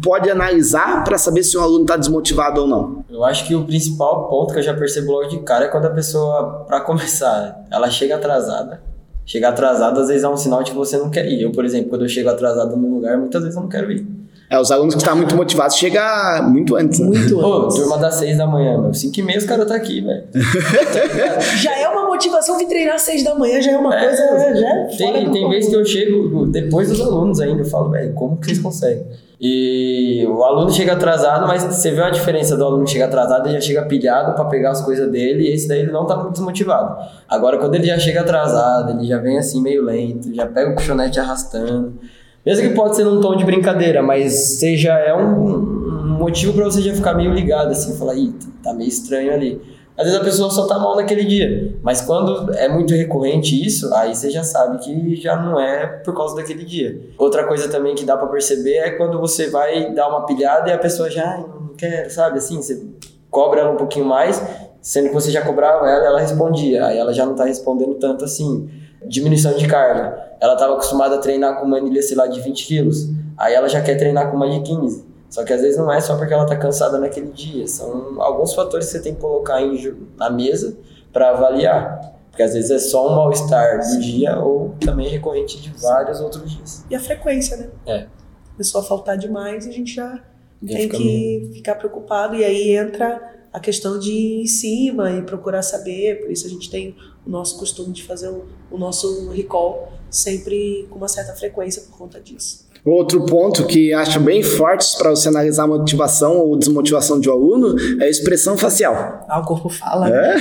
pode 0.04 0.30
analisar 0.30 1.02
para 1.06 1.18
saber 1.18 1.44
se 1.44 1.58
o 1.58 1.62
aluno 1.62 1.84
está 1.84 1.96
desmotivado 1.96 2.62
ou 2.62 2.68
não? 2.68 3.06
Eu 3.10 3.24
acho 3.24 3.48
que 3.48 3.56
o 3.56 3.64
principal 3.64 4.28
ponto 4.28 4.52
que 4.52 4.60
eu 4.60 4.64
já 4.64 4.74
percebo 4.74 5.14
logo 5.14 5.30
de 5.30 5.40
cara 5.40 5.66
é 5.66 5.68
quando 5.70 5.86
a 5.86 5.90
pessoa, 5.90 6.66
para 6.68 6.82
começar, 6.82 7.66
ela 7.72 7.90
chega 7.90 8.16
atrasada. 8.16 8.82
Chegar 9.26 9.50
atrasado 9.50 9.98
às 10.02 10.10
vezes 10.10 10.26
é 10.26 10.28
um 10.28 10.36
sinal 10.36 10.62
de 10.62 10.72
que 10.72 10.78
você 10.78 10.98
não 10.98 11.10
quer 11.10 11.26
ir. 11.26 11.42
Eu, 11.42 11.54
por 11.54 11.64
exemplo, 11.64 11.90
quando 11.90 12.04
eu 12.04 12.10
chego 12.10 12.30
atrasado 12.30 12.76
num 12.76 12.96
lugar, 12.96 13.18
muitas 13.18 13.42
vezes 13.42 13.56
eu 13.56 13.62
não 13.62 13.70
quero 13.70 13.90
ir. 13.90 14.06
É, 14.50 14.60
os 14.60 14.72
alunos 14.72 14.94
que 14.94 15.02
estão 15.02 15.16
muito 15.16 15.36
motivados 15.36 15.76
chegam 15.78 16.04
muito 16.50 16.76
antes. 16.76 17.00
Né? 17.00 17.08
Muito 17.08 17.36
Pô, 17.36 17.64
antes. 17.64 17.76
turma 17.76 17.98
das 17.98 18.16
seis 18.16 18.38
da 18.38 18.46
manhã, 18.46 18.78
meu. 18.78 18.94
Cinco 18.94 19.20
e 19.20 19.24
meia 19.24 19.40
os 19.40 19.46
caras 19.46 19.68
tá 19.68 19.76
aqui, 19.76 20.02
velho. 20.02 20.24
já 21.62 21.80
é 21.80 21.88
uma 21.88 22.06
motivação 22.06 22.58
de 22.58 22.68
treinar 22.68 22.96
às 22.96 23.02
seis 23.02 23.24
da 23.24 23.34
manhã, 23.36 23.62
já 23.62 23.72
é 23.72 23.78
uma 23.78 23.96
é, 23.96 24.06
coisa. 24.06 24.56
Já 24.56 24.70
é 24.70 24.86
tem 24.98 25.32
tem 25.32 25.50
vezes 25.50 25.70
que 25.70 25.76
eu 25.76 25.86
chego 25.86 26.46
depois 26.46 26.90
dos 26.90 27.02
alunos 27.02 27.40
ainda. 27.40 27.62
Eu 27.62 27.66
falo, 27.66 27.90
velho, 27.90 28.14
como 28.14 28.38
que 28.38 28.48
vocês 28.48 28.60
conseguem? 28.60 29.06
E 29.46 30.26
o 30.26 30.42
aluno 30.44 30.72
chega 30.72 30.94
atrasado, 30.94 31.46
mas 31.46 31.64
você 31.64 31.92
vê 31.92 32.02
a 32.02 32.10
diferença 32.10 32.56
do 32.56 32.64
aluno 32.64 32.86
que 32.86 32.92
chega 32.92 33.06
atrasado, 33.06 33.48
ele 33.48 33.56
já 33.56 33.62
chega 33.62 33.82
pilhado 33.84 34.34
para 34.36 34.46
pegar 34.46 34.72
as 34.72 34.82
coisas 34.82 35.12
dele, 35.12 35.50
e 35.50 35.54
esse 35.54 35.68
daí 35.68 35.80
ele 35.80 35.92
não 35.92 36.06
tá 36.06 36.16
muito 36.16 36.32
desmotivado. 36.32 36.96
Agora, 37.28 37.58
quando 37.58 37.76
ele 37.76 37.86
já 37.86 38.00
chega 38.00 38.22
atrasado, 38.22 38.92
ele 38.92 39.06
já 39.06 39.18
vem 39.18 39.38
assim 39.38 39.62
meio 39.62 39.84
lento, 39.84 40.34
já 40.34 40.46
pega 40.46 40.72
o 40.72 40.76
puxonete 40.76 41.20
arrastando. 41.20 42.00
Mesmo 42.46 42.68
que 42.68 42.76
pode 42.76 42.96
ser 42.96 43.06
num 43.06 43.22
tom 43.22 43.36
de 43.36 43.46
brincadeira, 43.46 44.02
mas 44.02 44.34
seja 44.60 44.94
é 44.94 45.16
um, 45.16 45.46
um 45.48 46.18
motivo 46.18 46.54
para 46.54 46.66
você 46.66 46.82
já 46.82 46.94
ficar 46.94 47.14
meio 47.14 47.34
ligado, 47.34 47.72
assim, 47.72 47.98
falar, 47.98 48.16
ih, 48.16 48.34
tá 48.62 48.74
meio 48.74 48.90
estranho 48.90 49.34
ali. 49.34 49.62
Às 49.96 50.06
vezes 50.06 50.20
a 50.20 50.24
pessoa 50.24 50.50
só 50.50 50.66
tá 50.66 50.80
mal 50.80 50.96
naquele 50.96 51.24
dia, 51.24 51.78
mas 51.84 52.02
quando 52.02 52.52
é 52.56 52.68
muito 52.68 52.96
recorrente 52.96 53.64
isso, 53.64 53.94
aí 53.94 54.16
você 54.16 54.30
já 54.30 54.44
sabe 54.44 54.80
que 54.80 55.16
já 55.16 55.36
não 55.36 55.60
é 55.60 55.86
por 55.86 56.16
causa 56.16 56.36
daquele 56.36 56.66
dia. 56.66 57.00
Outra 57.18 57.46
coisa 57.46 57.70
também 57.70 57.94
que 57.94 58.04
dá 58.04 58.18
para 58.18 58.28
perceber 58.28 58.78
é 58.78 58.92
quando 58.92 59.20
você 59.20 59.50
vai 59.50 59.94
dar 59.94 60.10
uma 60.10 60.26
pilhada 60.26 60.70
e 60.70 60.74
a 60.74 60.80
pessoa 60.80 61.12
já 61.12 61.38
não 61.38 61.76
quer, 61.78 62.10
sabe? 62.10 62.40
Assim, 62.40 62.58
você 62.58 62.84
cobra 63.30 63.72
um 63.72 63.78
pouquinho 63.78 64.06
mais, 64.06 64.42
sendo 64.82 65.10
que 65.10 65.14
você 65.14 65.30
já 65.30 65.44
cobrava 65.44 65.88
ela, 65.88 66.06
ela 66.06 66.20
respondia, 66.20 66.88
aí 66.88 66.98
ela 66.98 67.14
já 67.14 67.26
não 67.26 67.36
tá 67.36 67.46
respondendo 67.46 67.94
tanto 67.96 68.26
assim. 68.26 68.68
Diminuição 69.08 69.56
de 69.56 69.68
carga. 69.68 70.36
Ela 70.40 70.54
estava 70.54 70.74
acostumada 70.74 71.16
a 71.16 71.18
treinar 71.20 71.60
com 71.60 71.66
uma 71.66 71.78
anilha, 71.78 72.02
sei 72.02 72.18
lá, 72.18 72.28
de 72.28 72.40
20 72.42 72.66
quilos. 72.66 73.10
Aí 73.38 73.54
ela 73.54 73.68
já 73.68 73.82
quer 73.82 73.96
treinar 73.96 74.30
com 74.30 74.38
uma 74.38 74.50
de 74.50 74.62
15. 74.62 75.06
Só 75.30 75.44
que 75.44 75.52
às 75.52 75.62
vezes 75.62 75.78
não 75.78 75.92
é 75.92 76.00
só 76.00 76.16
porque 76.16 76.34
ela 76.34 76.44
está 76.44 76.56
cansada 76.56 77.00
naquele 77.00 77.32
dia. 77.32 77.68
São 77.68 78.22
alguns 78.22 78.54
fatores 78.54 78.86
que 78.86 78.92
você 78.92 79.02
tem 79.02 79.16
que 79.16 79.22
colocar 79.22 79.62
em, 79.62 79.96
na 80.16 80.30
mesa 80.30 80.78
para 81.12 81.32
avaliar. 81.32 82.14
Porque 82.30 82.44
às 82.44 82.54
vezes 82.54 82.70
é 82.70 82.80
só 82.80 83.12
um 83.12 83.16
mal-estar 83.16 83.80
do 83.80 84.00
dia 84.00 84.38
ou 84.40 84.76
também 84.80 85.08
recorrente 85.08 85.62
de 85.62 85.70
vários 85.82 86.20
outros 86.20 86.52
dias. 86.52 86.86
E 86.90 86.96
a 86.96 87.00
frequência, 87.00 87.58
né? 87.58 87.70
É. 87.86 88.08
A 88.54 88.58
pessoa 88.58 88.84
faltar 88.84 89.18
demais, 89.18 89.68
a 89.68 89.72
gente 89.72 89.96
já, 89.96 90.20
já 90.62 90.78
tem 90.78 90.90
que 90.90 90.98
meio... 90.98 91.54
ficar 91.54 91.76
preocupado. 91.76 92.36
E 92.36 92.44
aí 92.44 92.76
entra 92.76 93.22
a 93.52 93.60
questão 93.60 93.98
de 93.98 94.12
ir 94.12 94.42
em 94.42 94.48
cima 94.48 95.12
e 95.12 95.22
procurar 95.24 95.62
saber. 95.62 96.22
Por 96.22 96.32
isso 96.32 96.46
a 96.46 96.50
gente 96.50 96.70
tem 96.70 96.96
o 97.26 97.30
nosso 97.30 97.58
costume 97.58 97.94
de 97.94 98.04
fazer 98.04 98.30
o, 98.30 98.46
o 98.70 98.78
nosso 98.78 99.30
recall 99.30 99.92
sempre 100.10 100.88
com 100.90 100.98
uma 100.98 101.08
certa 101.08 101.34
frequência 101.36 101.82
por 101.84 101.98
conta 101.98 102.20
disso. 102.20 102.63
Outro 102.86 103.26
ponto 103.26 103.66
que 103.66 103.94
acho 103.94 104.20
bem 104.20 104.44
forte 104.44 104.98
para 104.98 105.10
você 105.10 105.30
analisar 105.30 105.64
a 105.64 105.68
motivação 105.68 106.38
ou 106.38 106.58
desmotivação 106.58 107.18
de 107.18 107.30
um 107.30 107.34
aluno 107.34 107.76
é 108.02 108.06
a 108.06 108.10
expressão 108.10 108.58
facial. 108.58 109.26
Ah, 109.30 109.40
o 109.40 109.46
corpo 109.46 109.70
fala. 109.70 110.10
É? 110.10 110.36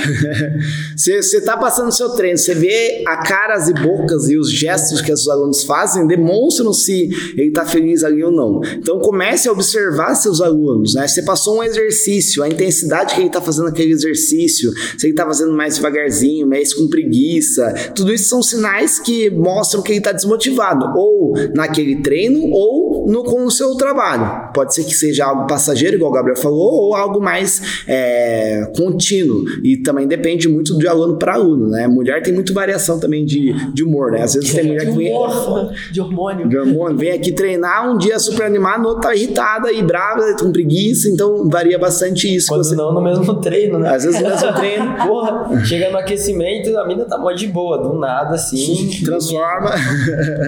você 0.95 1.37
está 1.37 1.55
passando 1.55 1.89
seu 1.93 2.09
treino, 2.09 2.37
você 2.37 2.53
vê 2.53 3.01
a 3.07 3.17
caras 3.17 3.69
e 3.69 3.73
bocas 3.73 4.27
e 4.27 4.37
os 4.37 4.51
gestos 4.51 4.99
que 4.99 5.11
os 5.11 5.29
alunos 5.29 5.63
fazem 5.63 6.05
demonstram 6.05 6.73
se 6.73 7.09
ele 7.37 7.47
está 7.47 7.65
feliz 7.65 8.03
ali 8.03 8.21
ou 8.21 8.31
não. 8.31 8.59
Então 8.77 8.99
comece 8.99 9.47
a 9.47 9.51
observar 9.51 10.13
seus 10.15 10.41
alunos. 10.41 10.95
Né? 10.95 11.07
Você 11.07 11.21
passou 11.21 11.59
um 11.59 11.63
exercício, 11.63 12.43
a 12.43 12.49
intensidade 12.49 13.15
que 13.15 13.21
ele 13.21 13.27
está 13.27 13.39
fazendo 13.39 13.69
aquele 13.69 13.93
exercício, 13.93 14.69
se 14.97 15.07
ele 15.07 15.13
está 15.13 15.25
fazendo 15.25 15.53
mais 15.53 15.77
devagarzinho, 15.77 16.45
mais 16.45 16.73
com 16.73 16.89
preguiça, 16.89 17.73
tudo 17.95 18.13
isso 18.13 18.27
são 18.27 18.43
sinais 18.43 18.99
que 18.99 19.29
mostram 19.29 19.81
que 19.81 19.93
ele 19.93 19.99
está 19.99 20.11
desmotivado. 20.11 20.91
Ou 20.97 21.33
naquele 21.55 22.01
treino 22.01 22.32
treino 22.33 22.49
ou 22.51 22.92
no, 23.07 23.23
com 23.23 23.45
o 23.45 23.51
seu 23.51 23.75
trabalho. 23.75 24.51
Pode 24.53 24.73
ser 24.73 24.83
que 24.83 24.93
seja 24.93 25.25
algo 25.25 25.47
passageiro, 25.47 25.95
igual 25.95 26.11
o 26.11 26.13
Gabriel 26.13 26.37
falou, 26.37 26.73
ou 26.73 26.95
algo 26.95 27.21
mais 27.21 27.83
é, 27.87 28.71
contínuo. 28.75 29.43
E 29.63 29.77
também 29.77 30.07
depende 30.07 30.47
muito 30.47 30.77
de 30.77 30.87
aluno 30.87 31.17
para 31.17 31.33
aluno, 31.33 31.69
né? 31.69 31.87
Mulher 31.87 32.21
tem 32.21 32.33
muita 32.33 32.53
variação 32.53 32.99
também 32.99 33.25
de, 33.25 33.53
de 33.73 33.83
humor, 33.83 34.11
né? 34.11 34.21
Às 34.21 34.33
vezes 34.33 34.53
tem 34.53 34.65
mulher 34.65 34.85
que 34.85 34.97
vem. 34.97 35.11
De 35.91 36.01
hormônio. 36.01 36.49
De 36.49 36.57
hormônio. 36.57 36.97
Vem 36.97 37.11
aqui 37.11 37.31
treinar, 37.31 37.89
um 37.89 37.97
dia 37.97 38.17
super 38.19 38.45
animado, 38.45 38.81
no 38.81 38.89
outro 38.89 39.03
tá 39.03 39.15
irritada 39.15 39.71
e 39.71 39.81
brava, 39.81 40.35
com 40.39 40.51
preguiça, 40.51 41.09
então 41.09 41.49
varia 41.49 41.77
bastante 41.77 42.33
isso. 42.33 42.47
Quando 42.47 42.63
você... 42.63 42.75
não, 42.75 42.93
no 42.93 43.01
mesmo 43.01 43.35
treino, 43.41 43.79
né? 43.79 43.89
Às 43.89 44.03
vezes 44.03 44.21
no 44.21 44.29
mesmo 44.29 44.53
treino. 44.53 44.95
Porra, 45.05 45.65
chega 45.65 45.89
no 45.89 45.97
aquecimento, 45.97 46.77
a 46.77 46.87
mina 46.87 47.05
tá 47.05 47.17
mó 47.17 47.31
de 47.31 47.47
boa, 47.47 47.77
do 47.77 47.99
nada, 47.99 48.35
assim. 48.35 48.89
Transforma. 49.03 49.71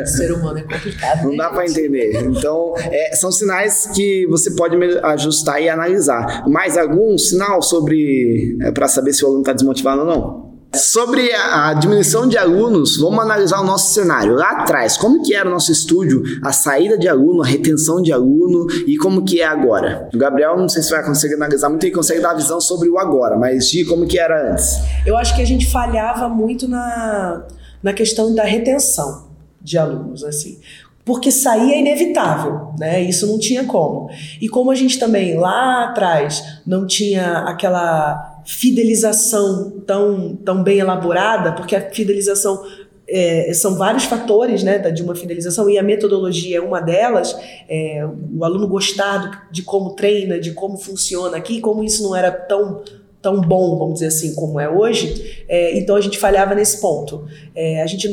O 0.01 0.05
ser 0.05 0.31
humano 0.31 0.59
é 0.59 0.61
complicado. 0.61 1.25
Não 1.25 1.35
dá 1.35 1.49
pra 1.49 1.65
entender. 1.65 2.23
Então, 2.25 2.44
é, 2.77 3.15
são 3.15 3.31
sinais 3.31 3.89
que 3.93 4.25
você 4.27 4.51
pode 4.51 4.75
ajustar 5.03 5.62
e 5.62 5.69
analisar. 5.69 6.47
Mais 6.47 6.77
algum 6.77 7.17
sinal 7.17 7.62
sobre 7.62 8.58
é, 8.62 8.71
para 8.71 8.88
saber 8.88 9.13
se 9.13 9.23
o 9.23 9.27
aluno 9.27 9.41
está 9.41 9.53
desmotivado 9.53 10.01
ou 10.01 10.05
não? 10.05 10.45
Sobre 10.75 11.31
a, 11.34 11.73
diminuição 11.73 12.27
de 12.27 12.38
alunos, 12.38 12.97
vamos 12.97 13.19
analisar 13.19 13.62
o 13.62 13.63
nosso 13.63 13.93
cenário. 13.93 14.36
Lá 14.36 14.51
atrás, 14.51 14.97
como 14.97 15.23
que 15.23 15.34
era 15.34 15.47
o 15.47 15.51
nosso 15.51 15.71
estúdio, 15.71 16.21
a 16.43 16.51
saída 16.51 16.97
de 16.97 17.08
aluno, 17.08 17.41
a 17.41 17.45
retenção 17.45 18.01
de 18.01 18.12
aluno 18.12 18.67
e 18.86 18.97
como 18.97 19.23
que 19.23 19.39
é 19.39 19.45
agora? 19.45 20.10
O 20.13 20.17
Gabriel, 20.17 20.58
não 20.58 20.67
sei 20.67 20.84
se 20.84 20.91
vai 20.91 21.03
conseguir 21.03 21.36
analisar 21.36 21.69
muito, 21.69 21.86
ele 21.86 21.95
consegue 21.95 22.19
dar 22.19 22.31
a 22.31 22.36
visão 22.36 22.60
sobre 22.60 22.89
o 22.89 22.99
agora, 22.99 23.38
mas 23.38 23.69
de 23.69 23.86
como 23.86 24.05
que 24.05 24.19
era 24.19 24.51
antes. 24.51 24.75
Eu 25.05 25.15
acho 25.17 25.34
que 25.36 25.41
a 25.41 25.45
gente 25.45 25.71
falhava 25.71 26.27
muito 26.27 26.67
na, 26.67 27.45
na 27.81 27.93
questão 27.93 28.36
da 28.36 28.43
retenção 28.43 29.29
de 29.62 29.77
alunos, 29.77 30.23
assim 30.25 30.60
porque 31.05 31.31
sair 31.31 31.73
é 31.73 31.79
inevitável, 31.79 32.73
né? 32.79 32.99
Isso 32.99 33.27
não 33.27 33.37
tinha 33.37 33.63
como. 33.63 34.09
E 34.41 34.49
como 34.49 34.71
a 34.71 34.75
gente 34.75 34.97
também 34.97 35.38
lá 35.38 35.86
atrás 35.86 36.61
não 36.65 36.88
tinha 36.88 37.39
aquela 37.41 38.41
fidelização 38.43 39.71
tão, 39.86 40.36
tão 40.36 40.63
bem 40.63 40.80
elaborada, 40.80 41.53
porque 41.53 41.75
a 41.75 41.91
fidelização 41.91 42.63
é, 43.07 43.53
são 43.53 43.75
vários 43.75 44.05
fatores 44.05 44.63
né, 44.63 44.80
de 44.80 45.03
uma 45.03 45.15
fidelização 45.15 45.69
e 45.69 45.77
a 45.77 45.84
metodologia 45.84 46.57
é 46.57 46.61
uma 46.61 46.82
delas. 46.82 47.38
É, 47.69 48.03
o 48.36 48.43
aluno 48.43 48.67
gostar 48.67 49.47
de 49.51 49.61
como 49.61 49.91
treina, 49.91 50.39
de 50.39 50.53
como 50.53 50.75
funciona 50.75 51.38
aqui, 51.38 51.61
como 51.61 51.84
isso 51.84 52.01
não 52.01 52.15
era 52.15 52.32
tão 52.32 52.82
tão 53.21 53.41
bom, 53.41 53.75
vamos 53.80 53.95
dizer 53.95 54.05
assim, 54.07 54.36
como 54.36 54.59
é 54.59 54.69
hoje, 54.69 55.43
é, 55.49 55.75
então 55.80 55.95
a 55.95 56.01
gente 56.01 56.15
falhava 56.15 56.53
nesse 56.53 56.80
ponto. 56.80 57.25
É, 57.55 57.82
a 57.82 57.88
gente 57.88 58.07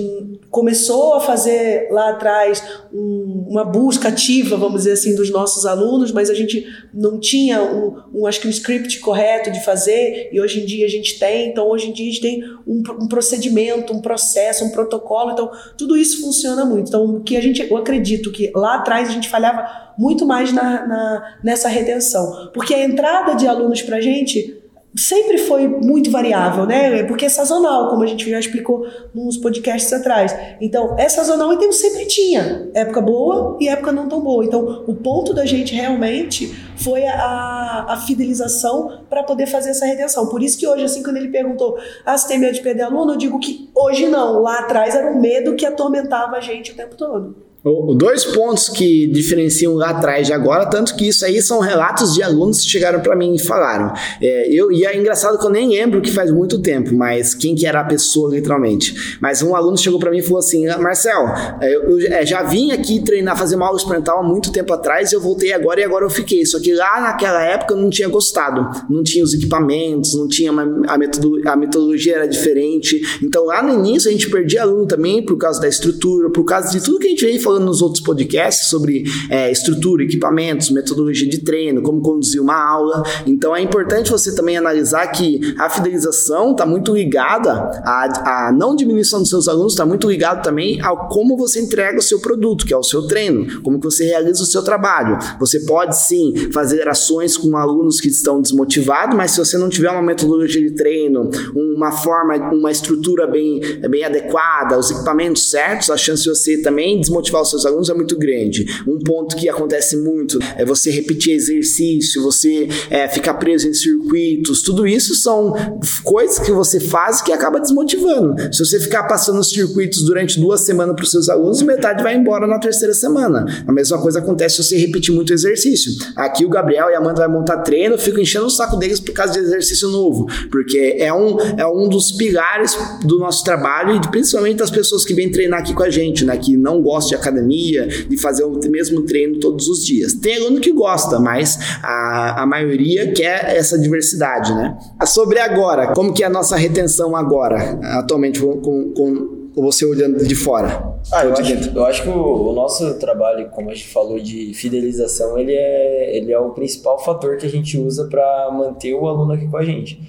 começou 0.52 1.14
a 1.14 1.20
fazer 1.20 1.88
lá 1.90 2.10
atrás 2.10 2.62
um, 2.92 3.46
uma 3.48 3.64
busca 3.64 4.08
ativa, 4.08 4.54
vamos 4.54 4.82
dizer 4.82 4.92
assim, 4.92 5.16
dos 5.16 5.30
nossos 5.30 5.64
alunos, 5.64 6.12
mas 6.12 6.28
a 6.28 6.34
gente 6.34 6.66
não 6.92 7.18
tinha 7.18 7.62
um, 7.62 8.02
um, 8.12 8.26
acho 8.26 8.38
que 8.38 8.46
um 8.46 8.50
script 8.50 9.00
correto 9.00 9.50
de 9.50 9.64
fazer, 9.64 10.28
e 10.30 10.38
hoje 10.38 10.60
em 10.60 10.66
dia 10.66 10.84
a 10.84 10.90
gente 10.90 11.18
tem, 11.18 11.48
então 11.48 11.66
hoje 11.70 11.88
em 11.88 11.92
dia 11.94 12.06
a 12.06 12.10
gente 12.10 12.20
tem 12.20 12.44
um, 12.66 12.82
um 13.00 13.08
procedimento, 13.08 13.94
um 13.94 14.02
processo, 14.02 14.62
um 14.62 14.70
protocolo, 14.70 15.30
então 15.30 15.50
tudo 15.78 15.96
isso 15.96 16.20
funciona 16.20 16.66
muito. 16.66 16.88
Então, 16.88 17.02
o 17.02 17.22
que 17.22 17.34
a 17.34 17.40
gente, 17.40 17.62
eu 17.62 17.76
acredito 17.78 18.30
que 18.30 18.52
lá 18.54 18.74
atrás 18.74 19.08
a 19.08 19.12
gente 19.12 19.30
falhava 19.30 19.94
muito 19.96 20.26
mais 20.26 20.52
na, 20.52 20.86
na 20.86 21.38
nessa 21.42 21.68
retenção, 21.70 22.50
porque 22.52 22.74
a 22.74 22.84
entrada 22.84 23.34
de 23.34 23.46
alunos 23.46 23.80
para 23.80 23.96
a 23.96 24.00
gente 24.02 24.61
sempre 24.94 25.38
foi 25.38 25.66
muito 25.66 26.10
variável, 26.10 26.66
né? 26.66 27.00
É 27.00 27.02
porque 27.04 27.24
é 27.24 27.28
sazonal, 27.28 27.88
como 27.88 28.02
a 28.02 28.06
gente 28.06 28.28
já 28.28 28.38
explicou 28.38 28.86
nos 29.14 29.36
podcasts 29.38 29.92
atrás. 29.92 30.36
Então, 30.60 30.96
é 30.98 31.08
sazonal 31.08 31.52
então 31.52 31.72
sempre 31.72 32.06
tinha 32.06 32.70
época 32.74 33.00
boa 33.00 33.56
e 33.60 33.68
época 33.68 33.90
não 33.90 34.08
tão 34.08 34.20
boa. 34.20 34.44
Então, 34.44 34.84
o 34.86 34.94
ponto 34.94 35.32
da 35.32 35.46
gente 35.46 35.74
realmente 35.74 36.54
foi 36.76 37.06
a, 37.06 37.86
a 37.88 37.96
fidelização 38.06 39.00
para 39.08 39.22
poder 39.22 39.46
fazer 39.46 39.70
essa 39.70 39.86
retenção. 39.86 40.26
Por 40.28 40.42
isso 40.42 40.58
que 40.58 40.66
hoje, 40.66 40.84
assim, 40.84 41.02
quando 41.02 41.16
ele 41.16 41.28
perguntou, 41.28 41.78
ah, 42.04 42.16
você 42.16 42.28
tem 42.28 42.38
medo 42.38 42.54
de 42.54 42.60
perder 42.60 42.82
aluno? 42.82 43.12
Eu 43.12 43.16
digo 43.16 43.38
que 43.38 43.70
hoje 43.74 44.08
não. 44.08 44.40
Lá 44.42 44.60
atrás 44.60 44.94
era 44.94 45.10
um 45.10 45.20
medo 45.20 45.54
que 45.54 45.64
atormentava 45.64 46.36
a 46.36 46.40
gente 46.40 46.72
o 46.72 46.76
tempo 46.76 46.96
todo. 46.96 47.51
Dois 47.64 48.24
pontos 48.24 48.68
que 48.68 49.06
diferenciam 49.06 49.74
lá 49.74 49.90
atrás 49.90 50.26
de 50.26 50.32
agora, 50.32 50.66
tanto 50.66 50.96
que 50.96 51.06
isso 51.06 51.24
aí 51.24 51.40
são 51.40 51.60
relatos 51.60 52.12
de 52.12 52.20
alunos 52.20 52.60
que 52.60 52.68
chegaram 52.68 52.98
para 53.00 53.14
mim 53.14 53.36
e 53.36 53.38
falaram. 53.38 53.92
É, 54.20 54.52
eu, 54.52 54.72
e 54.72 54.84
é 54.84 54.98
engraçado 54.98 55.38
que 55.38 55.46
eu 55.46 55.50
nem 55.50 55.68
lembro 55.68 56.00
que 56.00 56.10
faz 56.10 56.32
muito 56.32 56.60
tempo, 56.60 56.92
mas 56.92 57.34
quem 57.34 57.54
que 57.54 57.64
era 57.64 57.80
a 57.80 57.84
pessoa 57.84 58.34
literalmente. 58.34 59.16
Mas 59.20 59.42
um 59.42 59.54
aluno 59.54 59.78
chegou 59.78 60.00
para 60.00 60.10
mim 60.10 60.18
e 60.18 60.22
falou 60.22 60.40
assim: 60.40 60.66
ah, 60.66 60.78
Marcel, 60.78 61.28
é, 61.60 61.72
eu, 61.72 62.00
eu 62.00 62.12
é, 62.12 62.26
já 62.26 62.42
vim 62.42 62.72
aqui 62.72 63.00
treinar, 63.00 63.38
fazer 63.38 63.54
uma 63.54 63.66
aula 63.66 63.78
experimental 63.78 64.18
há 64.18 64.22
muito 64.24 64.50
tempo 64.50 64.72
atrás, 64.72 65.12
eu 65.12 65.20
voltei 65.20 65.52
agora 65.52 65.80
e 65.80 65.84
agora 65.84 66.04
eu 66.04 66.10
fiquei. 66.10 66.44
Só 66.44 66.58
que 66.58 66.74
lá 66.74 67.00
naquela 67.00 67.44
época 67.44 67.74
eu 67.74 67.78
não 67.78 67.90
tinha 67.90 68.08
gostado, 68.08 68.68
não 68.90 69.04
tinha 69.04 69.22
os 69.22 69.34
equipamentos, 69.34 70.16
não 70.16 70.26
tinha 70.26 70.50
uma, 70.50 70.64
a, 70.88 70.98
metodo, 70.98 71.40
a 71.46 71.54
metodologia 71.54 72.16
era 72.16 72.26
diferente. 72.26 73.00
Então 73.22 73.44
lá 73.44 73.62
no 73.62 73.72
início 73.72 74.08
a 74.08 74.12
gente 74.12 74.28
perdia 74.28 74.62
aluno 74.62 74.84
também 74.84 75.24
por 75.24 75.36
causa 75.36 75.60
da 75.60 75.68
estrutura, 75.68 76.28
por 76.28 76.42
causa 76.44 76.72
de 76.72 76.82
tudo 76.82 76.98
que 76.98 77.06
a 77.06 77.10
gente 77.10 77.24
veio 77.24 77.40
falando 77.40 77.51
falando 77.52 77.66
nos 77.66 77.82
outros 77.82 78.02
podcasts 78.02 78.68
sobre 78.68 79.04
é, 79.28 79.50
estrutura, 79.50 80.02
equipamentos, 80.02 80.70
metodologia 80.70 81.28
de 81.28 81.38
treino, 81.38 81.82
como 81.82 82.00
conduzir 82.00 82.40
uma 82.40 82.56
aula. 82.56 83.02
Então 83.26 83.54
é 83.54 83.60
importante 83.60 84.10
você 84.10 84.34
também 84.34 84.56
analisar 84.56 85.06
que 85.08 85.54
a 85.58 85.68
fidelização 85.68 86.52
está 86.52 86.64
muito 86.64 86.94
ligada 86.94 87.52
à, 87.84 88.46
à 88.48 88.52
não 88.52 88.74
diminuição 88.74 89.20
dos 89.20 89.28
seus 89.28 89.48
alunos, 89.48 89.72
está 89.72 89.84
muito 89.84 90.08
ligado 90.08 90.42
também 90.42 90.80
ao 90.80 91.08
como 91.08 91.36
você 91.36 91.60
entrega 91.60 91.98
o 91.98 92.02
seu 92.02 92.20
produto, 92.20 92.64
que 92.64 92.72
é 92.72 92.76
o 92.76 92.82
seu 92.82 93.06
treino, 93.06 93.60
como 93.62 93.78
que 93.78 93.84
você 93.84 94.04
realiza 94.04 94.42
o 94.42 94.46
seu 94.46 94.62
trabalho. 94.62 95.18
Você 95.38 95.60
pode 95.60 95.96
sim 95.98 96.50
fazer 96.52 96.88
ações 96.88 97.36
com 97.36 97.56
alunos 97.56 98.00
que 98.00 98.08
estão 98.08 98.40
desmotivados, 98.40 99.16
mas 99.16 99.32
se 99.32 99.38
você 99.38 99.58
não 99.58 99.68
tiver 99.68 99.90
uma 99.90 100.02
metodologia 100.02 100.62
de 100.62 100.74
treino, 100.74 101.30
uma 101.54 101.92
forma, 101.92 102.34
uma 102.52 102.70
estrutura 102.70 103.26
bem, 103.26 103.60
bem 103.90 104.04
adequada, 104.04 104.78
os 104.78 104.90
equipamentos 104.90 105.50
certos, 105.50 105.90
a 105.90 105.96
chance 105.96 106.22
de 106.22 106.30
você 106.30 106.62
também 106.62 106.98
desmotivar 106.98 107.41
os 107.42 107.50
seus 107.50 107.66
alunos 107.66 107.88
é 107.88 107.94
muito 107.94 108.18
grande. 108.18 108.64
Um 108.86 108.98
ponto 108.98 109.36
que 109.36 109.48
acontece 109.48 109.96
muito 109.96 110.38
é 110.56 110.64
você 110.64 110.90
repetir 110.90 111.34
exercício, 111.34 112.22
você 112.22 112.68
é, 112.90 113.08
ficar 113.08 113.34
preso 113.34 113.68
em 113.68 113.74
circuitos, 113.74 114.62
tudo 114.62 114.86
isso 114.86 115.14
são 115.14 115.54
coisas 116.02 116.38
que 116.38 116.52
você 116.52 116.80
faz 116.80 117.20
que 117.20 117.32
acaba 117.32 117.60
desmotivando. 117.60 118.52
Se 118.52 118.64
você 118.64 118.78
ficar 118.78 119.04
passando 119.04 119.40
os 119.40 119.50
circuitos 119.50 120.02
durante 120.04 120.40
duas 120.40 120.60
semanas 120.60 120.94
para 120.94 121.04
os 121.04 121.10
seus 121.10 121.28
alunos, 121.28 121.62
metade 121.62 122.02
vai 122.02 122.14
embora 122.14 122.46
na 122.46 122.58
terceira 122.58 122.94
semana. 122.94 123.46
A 123.66 123.72
mesma 123.72 124.00
coisa 124.00 124.18
acontece 124.18 124.56
se 124.56 124.64
você 124.64 124.76
repetir 124.76 125.14
muito 125.14 125.32
exercício. 125.32 125.92
Aqui 126.16 126.44
o 126.44 126.48
Gabriel 126.48 126.90
e 126.90 126.94
a 126.94 126.98
Amanda 126.98 127.20
vai 127.20 127.28
montar 127.28 127.58
treino, 127.58 127.94
eu 127.94 127.98
fico 127.98 128.20
enchendo 128.20 128.46
o 128.46 128.50
saco 128.50 128.76
deles 128.76 129.00
por 129.00 129.12
causa 129.12 129.32
de 129.32 129.40
exercício 129.40 129.88
novo, 129.88 130.26
porque 130.50 130.96
é 130.98 131.12
um, 131.12 131.38
é 131.56 131.66
um 131.66 131.88
dos 131.88 132.12
pilares 132.12 132.76
do 133.04 133.18
nosso 133.18 133.42
trabalho 133.44 133.96
e 133.96 134.00
principalmente 134.10 134.56
das 134.56 134.70
pessoas 134.70 135.04
que 135.04 135.14
vêm 135.14 135.30
treinar 135.30 135.60
aqui 135.60 135.74
com 135.74 135.82
a 135.82 135.90
gente, 135.90 136.24
né, 136.24 136.36
que 136.36 136.56
não 136.56 136.80
gostam 136.82 137.10
de 137.10 137.14
academia 137.16 137.31
academia, 137.32 137.86
de 137.86 138.16
fazer 138.20 138.44
o 138.44 138.58
mesmo 138.68 139.02
treino 139.02 139.40
todos 139.40 139.68
os 139.68 139.84
dias. 139.84 140.12
Tem 140.14 140.36
aluno 140.36 140.60
que 140.60 140.72
gosta, 140.72 141.18
mas 141.18 141.58
a, 141.82 142.42
a 142.42 142.46
maioria 142.46 143.12
quer 143.12 143.56
essa 143.56 143.78
diversidade, 143.78 144.54
né? 144.54 144.76
Sobre 145.06 145.38
agora, 145.38 145.92
como 145.94 146.12
que 146.12 146.22
é 146.22 146.26
a 146.26 146.30
nossa 146.30 146.56
retenção 146.56 147.16
agora, 147.16 147.78
atualmente, 147.98 148.40
com, 148.40 148.92
com, 148.92 149.50
com 149.54 149.62
você 149.62 149.84
olhando 149.84 150.24
de 150.24 150.34
fora? 150.34 150.92
Ah, 151.12 151.24
eu, 151.24 151.32
acho, 151.32 151.70
eu 151.74 151.84
acho 151.84 152.02
que 152.02 152.08
o, 152.08 152.50
o, 152.50 152.52
nosso 152.52 152.94
trabalho, 152.94 153.48
como 153.50 153.70
a 153.70 153.74
gente 153.74 153.88
falou 153.88 154.18
de 154.18 154.52
fidelização, 154.54 155.38
ele 155.38 155.52
é, 155.52 156.16
ele 156.16 156.32
é 156.32 156.38
o 156.38 156.50
principal 156.50 156.98
fator 157.02 157.36
que 157.36 157.46
a 157.46 157.50
gente 157.50 157.78
usa 157.78 158.06
para 158.08 158.50
manter 158.52 158.94
o 158.94 159.08
aluno 159.08 159.32
aqui 159.32 159.48
com 159.48 159.56
a 159.56 159.64
gente. 159.64 160.00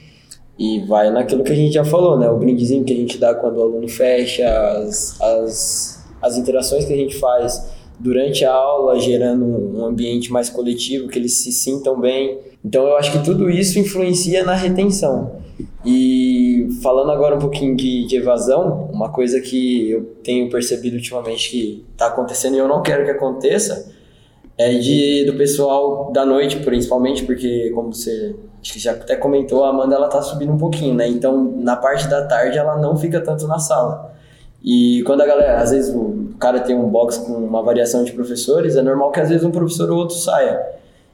E 0.57 0.81
vai 0.85 1.09
naquilo 1.09 1.43
que 1.43 1.51
a 1.51 1.55
gente 1.55 1.73
já 1.73 1.83
falou, 1.83 2.17
né? 2.17 2.29
O 2.29 2.37
brindezinho 2.37 2.83
que 2.83 2.93
a 2.93 2.95
gente 2.95 3.17
dá 3.17 3.33
quando 3.33 3.57
o 3.57 3.63
aluno 3.63 3.87
fecha, 3.87 4.47
as, 4.77 5.19
as 5.19 6.02
as 6.23 6.37
interações 6.37 6.85
que 6.85 6.93
a 6.93 6.97
gente 6.97 7.19
faz 7.19 7.69
durante 7.99 8.43
a 8.43 8.53
aula, 8.53 8.99
gerando 8.99 9.45
um 9.45 9.85
ambiente 9.85 10.31
mais 10.31 10.49
coletivo, 10.49 11.07
que 11.07 11.19
eles 11.19 11.33
se 11.33 11.51
sintam 11.51 11.99
bem. 11.99 12.39
Então 12.63 12.87
eu 12.87 12.97
acho 12.97 13.11
que 13.11 13.23
tudo 13.23 13.49
isso 13.49 13.77
influencia 13.77 14.43
na 14.43 14.55
retenção. 14.55 15.43
E 15.85 16.69
falando 16.81 17.11
agora 17.11 17.35
um 17.35 17.39
pouquinho 17.39 17.75
de, 17.75 18.07
de 18.07 18.15
evasão, 18.15 18.89
uma 18.91 19.09
coisa 19.09 19.39
que 19.41 19.91
eu 19.91 20.03
tenho 20.23 20.49
percebido 20.49 20.95
ultimamente 20.95 21.51
que 21.51 21.85
está 21.91 22.07
acontecendo 22.07 22.55
e 22.55 22.59
eu 22.59 22.67
não 22.67 22.81
quero 22.81 23.03
que 23.03 23.11
aconteça 23.11 23.91
é 24.57 24.73
de 24.75 25.25
do 25.25 25.33
pessoal 25.33 26.11
da 26.11 26.25
noite, 26.25 26.59
principalmente, 26.59 27.23
porque 27.23 27.71
como 27.71 27.93
você 27.93 28.35
já 28.61 28.91
até 28.91 29.15
comentou, 29.15 29.63
a 29.65 29.69
Amanda 29.69 29.95
ela 29.95 30.07
tá 30.07 30.21
subindo 30.21 30.53
um 30.53 30.57
pouquinho, 30.57 30.93
né? 30.93 31.07
Então 31.07 31.55
na 31.57 31.75
parte 31.75 32.07
da 32.07 32.25
tarde 32.25 32.57
ela 32.57 32.77
não 32.77 32.95
fica 32.95 33.19
tanto 33.19 33.47
na 33.47 33.59
sala. 33.59 34.13
E 34.63 35.03
quando 35.05 35.21
a 35.21 35.25
galera, 35.25 35.59
às 35.59 35.71
vezes 35.71 35.93
o 35.93 36.29
cara 36.39 36.61
tem 36.61 36.75
um 36.75 36.87
box 36.87 37.17
com 37.17 37.33
uma 37.33 37.61
variação 37.61 38.03
de 38.03 38.13
professores, 38.13 38.75
é 38.75 38.81
normal 38.81 39.11
que 39.11 39.19
às 39.19 39.29
vezes 39.29 39.43
um 39.43 39.51
professor 39.51 39.91
ou 39.91 39.97
outro 39.97 40.15
saia. 40.15 40.61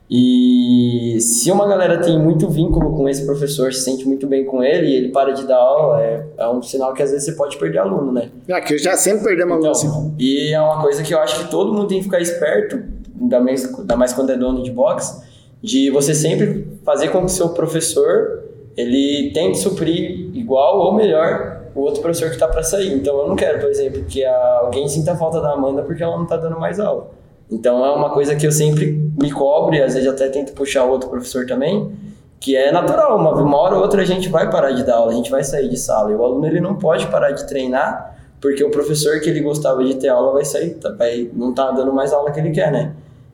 E 0.09 1.17
se 1.19 1.51
uma 1.51 1.67
galera 1.67 1.99
tem 1.99 2.17
muito 2.17 2.49
vínculo 2.49 2.95
com 2.95 3.07
esse 3.07 3.25
professor, 3.25 3.71
se 3.71 3.81
sente 3.81 4.07
muito 4.07 4.25
bem 4.25 4.43
com 4.43 4.63
ele 4.63 4.87
e 4.87 4.95
ele 4.95 5.09
para 5.09 5.33
de 5.33 5.45
dar 5.45 5.57
aula, 5.57 6.01
é, 6.01 6.25
é 6.35 6.49
um 6.49 6.63
sinal 6.63 6.93
que 6.93 7.03
às 7.03 7.11
vezes 7.11 7.25
você 7.25 7.33
pode 7.33 7.57
perder 7.57 7.77
aluno, 7.79 8.11
né? 8.11 8.29
É, 8.47 8.59
que 8.59 8.73
eu 8.73 8.79
já 8.79 8.97
sempre 8.97 9.23
perdemos 9.23 9.59
então, 9.59 9.71
aluno. 9.71 10.15
E 10.17 10.51
é 10.51 10.59
uma 10.59 10.81
coisa 10.81 11.03
que 11.03 11.13
eu 11.13 11.19
acho 11.19 11.43
que 11.43 11.51
todo 11.51 11.71
mundo 11.73 11.87
tem 11.87 11.99
que 11.99 12.05
ficar 12.05 12.19
esperto, 12.19 12.81
ainda 13.21 13.39
mais, 13.39 13.79
ainda 13.79 13.95
mais 13.95 14.11
quando 14.11 14.31
é 14.31 14.37
dono 14.37 14.63
de 14.63 14.71
box, 14.71 15.21
de 15.61 15.91
você 15.91 16.15
sempre 16.15 16.67
fazer 16.83 17.09
com 17.09 17.19
que 17.19 17.25
o 17.25 17.29
seu 17.29 17.49
professor 17.49 18.43
ele 18.75 19.31
tente 19.31 19.59
suprir 19.59 20.31
igual 20.33 20.79
ou 20.79 20.95
melhor 20.95 21.58
o 21.75 21.81
outro 21.81 22.01
professor 22.01 22.27
que 22.27 22.35
está 22.35 22.47
para 22.47 22.63
sair. 22.63 22.93
Então 22.93 23.17
eu 23.19 23.27
não 23.27 23.35
quero, 23.35 23.59
por 23.59 23.69
exemplo, 23.69 24.03
que 24.05 24.25
alguém 24.25 24.87
sinta 24.87 25.15
falta 25.15 25.41
da 25.41 25.53
Amanda 25.53 25.81
porque 25.83 26.03
ela 26.03 26.15
não 26.15 26.23
está 26.23 26.37
dando 26.37 26.59
mais 26.59 26.79
aula. 26.79 27.11
Então 27.51 27.85
é 27.85 27.91
uma 27.91 28.11
coisa 28.11 28.35
que 28.35 28.45
eu 28.45 28.51
sempre 28.51 28.91
me 29.19 29.31
cobro 29.31 29.75
e 29.75 29.81
às 29.81 29.93
vezes 29.93 30.07
até 30.07 30.29
tento 30.29 30.53
puxar 30.53 30.85
o 30.85 30.89
outro 30.89 31.09
professor 31.09 31.45
também, 31.45 31.91
que 32.39 32.55
é 32.55 32.71
natural. 32.71 33.17
Uma, 33.17 33.33
uma 33.33 33.57
hora 33.57 33.75
ou 33.75 33.81
outra 33.81 34.01
a 34.01 34.05
gente 34.05 34.29
vai 34.29 34.49
parar 34.49 34.71
de 34.71 34.83
dar 34.83 34.97
aula, 34.97 35.11
a 35.11 35.15
gente 35.15 35.31
vai 35.31 35.43
sair 35.43 35.67
de 35.67 35.77
sala. 35.77 36.11
E 36.11 36.15
o 36.15 36.23
aluno 36.23 36.45
ele 36.45 36.61
não 36.61 36.75
pode 36.75 37.07
parar 37.07 37.31
de 37.31 37.47
treinar 37.47 38.17
porque 38.41 38.63
o 38.63 38.71
professor 38.71 39.19
que 39.19 39.29
ele 39.29 39.41
gostava 39.41 39.83
de 39.83 39.95
ter 39.95 40.07
aula 40.07 40.31
vai 40.31 40.45
sair, 40.45 40.75
tá, 40.75 40.91
vai, 40.91 41.29
não 41.33 41.53
tá 41.53 41.71
dando 41.71 41.91
mais 41.91 42.13
aula 42.13 42.31
que 42.31 42.39
ele 42.39 42.51
quer, 42.51 42.71
né? 42.71 42.93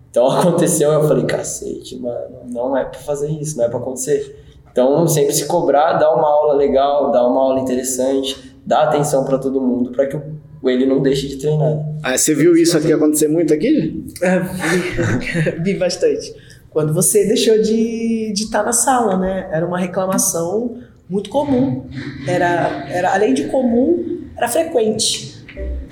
Então 0.10 0.28
aconteceu, 0.32 0.92
eu 0.92 1.08
falei, 1.08 1.26
cacete, 1.26 1.98
mano, 2.00 2.38
não 2.46 2.76
é 2.76 2.84
para 2.84 3.00
fazer 3.00 3.30
isso, 3.30 3.58
não 3.58 3.66
é 3.66 3.70
para 3.70 3.80
acontecer. 3.80 4.44
Então, 4.76 5.08
sempre 5.08 5.32
se 5.32 5.46
cobrar, 5.46 5.94
dar 5.94 6.14
uma 6.14 6.28
aula 6.28 6.54
legal, 6.54 7.10
dar 7.10 7.26
uma 7.26 7.40
aula 7.40 7.62
interessante, 7.62 8.54
dar 8.66 8.84
atenção 8.84 9.24
para 9.24 9.38
todo 9.38 9.62
mundo, 9.62 9.92
para 9.92 10.06
que 10.06 10.20
ele 10.66 10.86
não 10.86 11.02
deixe 11.02 11.30
de 11.30 11.38
treinar. 11.38 11.80
Ah, 12.04 12.18
você 12.18 12.36
viu 12.36 12.58
isso 12.58 12.78
aqui 12.78 12.92
acontecer 12.92 13.30
muito 13.30 13.54
aqui? 13.54 14.06
É, 14.22 14.40
vi, 14.42 15.64
vi 15.64 15.74
bastante. 15.76 16.36
Quando 16.72 16.94
você 16.94 17.26
deixou 17.26 17.58
de 17.62 18.34
estar 18.34 18.34
de 18.34 18.52
tá 18.52 18.64
na 18.64 18.74
sala, 18.74 19.18
né? 19.18 19.48
Era 19.50 19.66
uma 19.66 19.80
reclamação 19.80 20.76
muito 21.10 21.30
comum. 21.30 21.86
Era, 22.28 22.86
era 22.90 23.14
além 23.14 23.34
de 23.34 23.46
comum, 23.46 24.26
era 24.36 24.50
frequente 24.50 25.35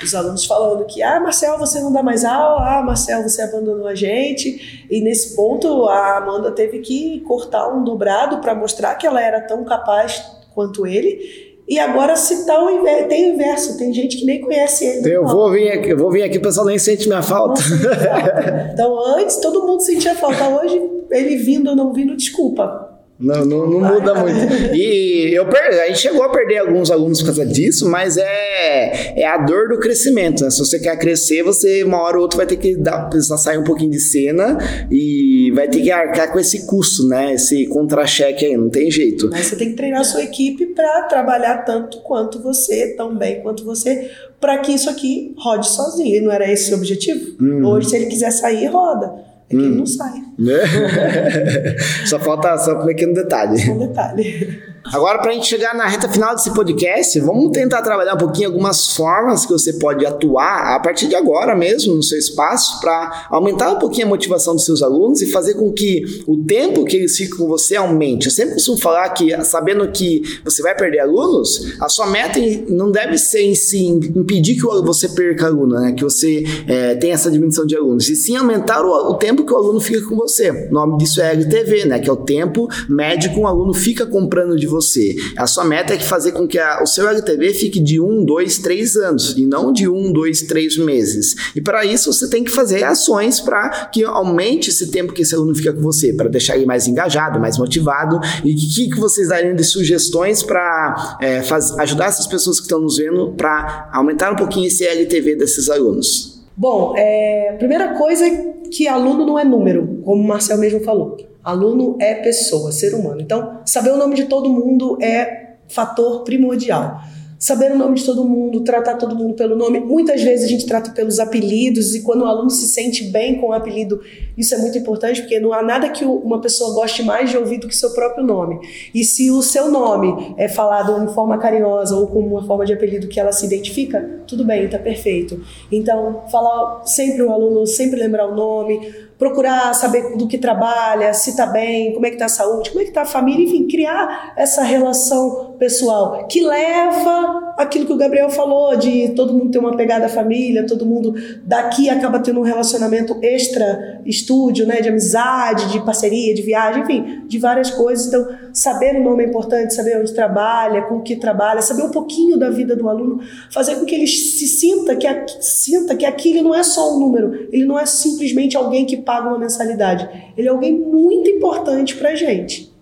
os 0.03 0.15
alunos 0.15 0.45
falando 0.45 0.85
que, 0.85 1.01
ah, 1.01 1.19
Marcel, 1.19 1.57
você 1.57 1.79
não 1.79 1.91
dá 1.91 2.03
mais 2.03 2.23
aula, 2.25 2.79
ah, 2.79 2.83
Marcel, 2.83 3.23
você 3.23 3.41
abandonou 3.41 3.87
a 3.87 3.95
gente. 3.95 4.85
E 4.89 5.01
nesse 5.01 5.35
ponto, 5.35 5.85
a 5.85 6.17
Amanda 6.17 6.51
teve 6.51 6.79
que 6.79 7.21
cortar 7.21 7.67
um 7.69 7.83
dobrado 7.83 8.39
para 8.39 8.53
mostrar 8.55 8.95
que 8.95 9.07
ela 9.07 9.21
era 9.21 9.41
tão 9.41 9.63
capaz 9.63 10.23
quanto 10.53 10.85
ele. 10.85 11.53
E 11.67 11.79
agora 11.79 12.15
se 12.15 12.45
tá 12.45 12.61
o 12.61 12.69
inverso, 12.69 13.07
tem 13.07 13.31
o 13.31 13.35
inverso, 13.35 13.77
tem 13.77 13.93
gente 13.93 14.17
que 14.17 14.25
nem 14.25 14.41
conhece 14.41 14.85
ele. 14.85 15.15
Eu 15.15 15.25
vou 15.25 15.49
vir 15.49 15.71
aqui, 15.71 15.89
eu 15.89 15.97
vou 15.97 16.11
vir 16.11 16.23
aqui, 16.23 16.37
o 16.37 16.41
pessoal 16.41 16.67
nem 16.67 16.77
sente 16.77 17.07
minha 17.07 17.21
falta. 17.21 17.61
falta. 17.61 18.69
Então 18.73 18.99
antes 19.17 19.37
todo 19.37 19.65
mundo 19.65 19.81
sentia 19.81 20.13
falta, 20.15 20.49
hoje 20.49 20.81
ele 21.09 21.37
vindo 21.37 21.69
ou 21.69 21.75
não 21.75 21.93
vindo, 21.93 22.17
desculpa. 22.17 22.92
Não, 23.23 23.45
não, 23.45 23.69
não 23.69 23.79
muda 23.79 24.13
muito. 24.15 24.75
E 24.75 25.33
eu 25.33 25.47
per... 25.47 25.67
a 25.79 25.87
gente 25.87 25.99
chegou 25.99 26.23
a 26.23 26.29
perder 26.29 26.57
alguns 26.57 26.91
alunos 26.91 27.21
por 27.21 27.27
causa 27.27 27.45
disso, 27.45 27.89
mas 27.89 28.17
é, 28.17 29.21
é 29.21 29.25
a 29.25 29.37
dor 29.37 29.69
do 29.69 29.79
crescimento. 29.79 30.43
Né? 30.43 30.49
Se 30.49 30.59
você 30.59 30.77
quer 30.77 30.97
crescer, 30.99 31.41
você 31.41 31.83
uma 31.83 32.01
hora 32.01 32.17
ou 32.17 32.23
outra 32.23 32.37
vai 32.37 32.45
ter 32.45 32.57
que 32.57 32.75
dar, 32.75 33.09
precisar 33.09 33.37
sair 33.37 33.57
um 33.57 33.63
pouquinho 33.63 33.91
de 33.91 33.99
cena 34.01 34.57
e 34.91 35.51
vai 35.55 35.69
ter 35.69 35.81
que 35.81 35.89
arcar 35.89 36.31
com 36.33 36.39
esse 36.39 36.65
custo, 36.65 37.07
né? 37.07 37.33
Esse 37.33 37.65
contra-cheque 37.67 38.45
aí, 38.45 38.57
não 38.57 38.69
tem 38.69 38.91
jeito. 38.91 39.29
Mas 39.31 39.45
você 39.45 39.55
tem 39.55 39.69
que 39.69 39.75
treinar 39.75 40.01
a 40.01 40.03
sua 40.03 40.23
equipe 40.23 40.65
para 40.67 41.03
trabalhar 41.03 41.59
tanto 41.59 41.99
quanto 42.01 42.41
você, 42.41 42.93
tão 42.97 43.15
bem 43.15 43.41
quanto 43.41 43.63
você, 43.63 44.11
para 44.39 44.57
que 44.57 44.73
isso 44.73 44.89
aqui 44.89 45.33
rode 45.37 45.69
sozinho. 45.69 46.15
E 46.15 46.19
não 46.19 46.31
era 46.31 46.51
esse 46.51 46.73
o 46.73 46.77
objetivo? 46.77 47.41
Uhum. 47.41 47.65
Hoje, 47.65 47.89
se 47.89 47.95
ele 47.95 48.07
quiser 48.07 48.31
sair, 48.31 48.65
roda. 48.65 49.32
Que 49.53 49.59
hum. 49.59 49.65
ele 49.65 49.75
não 49.75 49.85
sai. 49.85 50.23
só 52.07 52.19
falta 52.19 52.57
só 52.57 52.81
um 52.81 52.85
pequeno 52.85 53.13
detalhe. 53.13 53.59
Só 53.59 53.71
um 53.71 53.79
detalhe. 53.79 54.72
Agora, 54.91 55.19
para 55.19 55.31
a 55.31 55.33
gente 55.33 55.47
chegar 55.47 55.73
na 55.73 55.87
reta 55.87 56.09
final 56.09 56.35
desse 56.35 56.53
podcast, 56.53 57.17
vamos 57.21 57.51
tentar 57.51 57.81
trabalhar 57.81 58.15
um 58.15 58.17
pouquinho 58.17 58.49
algumas 58.49 58.93
formas 58.93 59.45
que 59.45 59.51
você 59.51 59.73
pode 59.73 60.05
atuar 60.05 60.75
a 60.75 60.79
partir 60.79 61.07
de 61.07 61.15
agora 61.15 61.55
mesmo 61.55 61.95
no 61.95 62.03
seu 62.03 62.17
espaço 62.17 62.81
para 62.81 63.27
aumentar 63.29 63.71
um 63.71 63.79
pouquinho 63.79 64.07
a 64.07 64.09
motivação 64.09 64.55
dos 64.55 64.65
seus 64.65 64.83
alunos 64.83 65.21
e 65.21 65.31
fazer 65.31 65.53
com 65.53 65.71
que 65.71 66.23
o 66.27 66.37
tempo 66.37 66.83
que 66.83 66.97
eles 66.97 67.15
ficam 67.15 67.37
com 67.37 67.47
você 67.47 67.75
aumente. 67.75 68.25
Eu 68.25 68.31
sempre 68.31 68.55
costumo 68.55 68.77
falar 68.77 69.09
que, 69.09 69.35
sabendo 69.45 69.87
que 69.89 70.21
você 70.43 70.61
vai 70.61 70.75
perder 70.75 70.99
alunos, 70.99 71.75
a 71.79 71.87
sua 71.87 72.07
meta 72.07 72.39
não 72.67 72.91
deve 72.91 73.17
ser 73.17 73.41
em 73.41 73.55
si 73.55 73.85
impedir 73.87 74.55
que 74.55 74.61
você 74.61 75.07
perca 75.09 75.47
aluno, 75.47 75.79
né? 75.79 75.93
que 75.93 76.03
você 76.03 76.43
é, 76.67 76.95
tenha 76.95 77.13
essa 77.13 77.31
diminuição 77.31 77.65
de 77.65 77.75
alunos, 77.75 78.09
e 78.09 78.15
sim 78.15 78.35
aumentar 78.35 78.83
o, 78.83 79.11
o, 79.11 79.13
tempo 79.15 79.45
que 79.45 79.53
o 79.53 79.57
aluno 79.57 79.79
fica 79.79 80.01
com 80.07 80.15
você. 80.15 80.51
O 80.69 80.73
nome 80.73 80.97
disso 80.97 81.21
é 81.21 81.31
LTV, 81.31 81.85
né? 81.85 81.99
que 81.99 82.09
é 82.09 82.13
o 82.13 82.17
tempo 82.17 82.67
médio 82.89 83.31
que 83.31 83.39
um 83.39 83.47
aluno 83.47 83.73
fica 83.73 84.05
comprando 84.05 84.57
de 84.57 84.67
você. 84.73 85.15
A 85.37 85.47
sua 85.47 85.63
meta 85.63 85.93
é 85.93 85.97
que 85.97 86.03
fazer 86.03 86.31
com 86.31 86.47
que 86.47 86.57
a, 86.57 86.81
o 86.81 86.87
seu 86.87 87.07
LTV 87.07 87.53
fique 87.53 87.79
de 87.79 88.01
um, 88.01 88.23
dois, 88.25 88.57
três 88.57 88.95
anos 88.95 89.35
e 89.37 89.45
não 89.45 89.71
de 89.71 89.87
um, 89.87 90.11
dois, 90.11 90.41
três 90.41 90.77
meses. 90.77 91.35
E 91.55 91.61
para 91.61 91.85
isso 91.85 92.11
você 92.11 92.29
tem 92.29 92.43
que 92.43 92.51
fazer 92.51 92.83
ações 92.83 93.39
para 93.39 93.87
que 93.87 94.03
aumente 94.03 94.69
esse 94.69 94.91
tempo 94.91 95.13
que 95.13 95.21
esse 95.21 95.35
aluno 95.35 95.55
fica 95.55 95.71
com 95.71 95.81
você, 95.81 96.13
para 96.13 96.27
deixar 96.27 96.55
ele 96.55 96.65
mais 96.65 96.87
engajado, 96.87 97.39
mais 97.39 97.57
motivado. 97.57 98.19
E 98.43 98.51
o 98.51 98.55
que, 98.55 98.89
que 98.89 98.99
vocês 98.99 99.29
dariam 99.29 99.55
de 99.55 99.63
sugestões 99.63 100.43
para 100.43 101.17
é, 101.21 101.41
ajudar 101.79 102.07
essas 102.07 102.27
pessoas 102.27 102.57
que 102.59 102.65
estão 102.65 102.81
nos 102.81 102.97
vendo 102.97 103.33
para 103.33 103.89
aumentar 103.93 104.31
um 104.31 104.35
pouquinho 104.35 104.67
esse 104.67 104.85
LTV 104.85 105.35
desses 105.35 105.69
alunos? 105.69 106.43
Bom, 106.55 106.93
é, 106.95 107.55
primeira 107.57 107.95
coisa 107.95 108.25
é 108.25 108.53
que 108.71 108.87
aluno 108.87 109.25
não 109.25 109.37
é 109.37 109.43
número, 109.43 110.01
como 110.03 110.21
o 110.21 110.27
Marcel 110.27 110.57
mesmo 110.57 110.79
falou. 110.81 111.32
Aluno 111.43 111.97
é 111.99 112.15
pessoa, 112.15 112.71
ser 112.71 112.93
humano. 112.93 113.21
Então, 113.21 113.59
saber 113.65 113.91
o 113.91 113.97
nome 113.97 114.15
de 114.15 114.25
todo 114.25 114.49
mundo 114.49 114.97
é 115.01 115.55
fator 115.67 116.23
primordial 116.23 117.01
saber 117.43 117.73
o 117.73 117.77
nome 117.77 117.95
de 117.95 118.05
todo 118.05 118.23
mundo, 118.23 118.61
tratar 118.61 118.95
todo 118.95 119.17
mundo 119.17 119.33
pelo 119.33 119.53
nome. 119.53 119.77
Muitas 119.81 120.21
vezes 120.21 120.45
a 120.45 120.47
gente 120.47 120.65
trata 120.65 120.91
pelos 120.91 121.19
apelidos 121.19 121.93
e 121.93 122.01
quando 122.01 122.21
o 122.21 122.25
aluno 122.25 122.49
se 122.49 122.65
sente 122.67 123.03
bem 123.03 123.37
com 123.37 123.47
o 123.47 123.51
apelido, 123.51 123.99
isso 124.37 124.55
é 124.55 124.57
muito 124.59 124.77
importante 124.77 125.19
porque 125.19 125.41
não 125.41 125.51
há 125.51 125.61
nada 125.61 125.89
que 125.89 126.05
uma 126.05 126.39
pessoa 126.39 126.73
goste 126.73 127.03
mais 127.03 127.29
de 127.29 127.37
ouvir 127.37 127.57
do 127.57 127.67
que 127.67 127.75
seu 127.75 127.93
próprio 127.93 128.25
nome. 128.25 128.61
E 128.95 129.03
se 129.03 129.29
o 129.29 129.41
seu 129.41 129.69
nome 129.69 130.33
é 130.37 130.47
falado 130.47 131.03
em 131.03 131.13
forma 131.13 131.37
carinhosa 131.37 131.97
ou 131.97 132.07
com 132.07 132.19
uma 132.19 132.47
forma 132.47 132.65
de 132.65 132.71
apelido 132.71 133.09
que 133.09 133.19
ela 133.19 133.33
se 133.33 133.45
identifica, 133.45 134.21
tudo 134.25 134.45
bem, 134.45 134.63
está 134.63 134.79
perfeito. 134.79 135.41
Então, 135.69 136.21
falar 136.31 136.85
sempre 136.85 137.23
o 137.23 137.29
aluno, 137.29 137.67
sempre 137.67 137.99
lembrar 137.99 138.25
o 138.25 138.33
nome, 138.33 138.89
procurar 139.23 139.73
saber 139.73 140.17
do 140.17 140.27
que 140.27 140.37
trabalha, 140.37 141.13
se 141.13 141.29
está 141.29 141.45
bem, 141.45 141.93
como 141.93 142.05
é 142.05 142.09
que 142.09 142.15
está 142.15 142.25
a 142.25 142.29
saúde, 142.29 142.71
como 142.71 142.81
é 142.81 142.83
que 142.83 142.89
está 142.89 143.03
a 143.03 143.05
família, 143.05 143.45
enfim, 143.45 143.65
criar 143.67 144.33
essa 144.35 144.63
relação 144.63 145.55
pessoal 145.57 146.27
que 146.27 146.41
leva 146.41 147.53
aquilo 147.57 147.85
que 147.85 147.93
o 147.93 147.97
Gabriel 147.97 148.29
falou 148.29 148.75
de 148.75 149.09
todo 149.09 149.33
mundo 149.33 149.51
ter 149.51 149.59
uma 149.59 149.77
pegada 149.77 150.07
à 150.07 150.09
família, 150.09 150.65
todo 150.65 150.85
mundo 150.85 151.13
daqui 151.45 151.89
acaba 151.89 152.19
tendo 152.19 152.39
um 152.39 152.43
relacionamento 152.43 153.17
extra 153.21 154.01
estúdio, 154.05 154.67
né, 154.67 154.81
de 154.81 154.89
amizade, 154.89 155.71
de 155.71 155.79
parceria, 155.85 156.33
de 156.33 156.41
viagem, 156.41 156.83
enfim, 156.83 157.21
de 157.25 157.39
várias 157.39 157.69
coisas. 157.71 158.07
Então, 158.07 158.27
saber 158.51 158.95
o 158.95 159.03
nome 159.03 159.23
é 159.23 159.27
importante, 159.27 159.73
saber 159.73 159.99
onde 159.99 160.13
trabalha, 160.13 160.81
com 160.83 160.95
o 160.95 161.01
que 161.01 161.15
trabalha, 161.15 161.61
saber 161.61 161.83
um 161.83 161.91
pouquinho 161.91 162.37
da 162.37 162.49
vida 162.49 162.75
do 162.75 162.89
aluno, 162.89 163.21
fazer 163.49 163.75
com 163.75 163.85
que 163.85 163.95
ele 163.95 164.07
se 164.07 164.47
sinta 164.47 164.95
que 164.95 165.07
sinta 165.39 165.95
que 165.95 166.05
aquilo 166.05 166.43
não 166.43 166.53
é 166.53 166.63
só 166.63 166.93
um 166.93 166.99
número, 166.99 167.47
ele 167.51 167.65
não 167.65 167.79
é 167.79 167.85
simplesmente 167.85 168.57
alguém 168.57 168.85
que 168.85 168.97
paga 169.13 169.29
uma 169.29 169.37
mensalidade. 169.37 170.09
Ele 170.35 170.47
é 170.47 170.51
alguém 170.51 170.77
muito 170.79 171.29
importante 171.29 171.95
para 171.95 172.15
gente. 172.15 172.73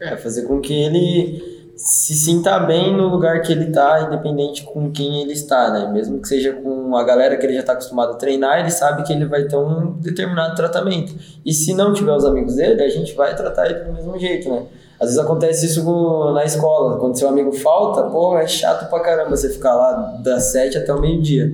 É, 0.00 0.16
fazer 0.16 0.42
com 0.42 0.60
que 0.60 0.72
ele 0.72 1.54
se 1.76 2.14
sinta 2.14 2.58
bem 2.60 2.96
no 2.96 3.08
lugar 3.08 3.42
que 3.42 3.52
ele 3.52 3.66
está, 3.68 4.06
independente 4.06 4.64
com 4.64 4.90
quem 4.90 5.20
ele 5.20 5.32
está, 5.34 5.70
né? 5.70 5.92
Mesmo 5.92 6.20
que 6.20 6.28
seja 6.28 6.54
com 6.54 6.96
a 6.96 7.04
galera 7.04 7.36
que 7.36 7.44
ele 7.44 7.52
já 7.52 7.60
está 7.60 7.74
acostumado 7.74 8.12
a 8.12 8.14
treinar, 8.14 8.60
ele 8.60 8.70
sabe 8.70 9.02
que 9.02 9.12
ele 9.12 9.26
vai 9.26 9.44
ter 9.44 9.56
um 9.56 9.92
determinado 9.92 10.54
tratamento. 10.54 11.14
E 11.44 11.52
se 11.52 11.74
não 11.74 11.92
tiver 11.92 12.12
os 12.12 12.24
amigos 12.24 12.54
dele, 12.54 12.82
a 12.82 12.88
gente 12.88 13.14
vai 13.14 13.36
tratar 13.36 13.66
ele 13.66 13.80
do 13.80 13.92
mesmo 13.92 14.18
jeito, 14.18 14.48
né? 14.48 14.62
Às 14.98 15.08
vezes 15.08 15.18
acontece 15.18 15.66
isso 15.66 16.32
na 16.32 16.44
escola, 16.44 16.98
quando 16.98 17.18
seu 17.18 17.28
amigo 17.28 17.52
falta, 17.52 18.04
pô, 18.04 18.38
é 18.38 18.46
chato 18.46 18.88
pra 18.88 19.00
caramba 19.00 19.36
você 19.36 19.50
ficar 19.50 19.74
lá 19.74 20.18
das 20.22 20.44
sete 20.44 20.78
até 20.78 20.94
o 20.94 20.98
meio-dia. 20.98 21.52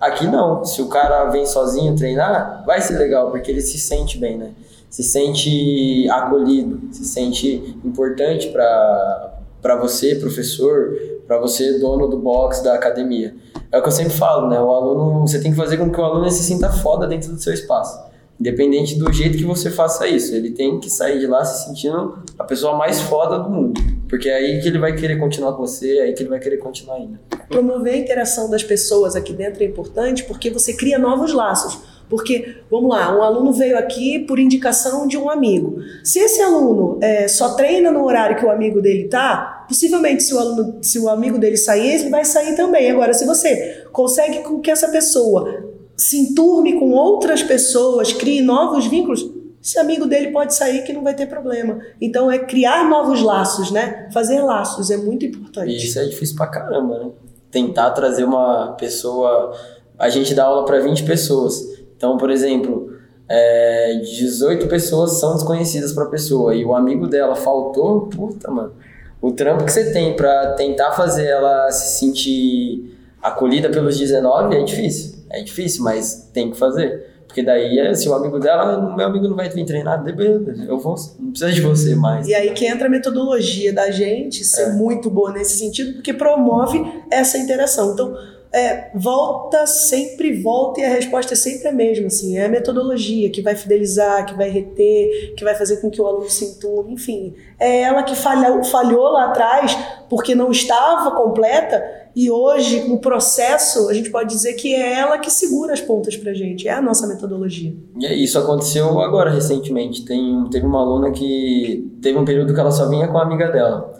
Aqui 0.00 0.26
não, 0.26 0.64
se 0.64 0.80
o 0.80 0.86
cara 0.86 1.24
vem 1.26 1.44
sozinho 1.44 1.96
treinar, 1.96 2.62
vai 2.64 2.80
ser 2.80 2.96
legal, 2.98 3.30
porque 3.30 3.50
ele 3.50 3.60
se 3.60 3.78
sente 3.78 4.16
bem, 4.18 4.38
né? 4.38 4.52
Se 4.88 5.02
sente 5.02 6.08
acolhido, 6.08 6.80
se 6.92 7.04
sente 7.04 7.76
importante 7.84 8.48
para 8.48 9.76
você, 9.80 10.14
professor, 10.14 10.96
para 11.26 11.38
você, 11.38 11.78
dono 11.78 12.06
do 12.08 12.18
box 12.18 12.62
da 12.62 12.74
academia. 12.74 13.34
É 13.70 13.78
o 13.78 13.82
que 13.82 13.88
eu 13.88 13.92
sempre 13.92 14.12
falo, 14.12 14.48
né? 14.48 14.58
O 14.60 14.70
aluno, 14.70 15.26
você 15.26 15.40
tem 15.40 15.50
que 15.50 15.56
fazer 15.56 15.76
com 15.76 15.90
que 15.90 16.00
o 16.00 16.04
aluno 16.04 16.30
se 16.30 16.42
sinta 16.42 16.70
foda 16.70 17.06
dentro 17.06 17.32
do 17.32 17.42
seu 17.42 17.52
espaço. 17.52 18.00
Independente 18.40 18.96
do 18.96 19.12
jeito 19.12 19.36
que 19.36 19.44
você 19.44 19.68
faça 19.68 20.06
isso, 20.06 20.32
ele 20.32 20.52
tem 20.52 20.78
que 20.78 20.88
sair 20.88 21.18
de 21.18 21.26
lá 21.26 21.44
se 21.44 21.66
sentindo 21.66 22.22
a 22.38 22.44
pessoa 22.44 22.76
mais 22.76 23.00
foda 23.00 23.38
do 23.40 23.50
mundo. 23.50 23.80
Porque 24.08 24.28
é 24.28 24.34
aí 24.34 24.60
que 24.60 24.68
ele 24.68 24.78
vai 24.78 24.94
querer 24.96 25.18
continuar 25.18 25.52
com 25.52 25.66
você, 25.66 25.98
é 25.98 26.02
aí 26.02 26.12
que 26.14 26.22
ele 26.22 26.30
vai 26.30 26.40
querer 26.40 26.56
continuar 26.56 26.96
ainda. 26.96 27.20
Promover 27.48 27.94
a 27.94 27.96
interação 27.96 28.48
das 28.48 28.62
pessoas 28.62 29.14
aqui 29.14 29.32
dentro 29.32 29.62
é 29.62 29.66
importante 29.66 30.24
porque 30.24 30.50
você 30.50 30.72
cria 30.72 30.98
novos 30.98 31.32
laços. 31.32 31.78
Porque, 32.08 32.56
vamos 32.70 32.88
lá, 32.88 33.14
um 33.14 33.22
aluno 33.22 33.52
veio 33.52 33.76
aqui 33.76 34.20
por 34.20 34.38
indicação 34.38 35.06
de 35.06 35.18
um 35.18 35.28
amigo. 35.28 35.78
Se 36.02 36.18
esse 36.18 36.40
aluno 36.40 36.98
é, 37.02 37.28
só 37.28 37.50
treina 37.54 37.90
no 37.90 38.02
horário 38.02 38.38
que 38.38 38.46
o 38.46 38.50
amigo 38.50 38.80
dele 38.80 39.08
tá, 39.08 39.66
possivelmente 39.68 40.22
se 40.22 40.32
o 40.32 40.38
aluno, 40.38 40.78
se 40.80 40.98
o 40.98 41.08
amigo 41.08 41.38
dele 41.38 41.58
sair, 41.58 42.00
ele 42.00 42.08
vai 42.08 42.24
sair 42.24 42.56
também. 42.56 42.90
Agora, 42.90 43.12
se 43.12 43.26
você 43.26 43.84
consegue 43.92 44.38
com 44.38 44.58
que 44.58 44.70
essa 44.70 44.88
pessoa 44.88 45.68
se 45.98 46.16
enturme 46.16 46.78
com 46.78 46.92
outras 46.92 47.42
pessoas, 47.42 48.12
crie 48.12 48.40
novos 48.40 48.86
vínculos, 48.86 49.28
esse 49.62 49.78
amigo 49.78 50.06
dele 50.06 50.30
pode 50.30 50.54
sair 50.54 50.84
que 50.84 50.92
não 50.92 51.02
vai 51.02 51.14
ter 51.14 51.26
problema. 51.26 51.78
Então 52.00 52.30
é 52.30 52.38
criar 52.38 52.88
novos 52.88 53.22
laços, 53.22 53.70
né? 53.70 54.08
Fazer 54.12 54.40
laços 54.40 54.90
é 54.90 54.96
muito 54.96 55.26
importante. 55.26 55.70
E 55.70 55.76
isso 55.76 55.98
é 55.98 56.04
difícil 56.04 56.36
pra 56.36 56.46
caramba, 56.46 56.98
né? 56.98 57.10
Tentar 57.50 57.90
trazer 57.90 58.24
uma 58.24 58.72
pessoa. 58.72 59.54
A 59.98 60.08
gente 60.08 60.34
dá 60.34 60.44
aula 60.44 60.64
para 60.64 60.78
20 60.80 61.04
pessoas. 61.04 61.60
Então, 61.96 62.16
por 62.16 62.30
exemplo, 62.30 62.92
é, 63.28 63.94
18 63.96 64.68
pessoas 64.68 65.18
são 65.18 65.34
desconhecidas 65.34 65.92
para 65.92 66.04
a 66.04 66.08
pessoa 66.08 66.54
e 66.54 66.64
o 66.64 66.74
amigo 66.74 67.06
dela 67.06 67.34
faltou, 67.34 68.06
puta, 68.06 68.50
mano. 68.50 68.72
O 69.20 69.32
trampo 69.32 69.64
que 69.64 69.72
você 69.72 69.92
tem 69.92 70.14
para 70.14 70.52
tentar 70.52 70.92
fazer 70.92 71.26
ela 71.26 71.70
se 71.72 71.98
sentir 71.98 72.96
acolhida 73.20 73.68
pelos 73.68 73.98
19 73.98 74.56
é 74.56 74.62
difícil. 74.62 75.18
É 75.28 75.42
difícil, 75.42 75.82
mas 75.82 76.30
tem 76.32 76.50
que 76.50 76.56
fazer. 76.56 77.17
Porque 77.38 77.42
daí, 77.42 77.94
se 77.94 78.08
o 78.08 78.14
amigo 78.14 78.40
dela, 78.40 78.94
meu 78.96 79.06
amigo 79.06 79.28
não 79.28 79.36
vai 79.36 79.48
vir 79.48 79.64
treinar, 79.64 80.02
beleza, 80.02 80.64
eu 80.66 80.78
vou, 80.78 80.96
não 81.20 81.30
precisa 81.30 81.52
de 81.52 81.60
você 81.60 81.94
mais. 81.94 82.26
E 82.26 82.34
aí 82.34 82.50
que 82.50 82.66
entra 82.66 82.88
a 82.88 82.90
metodologia 82.90 83.72
da 83.72 83.92
gente 83.92 84.42
ser 84.44 84.62
é. 84.62 84.72
muito 84.72 85.08
boa 85.08 85.30
nesse 85.30 85.58
sentido, 85.58 85.94
porque 85.94 86.12
promove 86.12 86.84
essa 87.10 87.38
interação. 87.38 87.92
Então, 87.92 88.16
é, 88.52 88.90
volta, 88.94 89.66
sempre 89.66 90.42
volta, 90.42 90.80
e 90.80 90.84
a 90.84 90.88
resposta 90.88 91.34
é 91.34 91.36
sempre 91.36 91.68
a 91.68 91.72
mesma, 91.72 92.08
assim, 92.08 92.36
é 92.36 92.46
a 92.46 92.48
metodologia 92.48 93.30
que 93.30 93.42
vai 93.42 93.54
fidelizar, 93.54 94.26
que 94.26 94.34
vai 94.34 94.48
reter, 94.48 95.34
que 95.36 95.44
vai 95.44 95.54
fazer 95.54 95.76
com 95.76 95.90
que 95.90 96.00
o 96.00 96.06
aluno 96.06 96.28
se 96.28 96.44
enturme, 96.44 96.94
enfim. 96.94 97.34
É 97.58 97.82
ela 97.82 98.02
que 98.02 98.16
falhou, 98.16 98.64
falhou 98.64 99.10
lá 99.10 99.26
atrás 99.26 99.78
porque 100.08 100.34
não 100.34 100.50
estava 100.50 101.12
completa, 101.12 101.84
e 102.20 102.28
hoje, 102.32 102.82
no 102.88 102.98
processo, 102.98 103.88
a 103.88 103.94
gente 103.94 104.10
pode 104.10 104.28
dizer 104.28 104.54
que 104.54 104.74
é 104.74 104.98
ela 104.98 105.18
que 105.18 105.30
segura 105.30 105.72
as 105.72 105.80
pontas 105.80 106.16
pra 106.16 106.34
gente, 106.34 106.66
é 106.66 106.72
a 106.72 106.82
nossa 106.82 107.06
metodologia. 107.06 107.72
E 107.96 108.24
isso 108.24 108.36
aconteceu 108.36 108.98
agora, 108.98 109.30
recentemente. 109.30 110.04
Tem, 110.04 110.44
teve 110.50 110.66
uma 110.66 110.80
aluna 110.80 111.12
que 111.12 111.88
teve 112.02 112.18
um 112.18 112.24
período 112.24 112.52
que 112.52 112.58
ela 112.58 112.72
só 112.72 112.88
vinha 112.88 113.06
com 113.06 113.18
a 113.18 113.22
amiga 113.22 113.52
dela. 113.52 113.96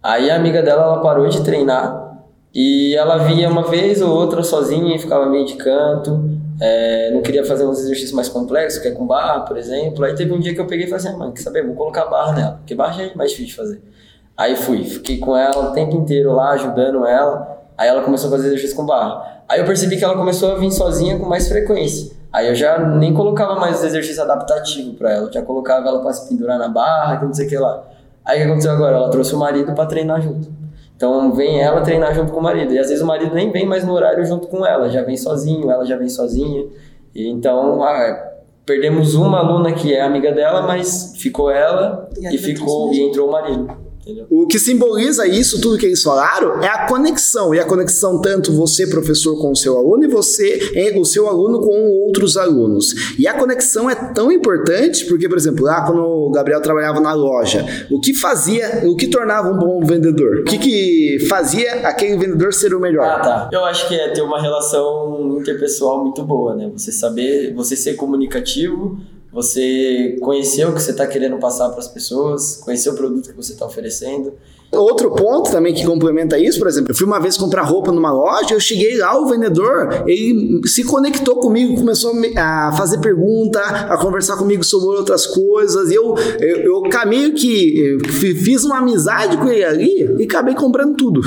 Aí 0.00 0.30
a 0.30 0.36
amiga 0.36 0.62
dela 0.62 0.84
ela 0.84 1.00
parou 1.02 1.28
de 1.28 1.42
treinar 1.42 2.22
e 2.54 2.94
ela 2.94 3.16
vinha 3.24 3.50
uma 3.50 3.64
vez 3.64 4.00
ou 4.00 4.14
outra 4.14 4.44
sozinha 4.44 4.94
e 4.94 4.98
ficava 5.00 5.26
meio 5.26 5.44
de 5.44 5.56
canto. 5.56 6.30
é, 6.60 7.10
não 7.12 7.22
queria 7.22 7.44
fazer 7.44 7.66
uns 7.66 7.80
exercícios 7.80 8.12
mais 8.12 8.28
complexos, 8.28 8.80
que 8.80 8.86
é 8.86 8.92
com 8.92 9.04
barra, 9.04 9.40
por 9.40 9.56
exemplo. 9.56 10.04
Aí 10.04 10.14
teve 10.14 10.32
um 10.32 10.38
dia 10.38 10.54
que 10.54 10.60
eu 10.60 10.66
peguei 10.68 10.86
e 10.86 10.88
falei 10.88 11.04
assim, 11.04 11.12
ah, 11.12 11.18
mano, 11.18 11.32
quer 11.32 11.42
saber? 11.42 11.66
Vou 11.66 11.74
colocar 11.74 12.06
barra 12.06 12.32
nela, 12.34 12.52
porque 12.58 12.76
barra 12.76 13.02
é 13.02 13.14
mais 13.16 13.30
difícil 13.30 13.50
de 13.50 13.56
fazer. 13.56 13.82
Aí 14.38 14.54
fui, 14.54 14.84
fiquei 14.84 15.18
com 15.18 15.36
ela 15.36 15.70
o 15.70 15.72
tempo 15.72 15.96
inteiro 15.96 16.32
lá, 16.32 16.50
ajudando 16.50 17.04
ela. 17.04 17.58
Aí 17.76 17.88
ela 17.88 18.02
começou 18.02 18.28
a 18.28 18.30
fazer 18.30 18.46
exercício 18.46 18.76
com 18.76 18.86
barra. 18.86 19.42
Aí 19.48 19.58
eu 19.58 19.66
percebi 19.66 19.96
que 19.96 20.04
ela 20.04 20.14
começou 20.14 20.52
a 20.52 20.54
vir 20.54 20.70
sozinha 20.70 21.18
com 21.18 21.26
mais 21.26 21.48
frequência. 21.48 22.12
Aí 22.32 22.46
eu 22.46 22.54
já 22.54 22.78
nem 22.78 23.12
colocava 23.12 23.56
mais 23.56 23.82
exercício 23.82 24.22
adaptativo 24.22 24.94
para 24.94 25.12
ela, 25.12 25.26
eu 25.26 25.32
já 25.32 25.42
colocava 25.42 25.88
ela 25.88 26.00
para 26.00 26.12
se 26.12 26.28
pendurar 26.28 26.56
na 26.56 26.68
barra, 26.68 27.16
que 27.16 27.24
não 27.24 27.34
sei 27.34 27.46
o 27.46 27.48
que 27.48 27.58
lá. 27.58 27.82
Aí 28.24 28.38
o 28.38 28.40
que 28.42 28.46
aconteceu 28.46 28.70
agora? 28.70 28.96
Ela 28.96 29.10
trouxe 29.10 29.34
o 29.34 29.38
marido 29.38 29.72
para 29.74 29.86
treinar 29.86 30.20
junto. 30.20 30.48
Então 30.94 31.32
vem 31.32 31.60
ela 31.60 31.80
treinar 31.80 32.14
junto 32.14 32.32
com 32.32 32.38
o 32.38 32.42
marido. 32.42 32.72
E 32.72 32.78
às 32.78 32.88
vezes 32.88 33.02
o 33.02 33.06
marido 33.06 33.34
nem 33.34 33.50
vem 33.50 33.66
mais 33.66 33.82
no 33.84 33.92
horário 33.92 34.24
junto 34.24 34.46
com 34.46 34.64
ela, 34.64 34.88
já 34.88 35.02
vem 35.02 35.16
sozinho, 35.16 35.68
ela 35.68 35.84
já 35.84 35.96
vem 35.96 36.08
sozinha. 36.08 36.64
E 37.12 37.28
então 37.28 37.82
ah, 37.82 38.30
perdemos 38.64 39.16
uma 39.16 39.38
aluna 39.38 39.72
que 39.72 39.92
é 39.94 40.02
amiga 40.02 40.30
dela, 40.30 40.62
mas 40.62 41.14
ficou 41.16 41.50
ela 41.50 42.08
e, 42.20 42.34
e 42.34 42.38
ficou 42.38 42.92
e 42.92 43.00
entrou 43.00 43.28
o 43.28 43.32
marido. 43.32 43.87
Entendeu? 44.08 44.26
O 44.30 44.46
que 44.46 44.58
simboliza 44.58 45.26
isso, 45.26 45.60
tudo 45.60 45.76
que 45.76 45.84
eles 45.84 46.02
falaram, 46.02 46.62
é 46.62 46.66
a 46.66 46.86
conexão. 46.86 47.54
E 47.54 47.60
a 47.60 47.66
conexão 47.66 48.18
tanto 48.22 48.54
você, 48.54 48.86
professor, 48.86 49.38
com 49.38 49.50
o 49.50 49.56
seu 49.56 49.76
aluno, 49.76 50.02
e 50.02 50.08
você, 50.08 50.72
o 50.96 51.04
seu 51.04 51.28
aluno 51.28 51.60
com 51.60 51.90
outros 52.06 52.38
alunos. 52.38 53.14
E 53.18 53.28
a 53.28 53.34
conexão 53.34 53.90
é 53.90 53.94
tão 53.94 54.32
importante, 54.32 55.04
porque, 55.04 55.28
por 55.28 55.36
exemplo, 55.36 55.66
lá 55.66 55.84
quando 55.84 56.00
o 56.00 56.30
Gabriel 56.30 56.62
trabalhava 56.62 57.00
na 57.00 57.12
loja, 57.12 57.66
o 57.90 58.00
que 58.00 58.14
fazia, 58.14 58.84
o 58.86 58.96
que 58.96 59.08
tornava 59.08 59.50
um 59.50 59.58
bom 59.58 59.84
vendedor? 59.84 60.38
O 60.38 60.44
que, 60.44 60.56
que 60.56 61.26
fazia 61.28 61.86
aquele 61.86 62.16
vendedor 62.16 62.54
ser 62.54 62.72
o 62.72 62.80
melhor? 62.80 63.04
Ah, 63.04 63.20
tá. 63.20 63.50
Eu 63.52 63.62
acho 63.66 63.86
que 63.88 63.94
é 63.94 64.08
ter 64.08 64.22
uma 64.22 64.40
relação 64.40 65.36
interpessoal 65.38 66.02
muito 66.02 66.22
boa, 66.22 66.56
né? 66.56 66.70
Você 66.72 66.90
saber, 66.90 67.52
você 67.52 67.76
ser 67.76 67.94
comunicativo 67.94 68.98
você 69.32 70.16
conhecer 70.20 70.66
o 70.66 70.74
que 70.74 70.80
você 70.80 70.92
está 70.92 71.06
querendo 71.06 71.38
passar 71.38 71.68
para 71.70 71.80
as 71.80 71.88
pessoas, 71.88 72.56
conhecer 72.56 72.90
o 72.90 72.94
produto 72.94 73.30
que 73.30 73.36
você 73.36 73.52
está 73.52 73.66
oferecendo. 73.66 74.32
Outro 74.70 75.10
ponto 75.12 75.50
também 75.50 75.72
que 75.72 75.84
complementa 75.84 76.38
isso, 76.38 76.58
por 76.58 76.68
exemplo, 76.68 76.90
eu 76.90 76.94
fui 76.94 77.06
uma 77.06 77.18
vez 77.18 77.38
comprar 77.38 77.62
roupa 77.62 77.90
numa 77.90 78.12
loja, 78.12 78.52
eu 78.52 78.60
cheguei 78.60 78.98
lá, 78.98 79.18
o 79.18 79.26
vendedor, 79.26 80.04
ele 80.06 80.60
se 80.68 80.84
conectou 80.84 81.36
comigo, 81.36 81.74
começou 81.74 82.12
a 82.36 82.72
fazer 82.76 82.98
pergunta, 82.98 83.60
a 83.60 83.96
conversar 83.96 84.36
comigo 84.36 84.62
sobre 84.62 84.98
outras 84.98 85.26
coisas, 85.26 85.90
eu, 85.90 86.14
eu, 86.38 86.58
eu 86.58 86.82
caminho 86.90 87.32
que 87.32 87.96
fiz 88.08 88.62
uma 88.64 88.78
amizade 88.78 89.38
com 89.38 89.48
ele 89.48 89.64
ali 89.64 90.16
e 90.18 90.24
acabei 90.24 90.54
comprando 90.54 90.96
tudo. 90.96 91.22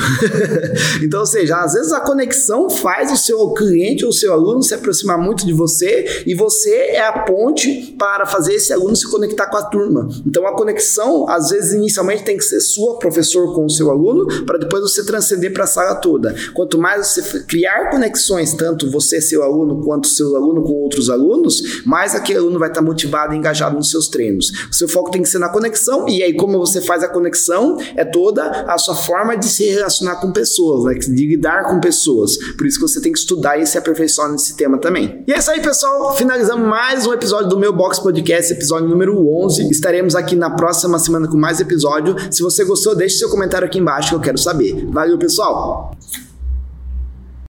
então, 1.02 1.22
ou 1.22 1.26
seja, 1.26 1.58
às 1.58 1.74
vezes 1.74 1.92
a 1.94 2.00
conexão 2.00 2.70
faz 2.70 3.12
o 3.12 3.18
seu 3.18 3.50
cliente 3.54 4.06
ou 4.06 4.12
o 4.12 4.14
seu 4.14 4.34
aluno 4.34 4.62
se 4.62 4.76
aproximar 4.76 5.18
muito 5.18 5.48
de 5.48 5.54
você 5.54 6.24
e 6.28 6.36
você 6.36 6.76
é 6.76 7.08
a 7.08 7.24
ponte 7.24 7.96
para 7.98 8.28
fazer 8.28 8.54
esse 8.54 8.72
aluno 8.72 8.96
se 8.96 9.10
conectar 9.10 9.48
com 9.48 9.58
a 9.58 9.64
turma. 9.64 10.08
Então, 10.28 10.46
a 10.46 10.56
conexão, 10.56 11.28
às 11.28 11.50
vezes, 11.50 11.74
inicialmente 11.74 12.24
tem 12.24 12.38
que 12.38 12.44
ser 12.44 12.60
sua, 12.60 13.00
professor 13.00 13.31
professor 13.32 13.54
com 13.54 13.66
o 13.66 13.70
seu 13.70 13.90
aluno, 13.90 14.28
para 14.46 14.58
depois 14.58 14.82
você 14.82 15.06
transcender 15.06 15.54
para 15.54 15.64
a 15.64 15.68
sala 15.68 15.96
toda. 15.96 16.36
Quanto 16.54 16.78
mais 16.78 17.08
você 17.08 17.44
criar 17.44 17.90
conexões, 17.90 18.54
tanto 18.54 18.90
você, 18.92 19.22
seu 19.22 19.44
aluno, 19.44 19.84
quanto 19.84 20.08
seu 20.08 20.36
aluno 20.36 20.62
com 20.64 20.74
outros 20.74 21.10
alunos, 21.10 21.82
mais 21.86 22.14
aquele 22.14 22.40
aluno 22.40 22.60
vai 22.60 22.70
estar 22.70 22.82
motivado 22.82 23.34
e 23.34 23.38
engajado 23.38 23.76
nos 23.76 23.90
seus 23.90 24.08
treinos. 24.08 24.52
O 24.70 24.74
seu 24.74 24.88
foco 24.88 25.12
tem 25.12 25.22
que 25.22 25.30
ser 25.30 25.40
na 25.40 25.50
conexão, 25.50 26.08
e 26.08 26.22
aí, 26.22 26.34
como 26.34 26.58
você 26.58 26.82
faz 26.82 27.04
a 27.04 27.08
conexão, 27.08 27.78
é 27.96 28.04
toda 28.04 28.44
a 28.68 28.78
sua 28.78 28.96
forma 28.96 29.36
de 29.36 29.46
se 29.46 29.66
relacionar 29.66 30.18
com 30.18 30.32
pessoas, 30.32 30.84
né? 30.86 31.00
de 31.00 31.28
lidar 31.28 31.70
com 31.70 31.80
pessoas. 31.80 32.38
Por 32.58 32.66
isso 32.66 32.80
que 32.80 32.88
você 32.88 33.02
tem 33.02 33.12
que 33.12 33.20
estudar 33.20 33.60
e 33.60 33.66
se 33.66 33.78
aperfeiçoar 33.78 34.32
nesse 34.32 34.56
tema 34.56 34.78
também. 34.78 35.24
E 35.28 35.34
é 35.34 35.38
isso 35.38 35.50
aí, 35.52 35.62
pessoal. 35.62 36.16
Finalizamos 36.16 36.68
mais 36.68 37.06
um 37.06 37.14
episódio 37.14 37.50
do 37.50 37.58
meu 37.58 37.74
Box 37.74 38.00
Podcast, 38.00 38.52
episódio 38.54 38.88
número 38.88 39.18
11. 39.44 39.70
Estaremos 39.70 40.16
aqui 40.16 40.36
na 40.36 40.50
próxima 40.52 41.00
semana 41.00 41.28
com 41.28 41.38
mais 41.38 41.60
episódio. 41.60 42.16
Se 42.32 42.42
você 42.42 42.64
gostou, 42.64 42.96
deixe 42.96 43.21
seu 43.22 43.30
comentário 43.30 43.68
aqui 43.68 43.78
embaixo 43.78 44.10
que 44.10 44.16
eu 44.16 44.20
quero 44.20 44.38
saber. 44.38 44.88
Valeu, 44.88 45.18
pessoal! 45.18 45.96